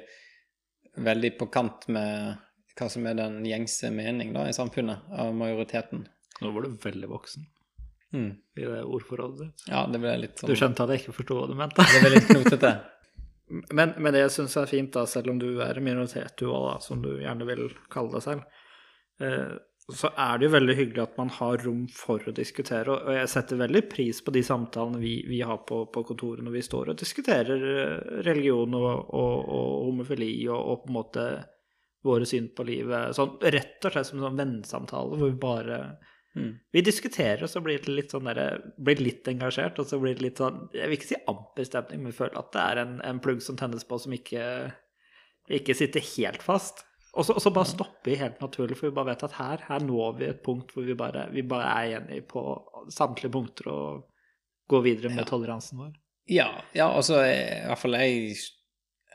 [1.03, 2.37] veldig på kant med
[2.77, 6.05] hva som er den gjengse mening da, i samfunnet, av majoriteten.
[6.41, 7.47] Nå var du veldig voksen
[8.13, 8.31] Mm.
[8.57, 9.67] i det ordforrådet ditt.
[9.71, 10.51] Ja, det ble litt sånn...
[10.51, 11.85] Du skjønte at jeg ikke forsto hva du mente.
[11.89, 12.73] Det ble litt knotete.
[13.75, 16.47] Men, men det jeg syns er fint, da, selv om du er en minoritet, du
[16.49, 18.45] òg, som du gjerne vil kalle deg selv,
[19.21, 19.51] eh,
[19.91, 22.87] så er det jo veldig hyggelig at man har rom for å diskutere.
[22.89, 26.41] Og og jeg setter veldig pris på de samtalene vi, vi har på, på kontoret
[26.45, 30.97] når vi står og diskuterer eh, religion og, og, og homofili og, og på en
[31.01, 31.27] måte
[32.03, 33.13] våre syn på livet.
[33.15, 35.79] Sånn, rett og slett som en sånn vennesamtale hvor vi bare
[36.35, 36.53] Mm.
[36.73, 40.15] Vi diskuterer, og så blir det litt sånn der, blir litt engasjert, og så blir
[40.17, 42.95] det litt sånn Jeg vil ikke si amper stemning, men føler at det er en,
[43.05, 44.47] en plugg som tennes på som ikke,
[45.59, 46.81] ikke sitter helt fast.
[47.13, 49.61] Og så, og så bare stopper vi helt naturlig, for vi bare vet at her,
[49.67, 52.41] her når vi et punkt hvor vi bare, vi bare er enige på
[52.89, 54.07] samtlige punkter og
[54.73, 55.29] går videre med Ja.
[55.29, 55.93] toleransen vår.
[56.31, 58.37] Ja, ja, altså i hvert fall jeg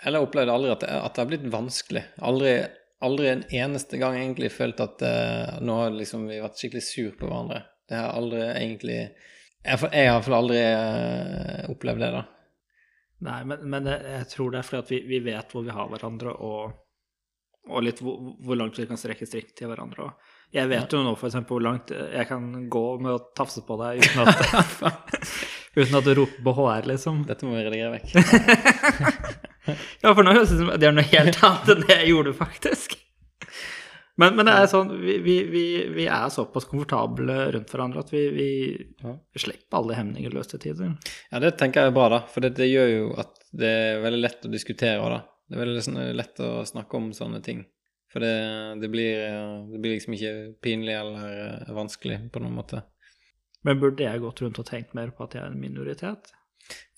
[0.04, 2.02] Eller jeg opplevde aldri at det, at det har blitt vanskelig.
[2.22, 2.52] Aldri,
[3.04, 7.12] aldri en eneste gang egentlig følt at uh, nå har liksom vi vært skikkelig sur
[7.18, 7.62] på hverandre.
[7.88, 12.24] Det har aldri egentlig Jeg, jeg har i hvert fall aldri uh, opplevd det, da.
[13.28, 15.88] Nei, men, men jeg, tror det er fordi at vi, vi vet hvor vi har
[15.90, 16.76] hverandre, og,
[17.66, 20.06] og litt hvor, hvor langt vi kan strekke strikk til hverandre.
[20.06, 23.76] Og jeg vet jo nå eksempel hvor langt jeg kan gå med å tafse på
[23.82, 25.02] deg uten at,
[25.80, 27.26] uten at du roper på HR, liksom.
[27.28, 29.44] Dette må vi redigere vekk.
[30.04, 32.10] Ja, for nå høres det ut som det er noe helt annet enn det jeg
[32.12, 32.96] gjorde, faktisk.
[34.18, 35.64] Men, men det er sånn, vi, vi,
[35.94, 38.48] vi, er såpass komfortable rundt hverandre at vi, vi,
[39.04, 39.12] Ja.
[39.38, 40.96] slipper alle hemninger løs til tider.
[41.30, 42.18] Ja, det tenker jeg er bra, da.
[42.32, 45.20] For det, det gjør jo at det er veldig lett å diskutere òg, da.
[45.48, 47.62] Det er veldig sånn, lett å snakke om sånne ting.
[48.12, 48.34] For det,
[48.82, 49.22] det, blir,
[49.70, 50.34] det blir liksom ikke
[50.64, 52.82] pinlig eller eh, vanskelig på noen måte.
[53.66, 56.32] Men burde jeg gått rundt og tenkt mer på at jeg er en minoritet?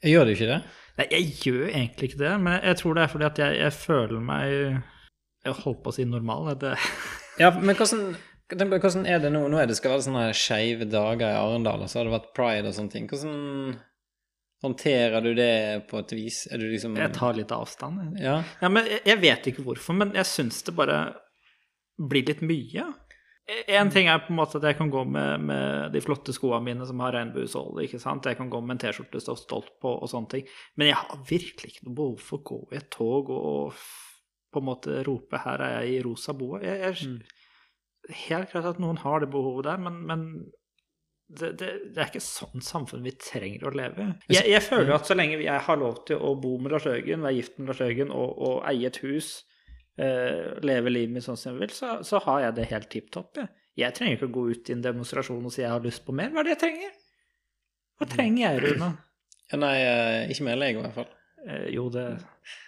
[0.00, 0.58] Jeg gjør det ikke det?
[1.00, 3.72] Nei, jeg gjør egentlig ikke det, men jeg tror det er fordi at jeg, jeg
[3.72, 4.50] føler meg
[5.46, 6.50] Jeg holdt på å si normal.
[6.60, 6.74] Det,
[7.40, 8.10] Ja, men hvordan,
[8.52, 9.46] hvordan er det nå?
[9.48, 12.34] Nå er det skal være sånne skeive dager i Arendal, og så har det vært
[12.36, 13.08] pride og sånne ting.
[13.08, 13.78] Hvordan
[14.60, 15.54] håndterer du det
[15.88, 16.42] på et vis?
[16.52, 18.02] Er du liksom jeg tar litt avstand.
[18.04, 18.26] jeg.
[18.26, 18.36] Ja?
[18.60, 21.00] Ja, men jeg, jeg vet ikke hvorfor, men jeg syns det bare
[21.96, 22.90] blir litt mye.
[23.50, 26.62] En ting er på en måte at jeg kan gå med, med de flotte skoene
[26.68, 27.86] mine som har regnbuesåle.
[27.88, 30.46] Jeg kan gå med en T-skjorte stå stolt på og sånne ting.
[30.78, 33.80] Men jeg har virkelig ikke noe behov for å gå i et tog og
[34.50, 36.62] på en måte rope 'her er jeg i rosa boa'.
[36.62, 37.20] Jeg, jeg,
[38.10, 40.22] Helt klart at noen har det behovet der, men, men
[41.28, 44.06] det, det, det er ikke sånn samfunn vi trenger å leve.
[44.32, 47.22] Jeg, jeg føler at så lenge jeg har lov til å bo med Lars Øygen,
[47.22, 49.44] være gift med Lars Øygen og, og eie et hus,
[49.98, 53.36] leve livet mitt sånn som jeg vil, så, så har jeg det helt tipp topp.
[53.36, 53.48] Jeg.
[53.82, 56.14] jeg trenger ikke å gå ut i en demonstrasjon og si jeg har lyst på
[56.16, 56.30] mer.
[56.32, 56.94] Hva er det jeg trenger?
[58.00, 58.92] Hva trenger jeg, Rune?
[59.50, 61.10] ja nei, eh, ikke mer lege, i hvert fall.
[61.44, 62.06] Eh, jo, det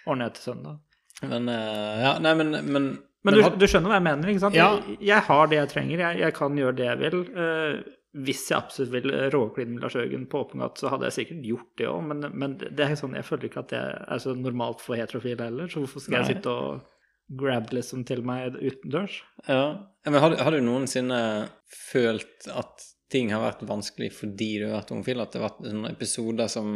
[0.05, 0.77] ordner jeg til søndag.
[1.23, 2.87] Men eh, Ja, nei, men Men,
[3.23, 4.57] Men du, du skjønner hva jeg mener, ikke sant?
[4.59, 4.69] Ja.
[4.83, 7.19] Jeg, jeg har det jeg trenger, jeg, jeg kan gjøre det jeg vil.
[7.39, 7.75] Eh,
[8.13, 11.15] hvis jeg absolutt vil eh, råkline med Lars Jørgen på åpen gate, så hadde jeg
[11.17, 14.21] sikkert gjort det òg, men, men det er sånn, jeg føler ikke at det er
[14.21, 16.25] så normalt for heterofile heller, så hvorfor skal Nei.
[16.27, 16.83] jeg sitte og
[17.27, 19.21] grabbe liksom til meg utendørs?
[19.47, 19.63] Ja.
[20.05, 21.21] Men har, har du noensinne
[21.69, 25.23] følt at ting har vært vanskelig fordi du har vært homofil?
[25.23, 26.75] At det har vært noen episoder som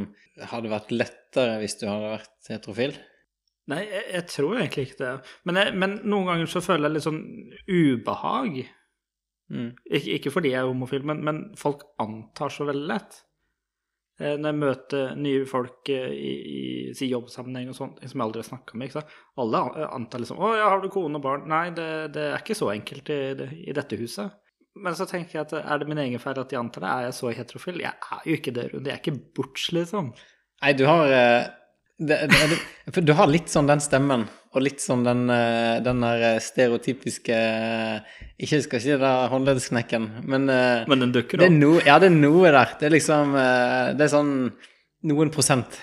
[0.54, 2.98] hadde vært lettere hvis du hadde vært heterofil?
[3.68, 5.14] Nei, jeg, jeg tror egentlig ikke det.
[5.48, 7.24] Men, jeg, men noen ganger så føler jeg litt sånn
[7.68, 8.62] ubehag.
[9.52, 9.72] Mm.
[9.84, 13.20] Ikke, ikke fordi jeg er homofil, men, men folk antar så veldig lett.
[14.20, 16.32] Eh, Når jeg møter nye folk eh, i,
[16.90, 18.98] i jobbsammenheng og sånt, som jeg aldri har snakka med,
[19.38, 22.58] alle antar liksom 'Å ja, har du kone og barn?' Nei, det, det er ikke
[22.58, 23.22] så enkelt i,
[23.70, 24.34] i dette huset.
[24.78, 26.90] Men så tenker jeg at er det min egen feil at de antar det?
[26.90, 27.80] Er jeg så heterofil?
[27.82, 28.86] Jeg er jo ikke det, Rune.
[28.86, 30.12] Jeg er ikke butch, liksom.
[30.62, 31.48] Nei, du har eh,
[31.98, 34.28] det, det, du har litt sånn den stemmen,
[34.58, 39.30] og litt sånn den, eh, den der eh, stereotypiske eh, Ikke skal si det der
[39.32, 41.60] håndleddsknekken, men Men den dukker det er opp.
[41.62, 42.74] no, Ja, det er noe der.
[42.80, 44.34] Det er liksom Det er sånn
[45.08, 45.78] noen prosent.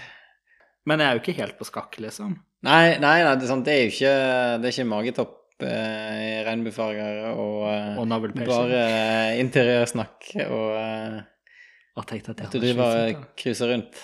[0.85, 2.35] Men jeg er jo ikke helt på skakk, liksom.
[2.67, 4.13] Nei, nei, nei det, er sant, det er jo ikke,
[4.61, 7.63] det er ikke magetopp i regnbuefarger og,
[8.03, 8.83] Og bare
[9.41, 11.23] interiørsnakk og
[11.97, 14.01] at du driver og cruiser rundt.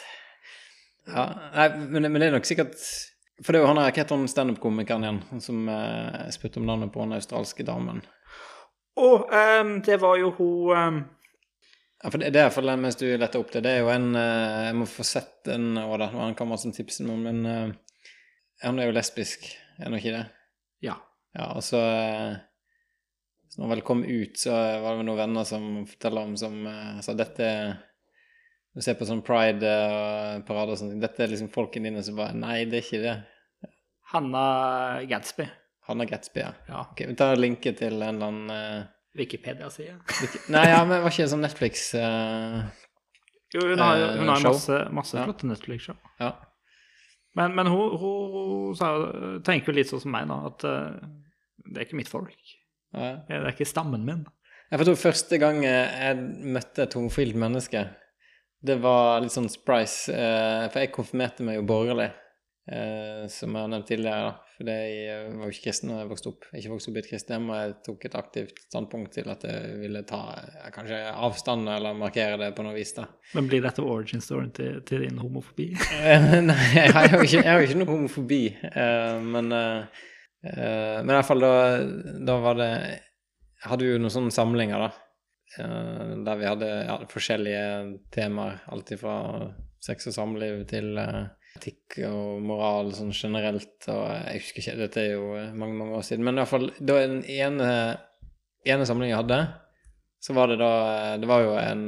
[1.10, 1.24] Ja,
[1.56, 2.78] nei, men, men det er nok sikkert
[3.40, 6.60] For det er jo han der, hva heter han standup-komikeren igjen, han som eh, spurte
[6.60, 8.02] om navnet på den australske damen?
[9.00, 11.00] Å, Og um, det var jo hun um...
[12.00, 13.60] Ja, for det, det er iallfall mens du leter opp det.
[13.66, 16.08] Det er jo en uh, Jeg må få sett den òg, da.
[16.14, 18.04] Han kan masse tipsen om, men uh,
[18.64, 19.44] han er jo lesbisk,
[19.78, 20.22] er han ikke det?
[20.84, 20.96] Ja.
[21.36, 22.38] Ja, og så uh,
[23.50, 26.60] så når han vel kom ut, så var det noen venner som forteller om som
[27.02, 27.48] sa dette
[28.70, 31.00] Du ser på sånn pride-parade og sånn.
[31.02, 33.16] Dette er liksom folkene dine som bare Nei, det er ikke det.
[34.12, 35.46] Hanna Gatsby.
[35.88, 36.52] Hanna Gatsby, ja.
[36.68, 36.80] Ja.
[36.90, 38.88] Ok, vi tar linken til en eller annen uh...
[39.18, 39.96] Wikipedia-side.
[40.54, 42.60] Nei, ja, men var ikke det sånn Netflix uh...
[43.50, 44.52] Jo, hun har, hun har Eh, jo show.
[44.54, 45.24] masse, masse Ja.
[45.26, 45.96] flotte Netflix-show.
[46.22, 46.28] Ja.
[47.38, 48.90] Men, men hun, hun sa,
[49.46, 51.08] tenker jo litt sånn som meg, da, at uh,
[51.66, 52.36] det er ikke mitt folk.
[52.94, 53.16] ja.
[53.26, 54.22] Det er ikke stammen min.
[54.70, 56.18] Jeg tror første gang jeg
[56.54, 57.84] møtte et homofilt menneske,
[58.62, 60.06] det var litt sånn surprise,
[60.70, 62.10] for jeg konfirmerte meg jo borgerlig,
[62.70, 64.54] eh, som jeg har nevnt tidligere, da.
[64.56, 66.46] For jeg var jo ikke kristen da jeg vokste opp.
[66.52, 69.46] Jeg ikke vokste opp i et kristen og jeg tok et aktivt standpunkt til at
[69.48, 70.20] jeg ville ta
[70.74, 73.06] kanskje avstand, eller markere det på noe vis, da.
[73.36, 75.70] Men blir dette origin storyen til, til din homofobi?
[76.00, 78.40] Eh, Nei, jeg har jo ikke, jeg noe homofobi,
[78.70, 80.02] eh, men eh,
[80.46, 81.54] eh, Men i hvert fall da,
[82.30, 82.70] da var det
[83.60, 84.92] Hadde vi jo noen sånne samlinger, da.
[85.60, 87.64] eh, der vi hadde ja, forskjellige
[88.14, 88.62] temaer.
[88.72, 89.16] Alt fra
[89.84, 91.26] sex og samliv til eh,
[91.58, 93.76] etikk og moral sånn generelt.
[93.90, 96.26] Og jeg husker ikke, dette er jo eh, mange, mange år siden.
[96.26, 97.70] Men i hvert fall da den ene,
[98.66, 99.40] ene samlingen jeg hadde,
[100.20, 101.84] så var det da eh, Det var jo en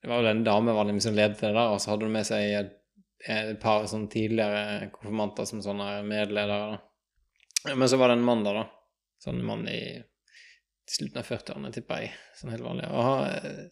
[0.00, 2.14] det var jo en dame var liksom som ledet det der, og så hadde hun
[2.14, 2.70] med seg et,
[3.28, 6.78] et par sånn tidligere konfirmanter som sånne medledere.
[7.66, 7.74] da.
[7.74, 8.64] Men så var det en mann der, da.
[9.20, 9.82] Sånn mann i
[10.88, 12.14] slutten av 40-årene, tipper jeg.
[12.38, 12.88] Sånn helt vanlig.
[12.88, 13.68] Og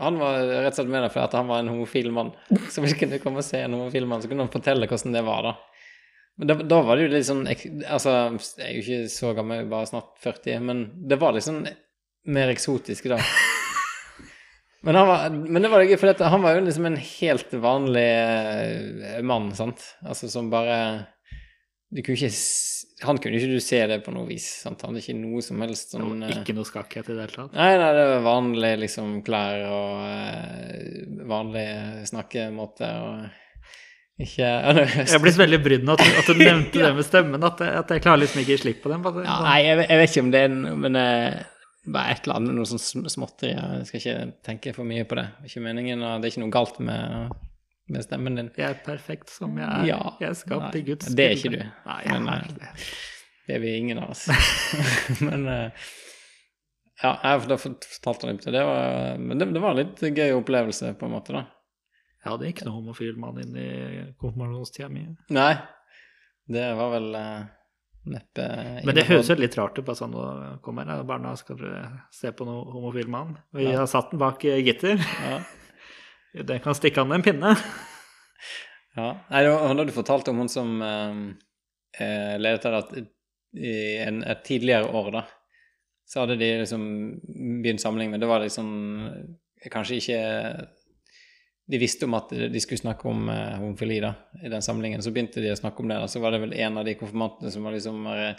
[0.00, 2.32] han, var rett og slett med der fordi han var en homofil mann.
[2.72, 5.24] Så hvis kunne komme og se en homofil mann, så kunne han fortelle hvordan det
[5.26, 5.54] var, da.
[6.34, 8.12] Men da, da var det jo litt sånn Altså,
[8.58, 11.62] jeg er jo ikke så gammel, bare snart 40, men det var sånn
[12.34, 13.20] mer eksotisk da.
[14.84, 16.98] Men, han var, men det var det gøy, for dette, han var jo liksom en
[17.00, 19.80] helt vanlig eh, mann, sant?
[20.04, 20.74] Altså som bare
[21.88, 22.28] du kunne ikke,
[23.06, 24.46] Han kunne ikke du se det på noe vis.
[24.64, 24.82] Sant?
[24.84, 27.36] Han hadde ikke noe som helst sånn var eh, ikke noe skakkhet i det hele
[27.36, 27.54] tatt.
[27.58, 31.64] Nei, nei, det var vanlige liksom klær og uh, vanlig
[32.10, 33.40] snakkemåte og
[34.24, 34.46] ikke
[35.10, 38.04] Jeg blir veldig brydd nå at, at du nevnte det med stemmen, at at jeg
[38.04, 39.02] klarer liksom ikke slipp på den.
[39.02, 41.08] Bare, ja, Nei, jeg, vet- jeg vet ikke om det er noe, Men det
[41.94, 43.50] bare et eller annet, noe sånn sm- småtteri.
[43.52, 45.24] Jeg skal ikke tenke for mye på det.
[45.36, 47.34] Det er ikke meningen, og det er ikke noe galt med,
[47.86, 48.50] med stemmen din.
[48.56, 49.84] Jeg er perfekt som jeg er.
[49.88, 49.98] Ja.
[50.22, 51.60] Jeg er skapt i Guds det er ikke du.
[51.60, 52.86] Nei, jeg Men, er eh, det.
[53.44, 54.24] Det er vi ingen av oss.
[55.26, 55.90] men eh,
[57.02, 58.46] Ja, jeg, fortalte litt.
[58.46, 61.44] Det var, men det, det var en litt gøy opplevelse, på en måte, da.
[62.24, 63.68] Jeg hadde ikke noen homofil mann inn i
[64.16, 65.02] konfirmasjonstida mi.
[65.36, 65.50] Nei,
[66.48, 67.42] det var vel uh,
[68.08, 68.46] neppe
[68.86, 69.84] Men det høres jo litt rart ut.
[69.84, 71.60] Bare sånn, nå kommer barna, skal
[72.14, 73.36] se på noen homofil mann?
[73.52, 73.82] Vi Ja.
[73.82, 74.96] har satt den bak eh, gitter.
[75.26, 75.42] Ja.
[76.34, 77.54] Den kan stikke an med en pinne.
[78.98, 79.08] ja.
[79.30, 81.20] Nei, det du han hadde fortalt om hun som eh,
[82.02, 82.94] eh, ledet av at
[83.54, 85.22] i en, et tidligere år, da,
[86.10, 86.86] så hadde de liksom
[87.62, 88.72] begynt samling, men det var liksom
[89.06, 90.18] eh, kanskje ikke
[91.70, 94.12] de visste om at de skulle snakke om eh, homofili da,
[94.42, 95.02] i den samlingen.
[95.02, 96.02] Så begynte de å snakke om det.
[96.02, 98.34] da, Så var det vel en av de konfirmantene som var liksom bare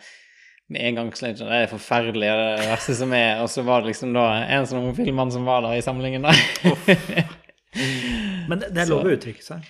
[0.67, 3.41] med en gang slengt sånn Det er forferdelig, det er det verste som er.
[3.43, 6.25] Og så var det liksom da en sånn homofil mann som var der i samlingen,
[6.25, 6.33] da.
[8.49, 9.65] Men det, det er lov å uttrykke seg.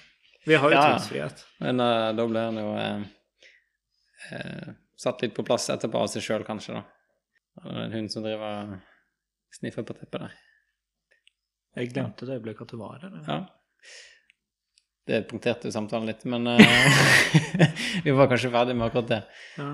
[0.45, 0.88] Vi har jo Ja.
[0.95, 1.45] trykkfrihet.
[1.64, 3.06] Men uh, da ble han jo uh,
[4.32, 6.84] uh, satt litt på plass etterpå av seg sjøl, kanskje, da.
[7.64, 8.76] Det En hund som driver og
[9.56, 10.36] sniffer på teppet der.
[11.80, 13.15] Jeg glemte det øyeblikket at du var her.
[13.27, 13.40] Ja.
[15.06, 16.48] Det punkterte jo samtalen litt, men
[18.06, 19.22] vi var kanskje ferdig med akkurat det.
[19.60, 19.72] Ja.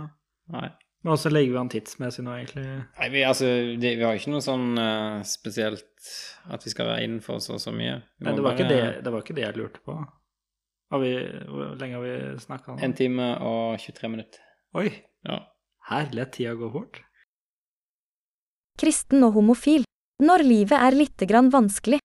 [0.55, 0.69] Nei.
[1.01, 2.63] Men også legger vi an tidsmessig nå, egentlig.
[2.99, 3.47] Nei, vi, altså,
[3.81, 5.87] det, vi har ikke noe sånn uh, spesielt
[6.53, 7.95] at vi skal være innenfor så og så mye.
[8.19, 9.95] Vi Nei, det var, ikke bare- det, det var ikke det jeg lurte på.
[10.91, 11.11] Har vi,
[11.47, 12.13] hvor lenge har vi
[12.43, 12.83] snakka nå?
[12.85, 14.45] En time og 23 minutter.
[14.77, 14.89] Oi,
[15.25, 15.39] Ja.
[15.89, 17.01] herlig at tida går fort.
[18.81, 19.83] Kristen og homofil.
[20.21, 21.97] Når livet er lite grann vanskelig.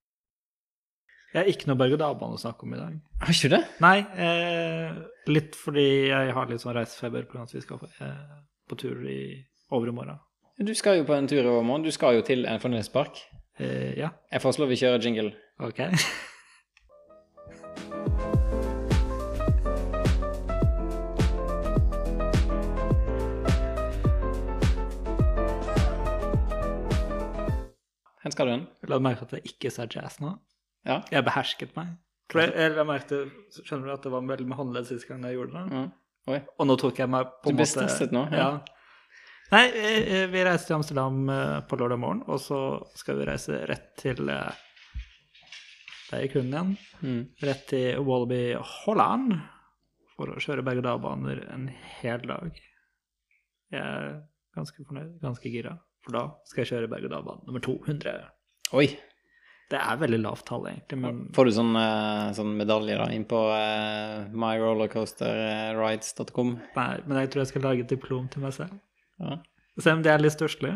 [1.34, 2.94] Jeg har ikke noe berg-og-dal-bane å snakke om i dag.
[3.20, 3.64] Har ikke du det?
[3.84, 4.94] Nei, eh,
[5.28, 8.36] litt fordi jeg har litt sånn reisefeber på grunn at vi skal eh,
[8.68, 9.18] på tur i
[9.70, 10.18] overmorgen.
[10.66, 11.84] Du skal jo på en tur i overmorgen.
[11.84, 13.18] Du skal jo til en fornøyelsespark.
[13.60, 15.32] Uh, ja, Jeg foreslår vi kjører jingle.
[15.58, 15.80] ok.
[28.22, 28.64] Hvor skal du hen?
[28.90, 30.32] La merke til at jeg ikke sa jazz nå.
[30.86, 31.00] Ja.
[31.12, 31.94] Jeg behersket meg.
[32.32, 33.20] For jeg, jeg merkte,
[33.62, 35.64] skjønner du at det var veldig med håndledd sist gang jeg gjorde det?
[35.76, 35.84] Ja.
[36.26, 36.40] Oi.
[36.58, 38.46] Og nå tok jeg meg på Du en ble måte stresset nå, ja.
[38.46, 38.76] Ja.
[39.52, 42.60] Nei, eh, vi reiser til Amsterdam eh, på lørdag morgen, og så
[42.98, 44.62] skal vi reise rett til eh,
[46.08, 46.72] Der gikk hunden igjen.
[47.02, 47.20] Mm.
[47.46, 49.36] Rett til Wallaby Holland
[50.16, 51.68] for å kjøre berg-og-dal-baner en
[52.00, 52.58] hel dag.
[53.70, 54.16] Jeg er
[54.56, 58.16] ganske fornøyd, ganske gira, for da skal jeg kjøre berg-og-dal-bane nummer 200.
[58.74, 58.88] Oi.
[59.66, 63.24] Det er veldig lavt tall, egentlig, men Får du sånn, eh, sånn medalje da inn
[63.26, 66.50] på uh, myrollercoasterrides.com?
[66.76, 68.72] Nei, men jeg tror jeg skal lage et diplom til meg selv.
[69.18, 69.42] Ja.
[69.82, 70.72] Se om det er litt stusslig.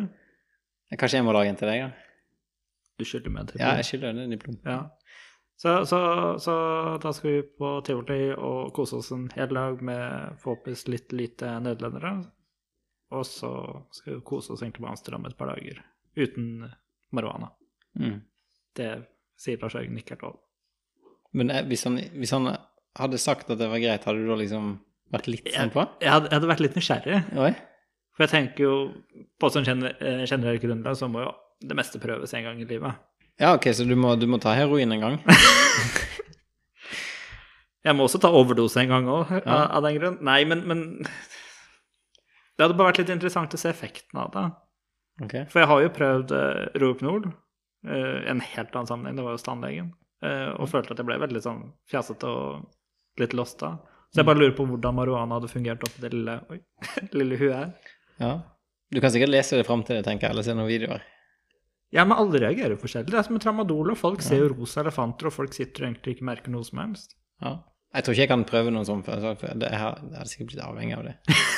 [0.99, 1.91] Kanskje jeg må lage en til deg, da?
[2.99, 4.57] Du skylder meg et Ja, jeg skylder deg et diplom.
[4.67, 4.81] Ja.
[5.61, 5.99] Så, så,
[6.41, 6.53] så
[7.03, 11.61] da skal vi på tivoli og kose oss en hel dag med forhåpentligvis litt lite
[11.61, 12.15] nederlendere.
[13.13, 13.51] Og så
[13.93, 15.77] skal vi kose oss egentlig med Amsterdam et par dager
[16.17, 16.65] uten
[17.13, 17.49] marihuana.
[17.99, 18.21] Mm.
[18.79, 18.91] Det
[19.41, 20.39] sier Lars Jørgen ikke òg.
[21.37, 22.51] Men eh, hvis han, hvis han
[22.99, 24.73] hadde sagt at det var greit, hadde du da liksom
[25.15, 25.87] vært litt sånn på?
[26.03, 27.21] Jeg hadde, jeg hadde vært litt nysgjerrig.
[27.41, 27.53] Oi.
[28.17, 28.75] For jeg tenker jo
[29.41, 31.31] på sånn generell eh, grunnlag så må jo
[31.61, 32.99] det meste prøves en gang i livet.
[33.41, 35.21] Ja, ok, så du må, du må ta heroin en gang?
[37.81, 39.41] Jeg må også ta overdose en gang òg, Ja.
[39.41, 40.19] av, av den grunn.
[40.27, 44.43] Nei, men, men Det hadde bare vært litt interessant å se effekten av det.
[45.25, 45.47] Okay.
[45.53, 46.81] For jeg har jo prøvd uh, uh, i
[47.89, 49.93] en helt annen sammenheng, det var hos tannlegen,
[50.25, 53.77] eh, og følte at jeg ble veldig sånn fjasete og litt lost da.
[54.11, 56.59] Så jeg bare lurer på hvordan marihuana hadde fungert oppi det lille, oi,
[57.21, 57.97] lille huet her.
[58.21, 58.35] Ja.
[58.91, 61.05] Du kan sikkert lese det fram til det, tenker jeg, eller se noen videoer.
[61.95, 63.11] Ja, men alle reagerer forskjellig.
[63.11, 65.89] Det er som med tramadol, og folk ser jo rosa elefanter, og folk sitter og
[65.89, 67.17] egentlig ikke merker noe som helst.
[67.43, 67.57] Ja.
[67.91, 70.99] Jeg tror ikke jeg kan prøve noe sånt, for jeg, har, hadde sikkert blitt avhengig
[70.99, 71.15] av det.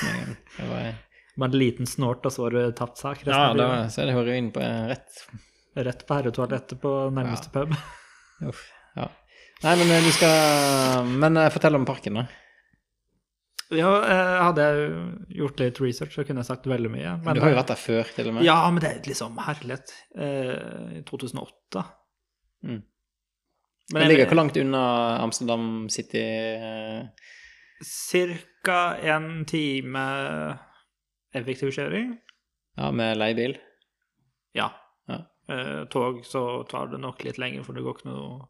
[0.56, 0.92] Det var,
[1.32, 4.16] Bare en liten snort, og så har du tapt sak ja, da så er det
[4.18, 5.22] heroin på rett.
[5.74, 7.72] Rett på herretoalettet på nærmeste pub.
[8.50, 8.66] Uff.
[8.96, 9.06] Ja.
[9.62, 12.26] Nei, men eh, du skal Men eh, fortell om parken, da.
[13.72, 14.88] Ja, eh, hadde jeg
[15.38, 17.14] gjort litt research, så kunne jeg sagt veldig mye.
[17.24, 18.44] Men, du har jo vært der før, til og med.
[18.44, 19.94] Ja, men det er liksom herlighet.
[20.12, 21.84] I 2008.
[22.68, 22.82] Mm.
[23.92, 24.82] Men jeg- ligger hvor langt unna
[25.22, 26.20] Amsterdam City
[27.82, 30.04] Cirka en time
[31.34, 32.12] effektiv kjøring.
[32.78, 33.56] Ja, med leiebil.
[34.56, 34.68] Ja.
[35.52, 38.46] Eh, tog så tar det nok litt lenger, for det går ikke noe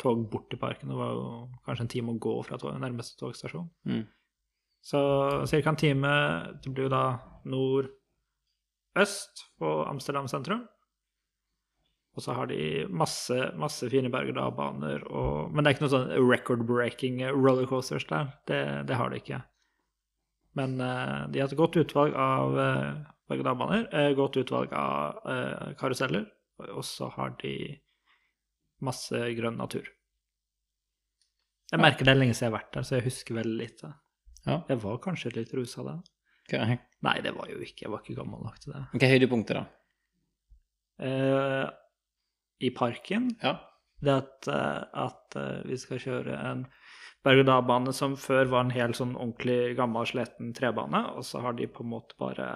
[0.00, 0.88] tog bort til parken.
[0.92, 1.28] Det var jo
[1.66, 3.68] kanskje en time å gå fra tog, nærmeste togstasjon.
[3.88, 4.02] Mm.
[4.82, 5.00] Så
[5.50, 5.68] ca.
[5.70, 6.12] en time.
[6.64, 7.04] Det blir jo da
[7.44, 10.62] nordøst på Amsterdam sentrum.
[12.16, 16.30] Og så har de masse, masse fine berg-og-dal-baner, og- men det er ikke noe sånn
[16.30, 18.32] record-breaking rollercoasters der.
[18.46, 19.42] Det, det har de ikke.
[20.58, 25.72] Men eh, de har et godt utvalg av uh, berg-og-dal-baner, eh, godt utvalg av eh,
[25.78, 26.26] karuseller,
[26.74, 27.54] og så har de
[28.82, 29.86] masse grønn natur.
[31.70, 33.92] Jeg merker det er lenge siden jeg har vært der, så jeg husker veldig lite.
[34.46, 34.56] Ja.
[34.72, 35.98] Jeg var kanskje litt rusa da.
[36.48, 36.80] Okay.
[37.06, 37.84] Nei, det var jo ikke.
[37.84, 38.80] Jeg var ikke gammel nok til det.
[38.90, 39.66] hva er høydepunktet, da?
[41.06, 41.68] Eh,
[42.66, 43.54] I parken Ja.
[44.02, 46.66] det at, eh, at eh, vi skal kjøre en
[47.26, 51.68] berg-og-dal-bane som før var en helt sånn ordentlig gammel, sliten trebane, og så har de
[51.68, 52.48] på en måte bare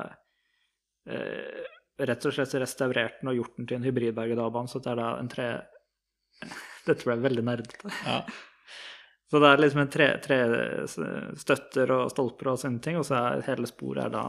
[1.09, 1.61] eh,
[2.01, 5.13] rett og slett restaurert den og gjort den til en hybrid-berg-og-dal-bane, så det er da
[5.21, 5.49] en tre...
[6.89, 7.95] Dette ble veldig nerdete.
[8.07, 8.25] ja.
[9.33, 10.37] Så det er liksom en tre, tre
[11.41, 14.25] støtter og stolper og sånne ting, og så er hele sporet er da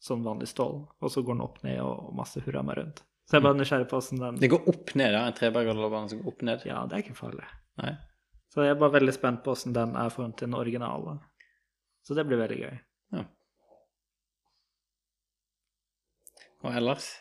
[0.00, 3.02] sånn vanlig stål, og så går den opp ned og masse hurra meg rundt.
[3.28, 5.26] Så jeg bare nysgjerrig på åssen den Det går opp ned, ja.
[5.28, 6.64] En treberg-og-dal-bane som går opp ned.
[6.64, 7.44] Ja, det er ikke farlig.
[7.82, 7.92] Nei.
[8.48, 11.18] Så jeg er bare veldig spent på hvordan den er forhånd til den originale.
[12.04, 12.76] Så det blir veldig gøy.
[16.66, 17.12] Og ellers?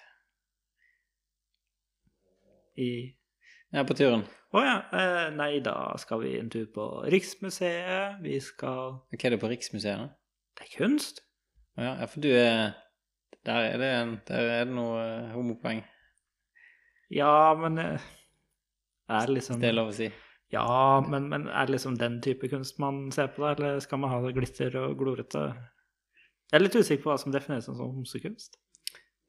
[2.78, 3.14] I
[3.74, 4.24] Ja, på turen.
[4.56, 4.76] Å ja.
[4.96, 8.22] Eh, nei, da skal vi en tur på Riksmuseet.
[8.24, 10.00] Vi skal Hva er det på Riksmuseet?
[10.00, 10.08] da?
[10.58, 11.22] Det er kunst.
[11.78, 12.74] Å Ja, ja, for du er
[13.46, 15.84] Der er det, en, der er det noe eh, homopoeng.
[17.14, 18.02] Ja, men eh,
[19.08, 20.10] Er det liksom Det er lov å si.
[20.54, 23.52] Ja, men, men er det liksom den type kunst man ser på, da?
[23.58, 25.42] Eller skal man ha det glitter og glorete?
[26.48, 28.56] Jeg er litt usikker på hva som defineres som homsekunst.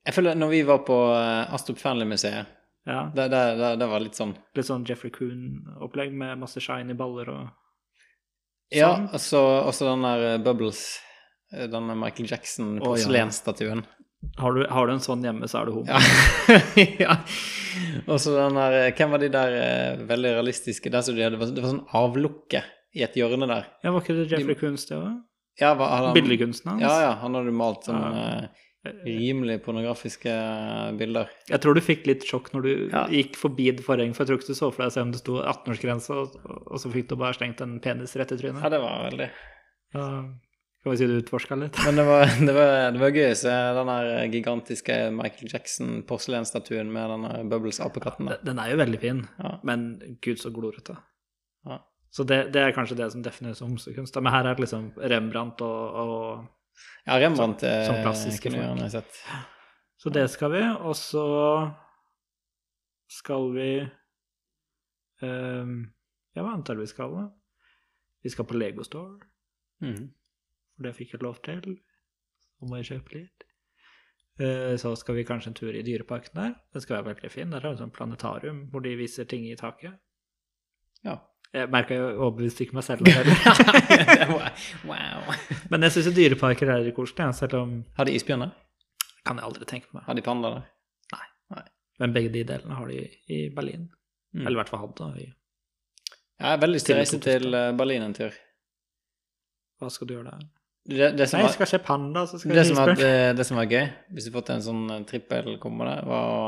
[0.06, 2.54] Jeg føler når vi var på eh, Astrup Fearnley-museet,
[2.88, 3.00] Ja.
[3.14, 7.28] det, det, det, det var litt sånn Litt sånn Jeffrey Coon-opplegg med masse shiny baller
[7.34, 7.48] og
[8.72, 9.58] Ja, Sånn.
[9.66, 10.84] og så den der eh, Bubbles.
[11.52, 13.82] eh, Den Michael Jackson, Å, ja.
[14.38, 15.86] Har du, har du en sånn hjemme, så er du homo.
[15.86, 16.58] Ja.
[17.04, 17.16] ja.
[18.10, 21.36] Og så den der eh, Hvem var de der eh, veldig realistiske der de hadde,
[21.36, 22.62] det var, det var sånn avlukke
[22.98, 23.68] i et hjørne der.
[23.84, 25.18] Ja, var ikke det Jeffrey kunst, det òg?
[25.58, 26.82] Ja, hva, Billedkunsten hans?
[26.86, 27.12] Ja, ja.
[27.22, 28.24] Han hadde malt sånn Ja.
[28.38, 28.64] eh,
[29.04, 30.32] rimelig pornografiske
[30.96, 31.28] bilder.
[31.50, 33.02] Jeg tror du fikk litt sjokk når du Ja.
[33.12, 35.20] gikk forbi det forhenget, for jeg tror ikke du så for deg selv om det
[35.20, 36.36] sto 18-årsgrense, og,
[36.70, 38.62] og så fikk du bare slengt en penis rett i trynet.
[38.62, 39.28] Ja, det var veldig
[39.98, 40.06] Ja,
[40.82, 41.76] kan vi si du utforska litt?
[41.84, 47.10] Men det var, det var, det var gøy å se den gigantiske Michael Jackson-porselensstatuen med
[47.14, 48.30] den Bubbles-apekatten.
[48.46, 49.56] Den er jo veldig fin, Ja.
[49.66, 49.88] men
[50.24, 50.96] gud så glorete.
[51.66, 51.80] Ja.
[52.14, 54.16] Så det, det er kanskje det som defineres som homsekunst.
[54.22, 56.46] Men her er det liksom Rembrandt og, og
[57.06, 58.70] Ja, Rembrandt eh, Som klassiske kunne folk.
[58.78, 59.18] gjerne sett.
[59.98, 60.62] Så det skal vi.
[60.86, 61.24] Og så
[63.18, 63.68] skal vi
[65.26, 65.74] um,
[66.36, 67.26] Ja, hva annet er vi skal, da?
[68.24, 69.18] Vi skal på Lego Store.
[69.82, 70.08] Mhm.
[70.78, 71.76] For det fikk jeg lov til.
[72.58, 73.44] Så må jeg kjøpe litt.
[74.38, 76.52] Eh, Så skal vi kanskje en tur i dyreparken der.
[76.72, 77.50] Den skal være veldig fin.
[77.50, 79.98] Der er det sånn planetarium hvor de viser ting i taket.
[81.04, 81.18] Ja.
[81.54, 83.00] Jeg merka jeg overbeviste ikke meg selv.
[83.02, 83.24] om det.
[84.88, 85.34] Wow.
[85.72, 88.50] Men jeg syns dyreparker er koselig, selv om Har de isbjørner?
[89.26, 90.04] kan jeg aldri tenke meg.
[90.06, 90.62] Har de pandaer?
[91.12, 91.24] Nei.
[91.56, 91.62] Nei.
[92.00, 93.88] Men begge de delene har de i Berlin.
[94.34, 94.46] Mm.
[94.46, 95.08] Eller i hvert fall hadde.
[95.20, 95.34] i-
[96.38, 98.32] Jeg har veldig lyst til å reise Til Berlin en tur.
[99.80, 100.46] Hva skal du gjøre der?
[100.88, 102.96] Det, det, som Nei, jeg skal se panda, så skal det, jeg isbjørn.
[102.96, 103.84] det, det som var gøy,
[104.16, 106.38] hvis du fått en sånn trippel trippelkombo der, var å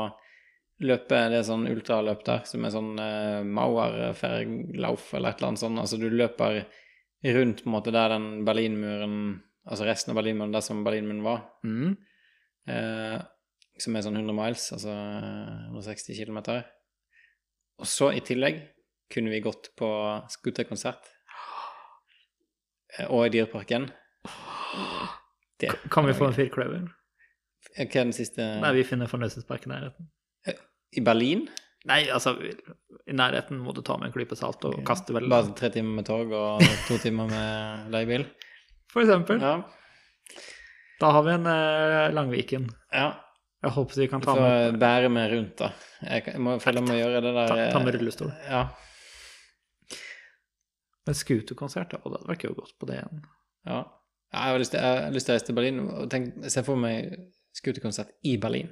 [0.81, 5.61] løpe det er sånn ultraløp der, som er sånn uh, Mauer-Ferglauf eller et eller annet
[5.61, 5.81] sånt.
[5.83, 6.63] Altså du løper
[7.37, 9.19] rundt på en måte der den Berlinmuren,
[9.69, 11.93] altså resten av Berlinmuren, der som Berlinmuren var, Mm.
[12.69, 13.21] Uh,
[13.81, 16.39] som er sånn 100 miles, altså eh, 160 km.
[17.81, 18.59] Og så i tillegg
[19.11, 19.89] kunne vi gått på
[20.31, 21.09] scooterkonsert.
[22.99, 23.89] Eh, Og i Dyreparken.
[25.61, 26.87] Det Kan vi få en firkløver?
[27.77, 30.07] Hva er den siste Nei, vi finner fornøyelsespark i nærheten.
[30.97, 31.45] I Berlin?
[31.89, 35.53] Nei, altså, i nærheten må du ta med en klype salt og kaste vel Bare
[35.57, 38.25] tre timer med tog og to timer med leiebil?
[38.91, 39.39] For eksempel.
[39.41, 39.55] Ja.
[41.01, 42.69] Da har vi en eh, Langviken.
[42.93, 43.11] ja.
[43.61, 45.67] Jeg håper vi kan ta med bære meg rundt, da.
[46.01, 48.31] Jeg, kan- jeg må følge med å gjøre det der ta, ta med eh, rullestol.
[48.49, 48.61] Ja.
[51.05, 51.91] Men scooterkonsert.
[51.93, 53.21] Det hadde vært gøy å gå på det igjen.
[53.69, 53.83] ja.
[54.31, 56.37] Ja, Jeg har lyst til, jeg har lyst til å reise til Berlin og tenk,
[56.47, 57.11] se for meg
[57.57, 58.71] scooterkonsert i Berlin.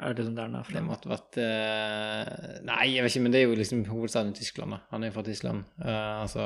[0.00, 3.42] Er det liksom der er Det måtte vært uh, Nei, jeg vet ikke, men det
[3.42, 4.80] er jo liksom hovedstaden i Tyskland, da.
[4.94, 5.68] Han er jo fra Tyskland.
[5.76, 6.44] Uh, altså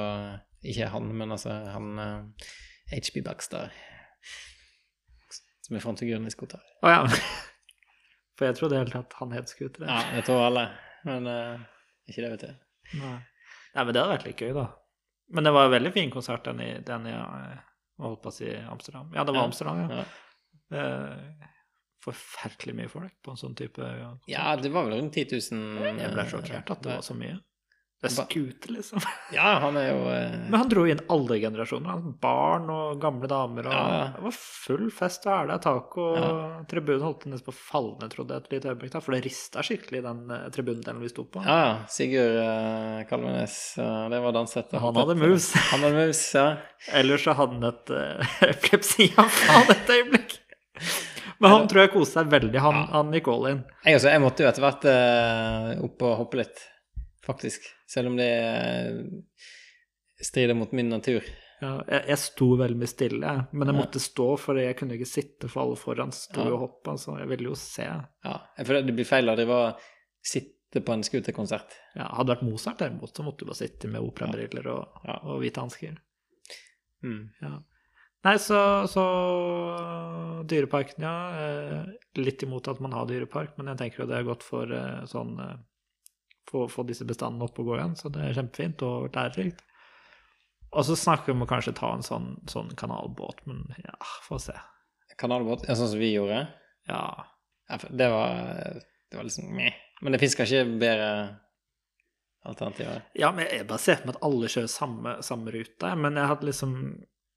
[0.67, 2.47] Ikke han, men altså han uh,
[2.91, 3.71] HB Baxter.
[5.65, 6.61] Som er frontfiguren i skuter.
[6.85, 7.03] Å ja.
[8.35, 9.87] For jeg trodde helt at han het Scooter.
[9.87, 10.65] Ja, det tror alle.
[11.07, 11.61] Men eh,
[12.11, 12.57] ikke det, vet jeg.
[12.99, 13.19] Nei.
[13.75, 14.65] Nei, men det hadde vært litt gøy, da.
[15.35, 17.15] Men det var en veldig fin konsert, den i, den i
[17.99, 19.11] eh, holdt på å si Amsterdam.
[19.15, 19.45] Ja, det var Ja.
[19.51, 20.05] Amsterdam, ja.
[20.05, 20.05] Ja.
[20.79, 21.49] Eh,
[22.05, 24.29] forferdelig mye folk på en sånn type konsert.
[24.29, 25.99] ja, det var vel rundt 10 000.
[25.99, 27.39] Jeg ble sjokkert at det var så mye.
[28.05, 29.01] Det er scooter, liksom.
[29.37, 31.89] Ja, han er jo eh, Men han dro inn alle generasjoner.
[31.95, 33.67] Han, barn og gamle damer.
[33.71, 34.05] Og Ja, ja.
[34.19, 36.31] Det var full fest og hæla tak, og Ja.
[36.71, 38.99] tribunen holdt nesten på å falle ned, trodde jeg et lite øyeblikk.
[39.03, 41.43] For det rista skikkelig i den eh, tribunedelen vi sto på.
[41.49, 41.75] Ja, ja.
[41.89, 43.57] Sigurd uh, Kalvenes.
[43.79, 44.79] eh, det var dansete.
[44.85, 45.51] Han hadde mus.
[45.73, 46.47] Han hadde mus, ja.
[46.93, 50.39] Ellers så hadde han et uh, epilepsianfall et øyeblikk.
[51.43, 52.61] Men han tror jeg koste seg veldig.
[52.63, 52.85] Han, Ja.
[52.95, 53.65] han gikk all in.
[53.85, 56.63] Jeg også, jeg måtte jo etter hvert eh, opp og hoppe litt,
[57.27, 57.67] faktisk.
[57.95, 59.01] Selv om det eh,
[60.25, 61.23] strider mot min natur.
[61.63, 65.07] Ja, jeg, jeg sto veldig mye stille, men jeg måtte stå, for jeg kunne ikke
[65.09, 66.51] sitte, for alle foran sto Ja.
[66.57, 66.97] og hoppa.
[67.01, 67.87] Så jeg ville jo se.
[67.87, 68.35] Ja,
[68.65, 69.77] for det blir feil av det var
[70.25, 71.77] sitte på en scooterkonsert.
[71.95, 75.21] Ja, hadde det vært Mozart derimot, så måtte du bare sitte med operabriller og, Ja.
[75.23, 75.95] og hvite hansker.
[77.07, 77.23] Mm.
[77.45, 77.53] Ja.
[78.25, 78.59] Nei, så,
[78.91, 79.05] så
[80.49, 81.15] Dyreparken, ja.
[81.39, 81.85] eh,
[82.21, 85.05] Litt imot at man har dyrepark, men jeg tenker jo det er godt for eh,
[85.11, 85.35] sånn
[86.51, 89.63] Få få disse bestandene opp og gå igjen, så det er kjempefint og lærerikt.
[90.75, 93.95] Og så snakker vi om å kanskje ta en sånn, sånn kanalbåt, men ja,
[94.27, 94.57] få se.
[95.21, 96.43] Kanalbåt, ja, sånn som vi gjorde.
[96.91, 97.07] Ja.
[97.71, 98.35] Ja, det var,
[99.09, 99.77] det var liksom meh.
[100.03, 101.09] Men det fisker kanskje bedre
[102.45, 103.07] alternativer.
[103.17, 106.33] ja, men jeg bare ser for meg at alle kjører samme, samme rute, men jeg
[106.35, 106.75] hadde liksom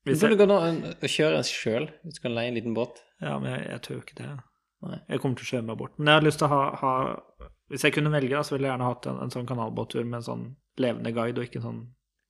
[0.08, 0.78] hvis jeg, gå kan
[1.12, 3.02] kjøre sjøl, hvis du kan leie en liten båt.
[3.20, 4.30] Ja, men jeg, jeg tør ikke det.
[4.88, 5.00] Nei.
[5.10, 5.98] Jeg kommer til å kjøre meg bort.
[5.98, 6.94] Men jeg har lyst til å ha, ha
[7.72, 10.28] Hvis jeg kunne velge, så ville jeg gjerne hatt en, en sånn kanalbåttur med en
[10.28, 10.44] sånn
[10.80, 11.82] levende guide, og ikke en sånn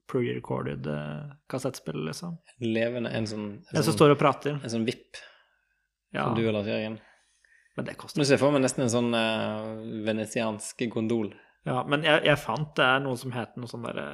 [0.08, 2.38] pre-recorded eh, kassettspill, liksom.
[2.64, 4.56] Levende en sånn, en En som sånn, står og prater.
[4.58, 5.20] en sånn VIP
[6.16, 6.96] Ja, som du og Lars Jørgen.
[7.76, 11.34] men det koster Nå ser for meg nesten en sånn uh, venetiansk gondol.
[11.68, 14.06] Ja, men jeg, jeg fant det er noe som heter noe sånn derre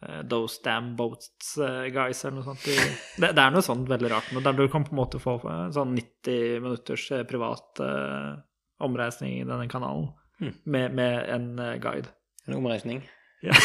[0.00, 2.64] eh, Those Damn Boats eh, Guys, eller noe sånt.
[2.72, 2.76] I,
[3.20, 5.36] det, det er noe sånt veldig rart, men der du kan på en måte få
[5.44, 7.84] eh, sånn 90 minutters privat
[8.82, 10.08] omreisning i denne kanalen.
[10.64, 12.12] Med, med en eh, guide.
[12.48, 13.02] En omreisning.
[13.42, 13.56] Ja.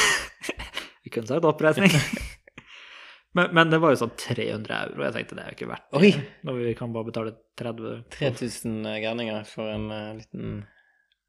[1.03, 1.91] Vi kunne sagt oppreisning.
[3.37, 5.05] men, men det var jo sånn 300 euro.
[5.07, 6.13] Jeg tenkte det er jo ikke verdt det.
[6.47, 10.65] Når vi kan bare betale 30 3000 gærninger for en uh, liten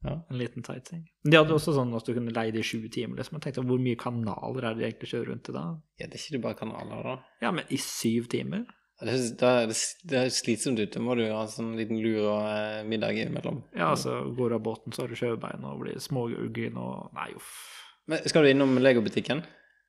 [0.07, 1.03] en liten sightseeing.
[1.27, 3.19] De hadde også sånn at du kunne leie det i sju timer.
[3.19, 3.35] Liksom.
[3.35, 5.63] Jeg tenkte, Hvor mye kanaler er det de egentlig kjører rundt i da?
[5.99, 7.15] Ja, det er ikke bare kanaler, da.
[7.43, 8.63] Ja, men i syv timer?
[8.99, 9.13] Det,
[9.47, 9.75] er- det,
[10.11, 10.91] det slitsomt ut.
[10.91, 13.61] Da må du ha en sånn liten lur og eh, middag imellom.
[13.75, 17.29] Ja, altså går du av båten, så har du sjøbein og blir småuggen og Nei,
[17.37, 17.53] uff.
[18.09, 19.43] Men skal du innom legobutikken?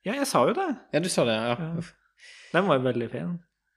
[0.07, 0.67] Ja, jeg sa jo det.
[0.93, 1.55] Ja, du sa det, ja.
[1.59, 2.29] Ja.
[2.53, 3.33] Den var jo veldig fin.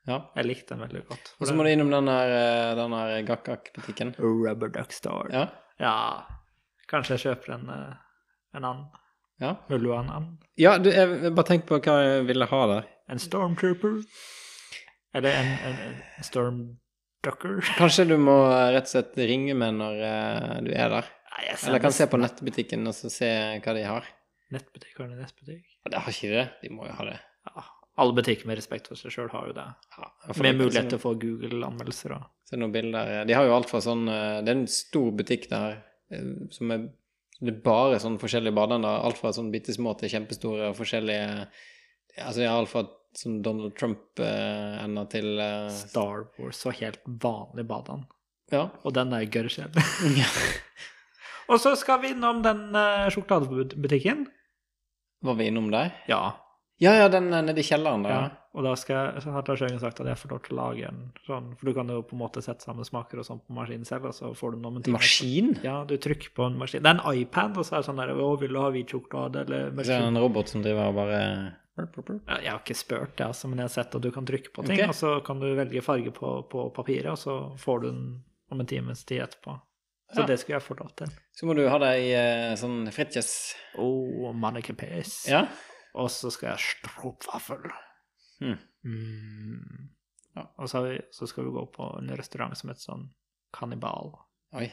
[0.06, 0.20] ja.
[0.36, 1.32] Jeg likte den veldig godt.
[1.40, 4.15] Og så må du innom den der, gakk-gakk-butikken.
[4.20, 5.28] Rubber Duck Star.
[5.32, 5.44] Ja.
[5.81, 5.94] ja.
[6.90, 7.94] Kanskje jeg kjøper en, eh,
[8.59, 8.86] en annen.
[9.43, 9.55] Ja.
[9.69, 10.32] Vil du ha en annen?
[10.61, 12.85] ja, du, jeg bare tenk på hva jeg ville ha der.
[13.11, 13.97] En Stormtrooper?
[15.15, 16.59] Eller en, en, storm
[17.24, 17.61] ducker?
[17.81, 21.12] Kanskje du må eh, rett og slett ringe meg når eh, du er der.
[21.35, 23.31] Nei, Eller kan se på nettbutikken og så se
[23.62, 24.11] hva de har.
[24.55, 25.65] Nettbutikk, har de nettbutikk?
[25.81, 26.49] Ja, Det har ikke de det.
[26.62, 27.16] De må jo ha det.
[27.49, 27.65] Ja.
[28.03, 29.66] Alle butikker med respekt for seg sjøl har jo det.
[29.95, 30.11] Ja,
[30.43, 33.23] Med mulighet til å få Google-anmeldelser og Se noen bilder.
[33.24, 35.78] De har jo alt fra sånn eh, Det er en stor butikk der
[36.12, 36.89] eh, som er
[37.39, 39.01] Det er bare sånn forskjellige badeender.
[39.07, 41.47] Alt fra sånn bitte små til kjempestore og forskjellige
[42.15, 42.85] Altså de har alt fra
[43.19, 48.07] sånn Donald Trump enda til eh, Star Wars og helt vanlig badeand.
[48.53, 48.69] Ja.
[48.85, 50.28] Og den er gørrkjedelig.
[51.51, 54.27] og så skal vi innom den eh, sjokoladebutikken.
[55.24, 55.95] Var vi innom der?
[56.11, 56.24] Ja.
[56.82, 58.16] Ja, ja, den eh, nede i kjelleren der.
[58.19, 58.24] ja.
[58.55, 60.57] Og da skal jeg, så har Lars Jørgen sagt at jeg får lov til å
[60.61, 63.41] lage en sånn For du kan jo på en måte sette sammen smaker og sånn
[63.43, 65.57] på maskinen selv, og så får du noe med Maskin?
[65.66, 66.85] Ja, du trykker på en maskin.
[66.85, 68.95] Det er en iPad, og så er det sånn der Å, vil du ha hvit
[68.95, 71.19] sjokolade, eller Det er en robot som driver og bare
[71.76, 74.62] Jeg har ikke spurt det, altså, men jeg har sett at du kan trykke på
[74.66, 74.88] ting, Okay.
[74.88, 78.05] og så kan du velge farge på, på papiret, og så får du den
[78.55, 79.56] om en times tid etterpå.
[80.14, 80.26] Så Ja.
[80.26, 81.09] det skulle jeg få lov til.
[81.34, 83.55] Så må du ha deg eh, sånn Fritjes.
[83.82, 85.24] Oh, Manneke Pes.
[85.26, 85.48] Ja?
[85.98, 87.66] Og så skal jeg stroopwaffel.
[88.38, 88.59] Hmm.
[88.84, 89.88] Mm.
[90.36, 90.46] Ja.
[90.59, 93.09] Og så, vi, så skal vi gå på en restaurant som heter sånn
[93.55, 94.12] Kannibal.
[94.55, 94.68] Oi.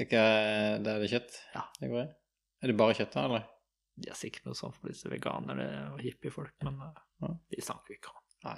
[0.00, 0.20] Ikke
[0.84, 1.36] det er det kjøtt?
[1.54, 1.62] Ja.
[1.80, 2.08] Det går i?
[2.64, 3.44] Er det bare kjøtt da, eller?
[3.96, 7.28] De er sikkert noe sånt for disse veganere og hippiefolk, men eh, Ja.
[7.54, 8.22] de snakker vi ikke om.
[8.48, 8.56] Nei.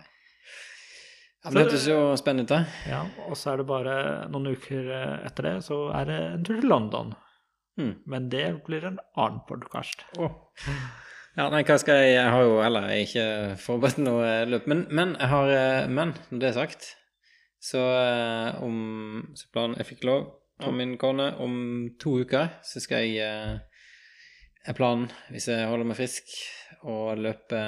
[1.44, 2.76] Ja, det hørtes jo spennende ut.
[2.88, 3.96] Ja, og så er det bare
[4.32, 7.12] noen uker eh, etter det, så er det en tur til London.
[7.78, 7.92] Mm.
[8.08, 10.06] Men det blir en annen podkast.
[10.18, 10.32] Oh.
[11.36, 13.24] Ja, nei, hva skal jeg Jeg har jo heller ikke
[13.60, 14.64] forberedt noe løp.
[14.72, 16.86] Men, men jeg har eh, Men når det er sagt,
[17.60, 17.82] så
[18.64, 18.76] om
[19.36, 20.26] så planen Jeg fikk lov
[20.64, 21.56] av min kone om
[22.00, 23.60] to uker, så skal jeg
[24.66, 26.32] Er planen, hvis jeg holder meg frisk,
[26.86, 27.60] å løpe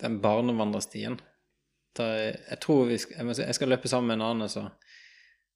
[0.00, 1.18] den barnevandrerstien.
[1.98, 4.62] Jeg, tror vi skal Jeg skal løpe sammen med en annen så,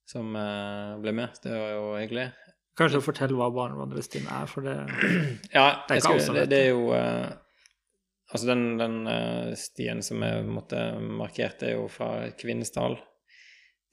[0.05, 1.39] som ble blir med.
[1.41, 2.27] Det var jo hyggelig.
[2.75, 4.75] Kanskje fortell hva barnevandrerstien er, for det
[5.55, 7.33] Ja, Det er ikke alle som det, vet det er jo eh,
[8.25, 12.97] Altså, den, den eh, stien som er måte markert, er jo fra Kvinesdal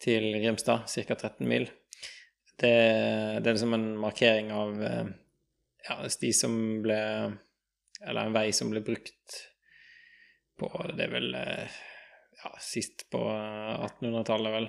[0.03, 1.15] til Grimstad, ca.
[1.15, 1.69] 13 mil.
[2.59, 5.13] Det, det er liksom en markering av eh,
[5.89, 6.55] ja, en sti som
[6.85, 6.99] ble
[8.03, 9.39] Eller en vei som ble brukt
[10.59, 11.81] på Det er vel eh,
[12.43, 14.69] ja, sist på eh, 1800-tallet, vel.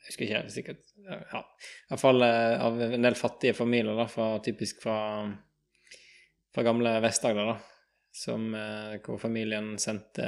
[0.00, 0.82] Jeg husker ikke helt sikkert.
[1.06, 1.42] Ja,
[1.90, 4.96] Iallfall eh, av en del fattige familier, da, fra, typisk fra,
[6.54, 7.56] fra gamle Vest-Agder, da.
[8.16, 10.26] Som, eh, hvor familien sendte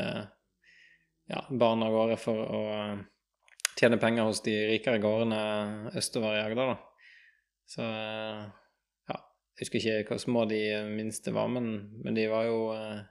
[1.29, 3.05] ja, barna av gårde for å eh,
[3.79, 6.77] tjene penger hos de rikere gårdene østover i Agder, da.
[7.73, 8.43] Så eh,
[9.53, 11.67] jeg husker ikke hvor små de minste var, men,
[12.05, 13.03] men de var jo eh,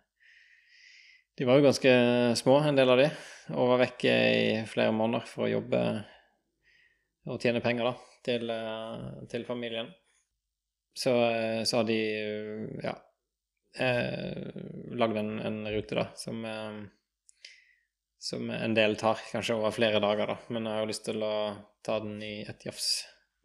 [1.38, 1.92] De var jo ganske
[2.38, 3.08] små, en del av de,
[3.56, 5.80] og var vekke i flere måneder for å jobbe
[7.32, 7.94] og tjene penger da,
[8.26, 9.90] til, eh, til familien.
[10.98, 12.00] Så, eh, så har de
[12.84, 12.94] ja,
[15.00, 16.44] lagd en, en rute da, som,
[18.20, 21.24] som en del tar, kanskje over flere dager da, men jeg har jo lyst til
[21.24, 21.34] å
[21.86, 22.92] ta den i et jafs.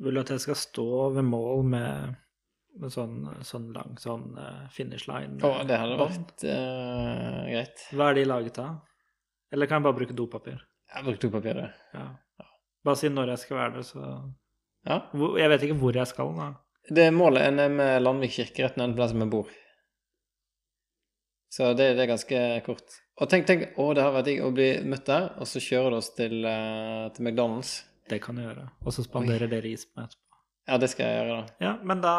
[0.03, 2.17] Vil du at jeg skal stå ved mål med,
[2.81, 3.17] med sånn,
[3.47, 5.39] sånn lang sånn eh, finish line?
[5.45, 7.87] Å, det hadde vært uh, greit.
[7.93, 8.79] Hva er de laget av?
[9.55, 10.61] Eller kan jeg bare bruke dopapir?
[10.93, 11.71] Jeg bruker dopapir, det.
[11.97, 12.07] Ja.
[12.87, 14.03] Bare si når jeg skal være der, så
[14.87, 15.01] Ja.
[15.41, 16.51] Jeg vet ikke hvor jeg skal, da.
[16.87, 19.49] Det målet er med Landvik kirke, rett nede på som vi bor.
[21.51, 23.01] Så det, det er ganske kort.
[23.17, 25.95] Og tenk, tenk, å, det har vært digg å bli møtt der, og så kjører
[25.95, 27.79] du oss til, eh, til McDonald's.
[28.11, 28.69] Det kan du gjøre.
[28.85, 30.26] Og så spanderer dere is på etterpå.
[30.67, 31.55] Ja, det skal jeg gjøre, da.
[31.63, 32.13] Ja, men da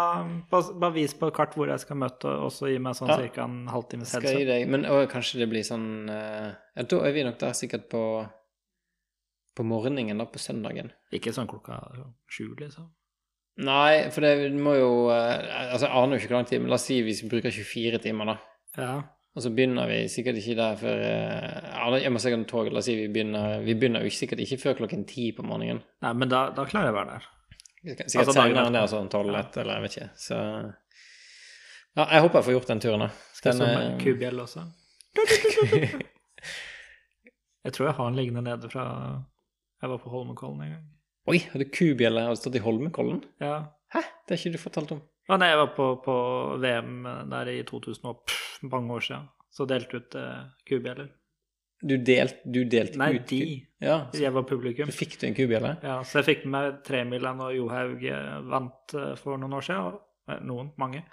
[0.51, 3.17] bare, bare vis på kart hvor jeg skal møte, og så gi meg sånn Ja.
[3.19, 6.85] cirka en halvtimes Skal jeg gi deg Men og, kanskje det blir sånn uh, Ja,
[6.87, 8.03] da er vi nok der sikkert på
[9.57, 10.91] på morgenen, da, på søndagen.
[11.11, 11.79] Ikke sånn klokka
[12.29, 12.91] sju, liksom.
[13.65, 15.33] Nei, for det må jo uh,
[15.73, 17.49] Altså, jeg aner jo ikke hvor lang tid, men la oss si hvis vi bruker
[17.49, 18.35] 24 timer, da.
[18.77, 18.91] Ja.
[19.37, 22.75] Og så begynner vi sikkert ikke der før uh, Jeg må sikkert ta toget.
[22.77, 25.81] La oss si vi begynner Vi begynner jo sikkert ikke før klokken ti på morgenen.
[26.05, 27.33] Nei, men da, da klarer jeg å være der.
[27.87, 30.09] Sikkert Altså, senere enn det, sånn tolv-ett, eller jeg vet ikke.
[30.19, 30.35] Så
[31.97, 33.09] Ja, jeg håper jeg får gjort den turen, da.
[33.33, 34.65] Skal jeg Den, som eh, kubjell også?
[37.67, 38.83] Jeg tror jeg har en liggende nede fra
[39.81, 40.85] jeg var på Holmenkollen en gang.
[41.27, 43.19] Oi, har du kubjelle har du stått i Holmenkollen?
[43.43, 43.57] Ja.
[43.93, 44.01] Hæ?
[44.23, 45.01] Det har ikke du fortalt om.
[45.27, 46.15] Å nei, jeg var på, på
[46.63, 47.01] VM
[47.33, 49.27] der i 2000 og pff, mange år siden.
[49.51, 51.11] Så delte ut eh, kubjeller.
[51.81, 53.39] Du delte du delt Nei, ut de.
[53.83, 54.89] Ja, så Jeg var publikum.
[54.89, 55.75] Så fikk du en kubjelle?
[55.85, 59.65] Ja, så jeg fikk med meg tremila når Johaug eh, vant eh, for noen år
[59.67, 59.99] siden.
[60.31, 61.03] eh, Noen, mange.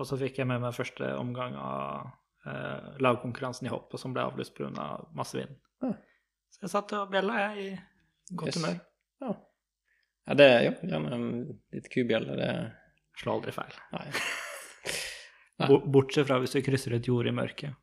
[0.00, 2.08] Og så fikk jeg med meg første omgang av
[2.48, 4.70] eh, lagkonkurransen i hopp, som ble avlyst pga.
[4.80, 5.52] Av masse vind.
[5.84, 5.92] Ja.
[6.54, 8.56] Så jeg satt og bjella, jeg, i godt Yes.
[8.62, 8.80] humør.
[9.20, 9.34] Ja.
[10.30, 11.28] ja, det er jo gjerne en
[11.76, 12.50] litt kubjelle, det
[13.20, 13.76] Slår aldri feil.
[13.92, 14.06] Nei.
[15.62, 15.68] Nei.
[15.94, 17.76] Bortsett fra hvis du krysser et jord i mørket.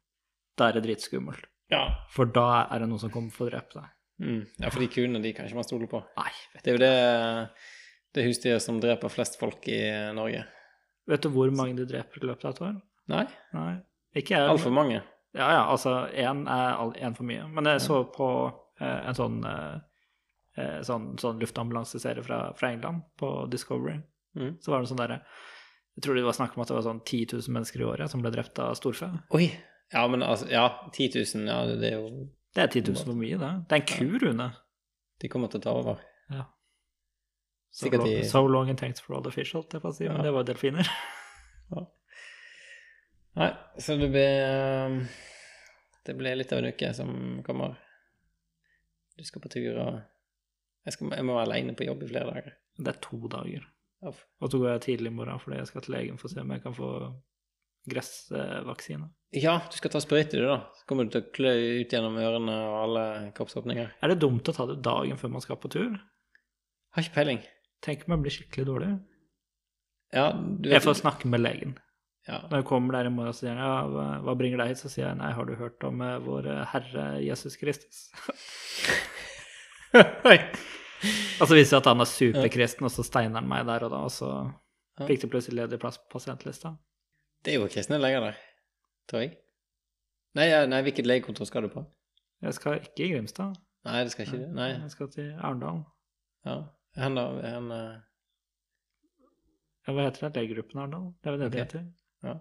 [0.60, 1.46] Da er det dritskummelt.
[1.72, 1.84] Ja.
[2.12, 3.92] For da er det noen som kommer for å drepe deg.
[4.22, 4.42] Mm.
[4.62, 6.02] ja, for de kuene, de kan ikke man stole på.
[6.20, 6.96] Nei, vet, Det er jo det,
[8.14, 9.80] det husdyret som dreper flest folk i
[10.14, 10.44] Norge.
[11.10, 12.76] vet du hvor mange de dreper i løpet av et år?
[13.12, 13.24] Nei,
[13.56, 13.72] Nei,
[14.22, 14.52] ikke jeg.
[14.52, 15.00] altfor mange.
[15.34, 17.48] Ja, ja, altså én er én for mye.
[17.50, 18.28] Men jeg så på
[18.84, 19.80] eh, en sånn, eh,
[20.60, 23.98] eh, sånn, sånn luftambulanseserie fra, fra England, på Discovery.
[24.36, 24.58] Mm.
[24.62, 25.22] Så var det sånn derre
[25.98, 28.12] Jeg tror det var snakk om at det var sånn 10 000 mennesker i året
[28.12, 29.10] som ble drept av storfe.
[29.36, 29.50] Oi!
[29.92, 32.10] Ja, men altså Ja, 10 000, ja, det er jo
[32.56, 33.52] Det er 10 000 for mye, det.
[33.70, 34.48] Det er en ku, Rune.
[35.22, 36.00] De kommer til å ta over.
[37.72, 38.24] So, Sikkert long, de...
[38.28, 40.04] so long and thanks for all the fish, holdt jeg på å si.
[40.10, 40.24] Men Ja.
[40.26, 40.90] det var delfiner.
[43.40, 43.48] Nei,
[43.80, 44.42] så det blir
[44.92, 44.98] um,
[46.06, 47.14] Det blir litt av en uke som
[47.48, 47.78] kommer.
[49.16, 50.02] Du skal på tur, og
[50.84, 52.56] jeg, skal, jeg må være aleine på jobb i flere dager.
[52.76, 53.68] Det er to dager.
[54.04, 56.42] Og så går jeg tidlig i morgen fordi jeg skal til legen for å se
[56.42, 56.88] om jeg kan få
[57.90, 59.10] gressvaksine.
[59.32, 60.58] Ja, du skal ta sprøyte, du, da.
[60.76, 61.52] Så kommer du til å klø
[61.82, 63.04] ut gjennom ørene og alle
[63.38, 63.94] kroppsåpninger.
[64.04, 65.94] Er det dumt å ta det dagen før man skal på tur?
[66.92, 67.40] Har ikke peiling.
[67.82, 68.90] Tenk om jeg blir skikkelig dårlig.
[70.12, 70.76] Ja, du vet...
[70.76, 71.78] Jeg får snakke med legen.
[72.28, 72.42] ja.
[72.52, 74.84] Når jeg kommer der i morgen, og sier ja, hva, hva bringer deg hit?
[74.84, 78.10] Så sier jeg nei, har du hørt om eh, vår Herre Jesus Kristus?
[81.40, 83.96] og så viser det at han er superkristen, og så steiner han meg der og
[83.96, 84.36] da, og så
[85.08, 86.76] fikk de plutselig ledig plass på pasientlista.
[87.46, 88.38] Det er jo kristne leger der.
[89.10, 89.34] tror jeg.
[90.38, 91.84] Nei, nei, hvilket legekontor skal du på?
[92.42, 93.58] Jeg skal ikke i Grimstad.
[93.86, 94.52] Nei, det skal ikke det.
[94.56, 94.70] Nei.
[94.76, 95.82] Jeg skal til Arendal.
[96.46, 96.62] Ja.
[97.02, 98.00] Han da, han uh...
[99.88, 100.38] Ja, hva heter det?
[100.38, 101.12] Legegruppen Arendal?
[101.20, 101.84] Det er vel det det heter?
[102.24, 102.38] Ja.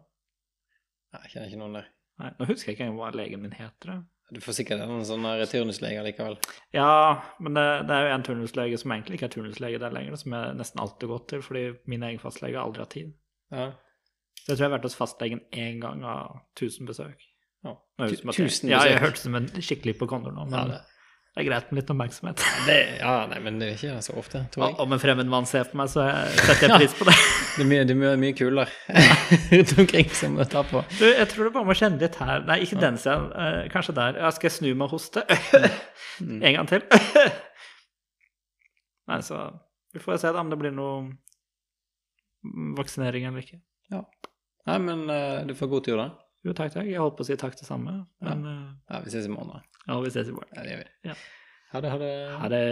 [1.10, 1.90] Nei, Jeg kjenner ikke noen der.
[2.20, 4.02] Nei, nå husker jeg ikke engang hva legen min heter.
[4.31, 6.36] Du får sikkert en sånn turnuslege likevel.
[6.77, 10.14] Ja, men det, det er jo en turnuslege som egentlig ikke er turnuslege der lenger,
[10.20, 13.16] som jeg nesten alltid har gått til, fordi min egen fastlege har aldri hatt tid.
[13.51, 13.72] Ja.
[14.40, 17.19] Så jeg tror jeg har vært hos fastlegen én gang av 1000 besøk.
[17.65, 17.74] ja.
[17.98, 19.02] Jeg- 1000 Ja, jeg besøk.
[19.07, 20.81] hørtes som en skikkelig på kondor nå, men Ja, det.
[20.81, 20.85] det,
[21.36, 22.36] er greit med litt oppmerksomhet.
[22.66, 24.77] det, ja, nei, men det er ikke så ofte, tror jeg.
[24.81, 26.09] Om en fremmed mann ser på meg, så
[26.47, 27.15] setter jeg pris på det.
[27.57, 28.69] Det er mye, det er mye, mye kulere
[29.52, 30.81] rundt omkring som å ta på.
[30.98, 32.40] Du, jeg tror du bare må kjenne litt her.
[32.47, 33.27] Nei, ikke den siden.
[33.36, 34.15] eh, kanskje der.
[34.23, 35.23] Ja, skal jeg snu meg og hoste?
[36.20, 36.43] Mm.
[36.47, 36.81] en gang til.
[39.11, 39.36] Nei, så
[39.93, 41.11] Vi får se da om det blir noe
[42.78, 43.59] vaksinering eller ikke.
[43.91, 46.09] Nei, men uh, du får god tur, da.
[46.47, 46.87] Jo, takk, takk.
[46.89, 47.93] Jeg holdt på å si takk det samme,
[48.25, 48.55] men ja.
[48.95, 49.61] Ja, vi ses i morgen, da.
[49.89, 50.53] ja, vi ses i morgen.
[50.57, 50.89] Ja, det gjør vi.
[51.11, 51.15] Ja.
[51.75, 52.15] Ha det, ha det.
[52.41, 52.65] Ha det.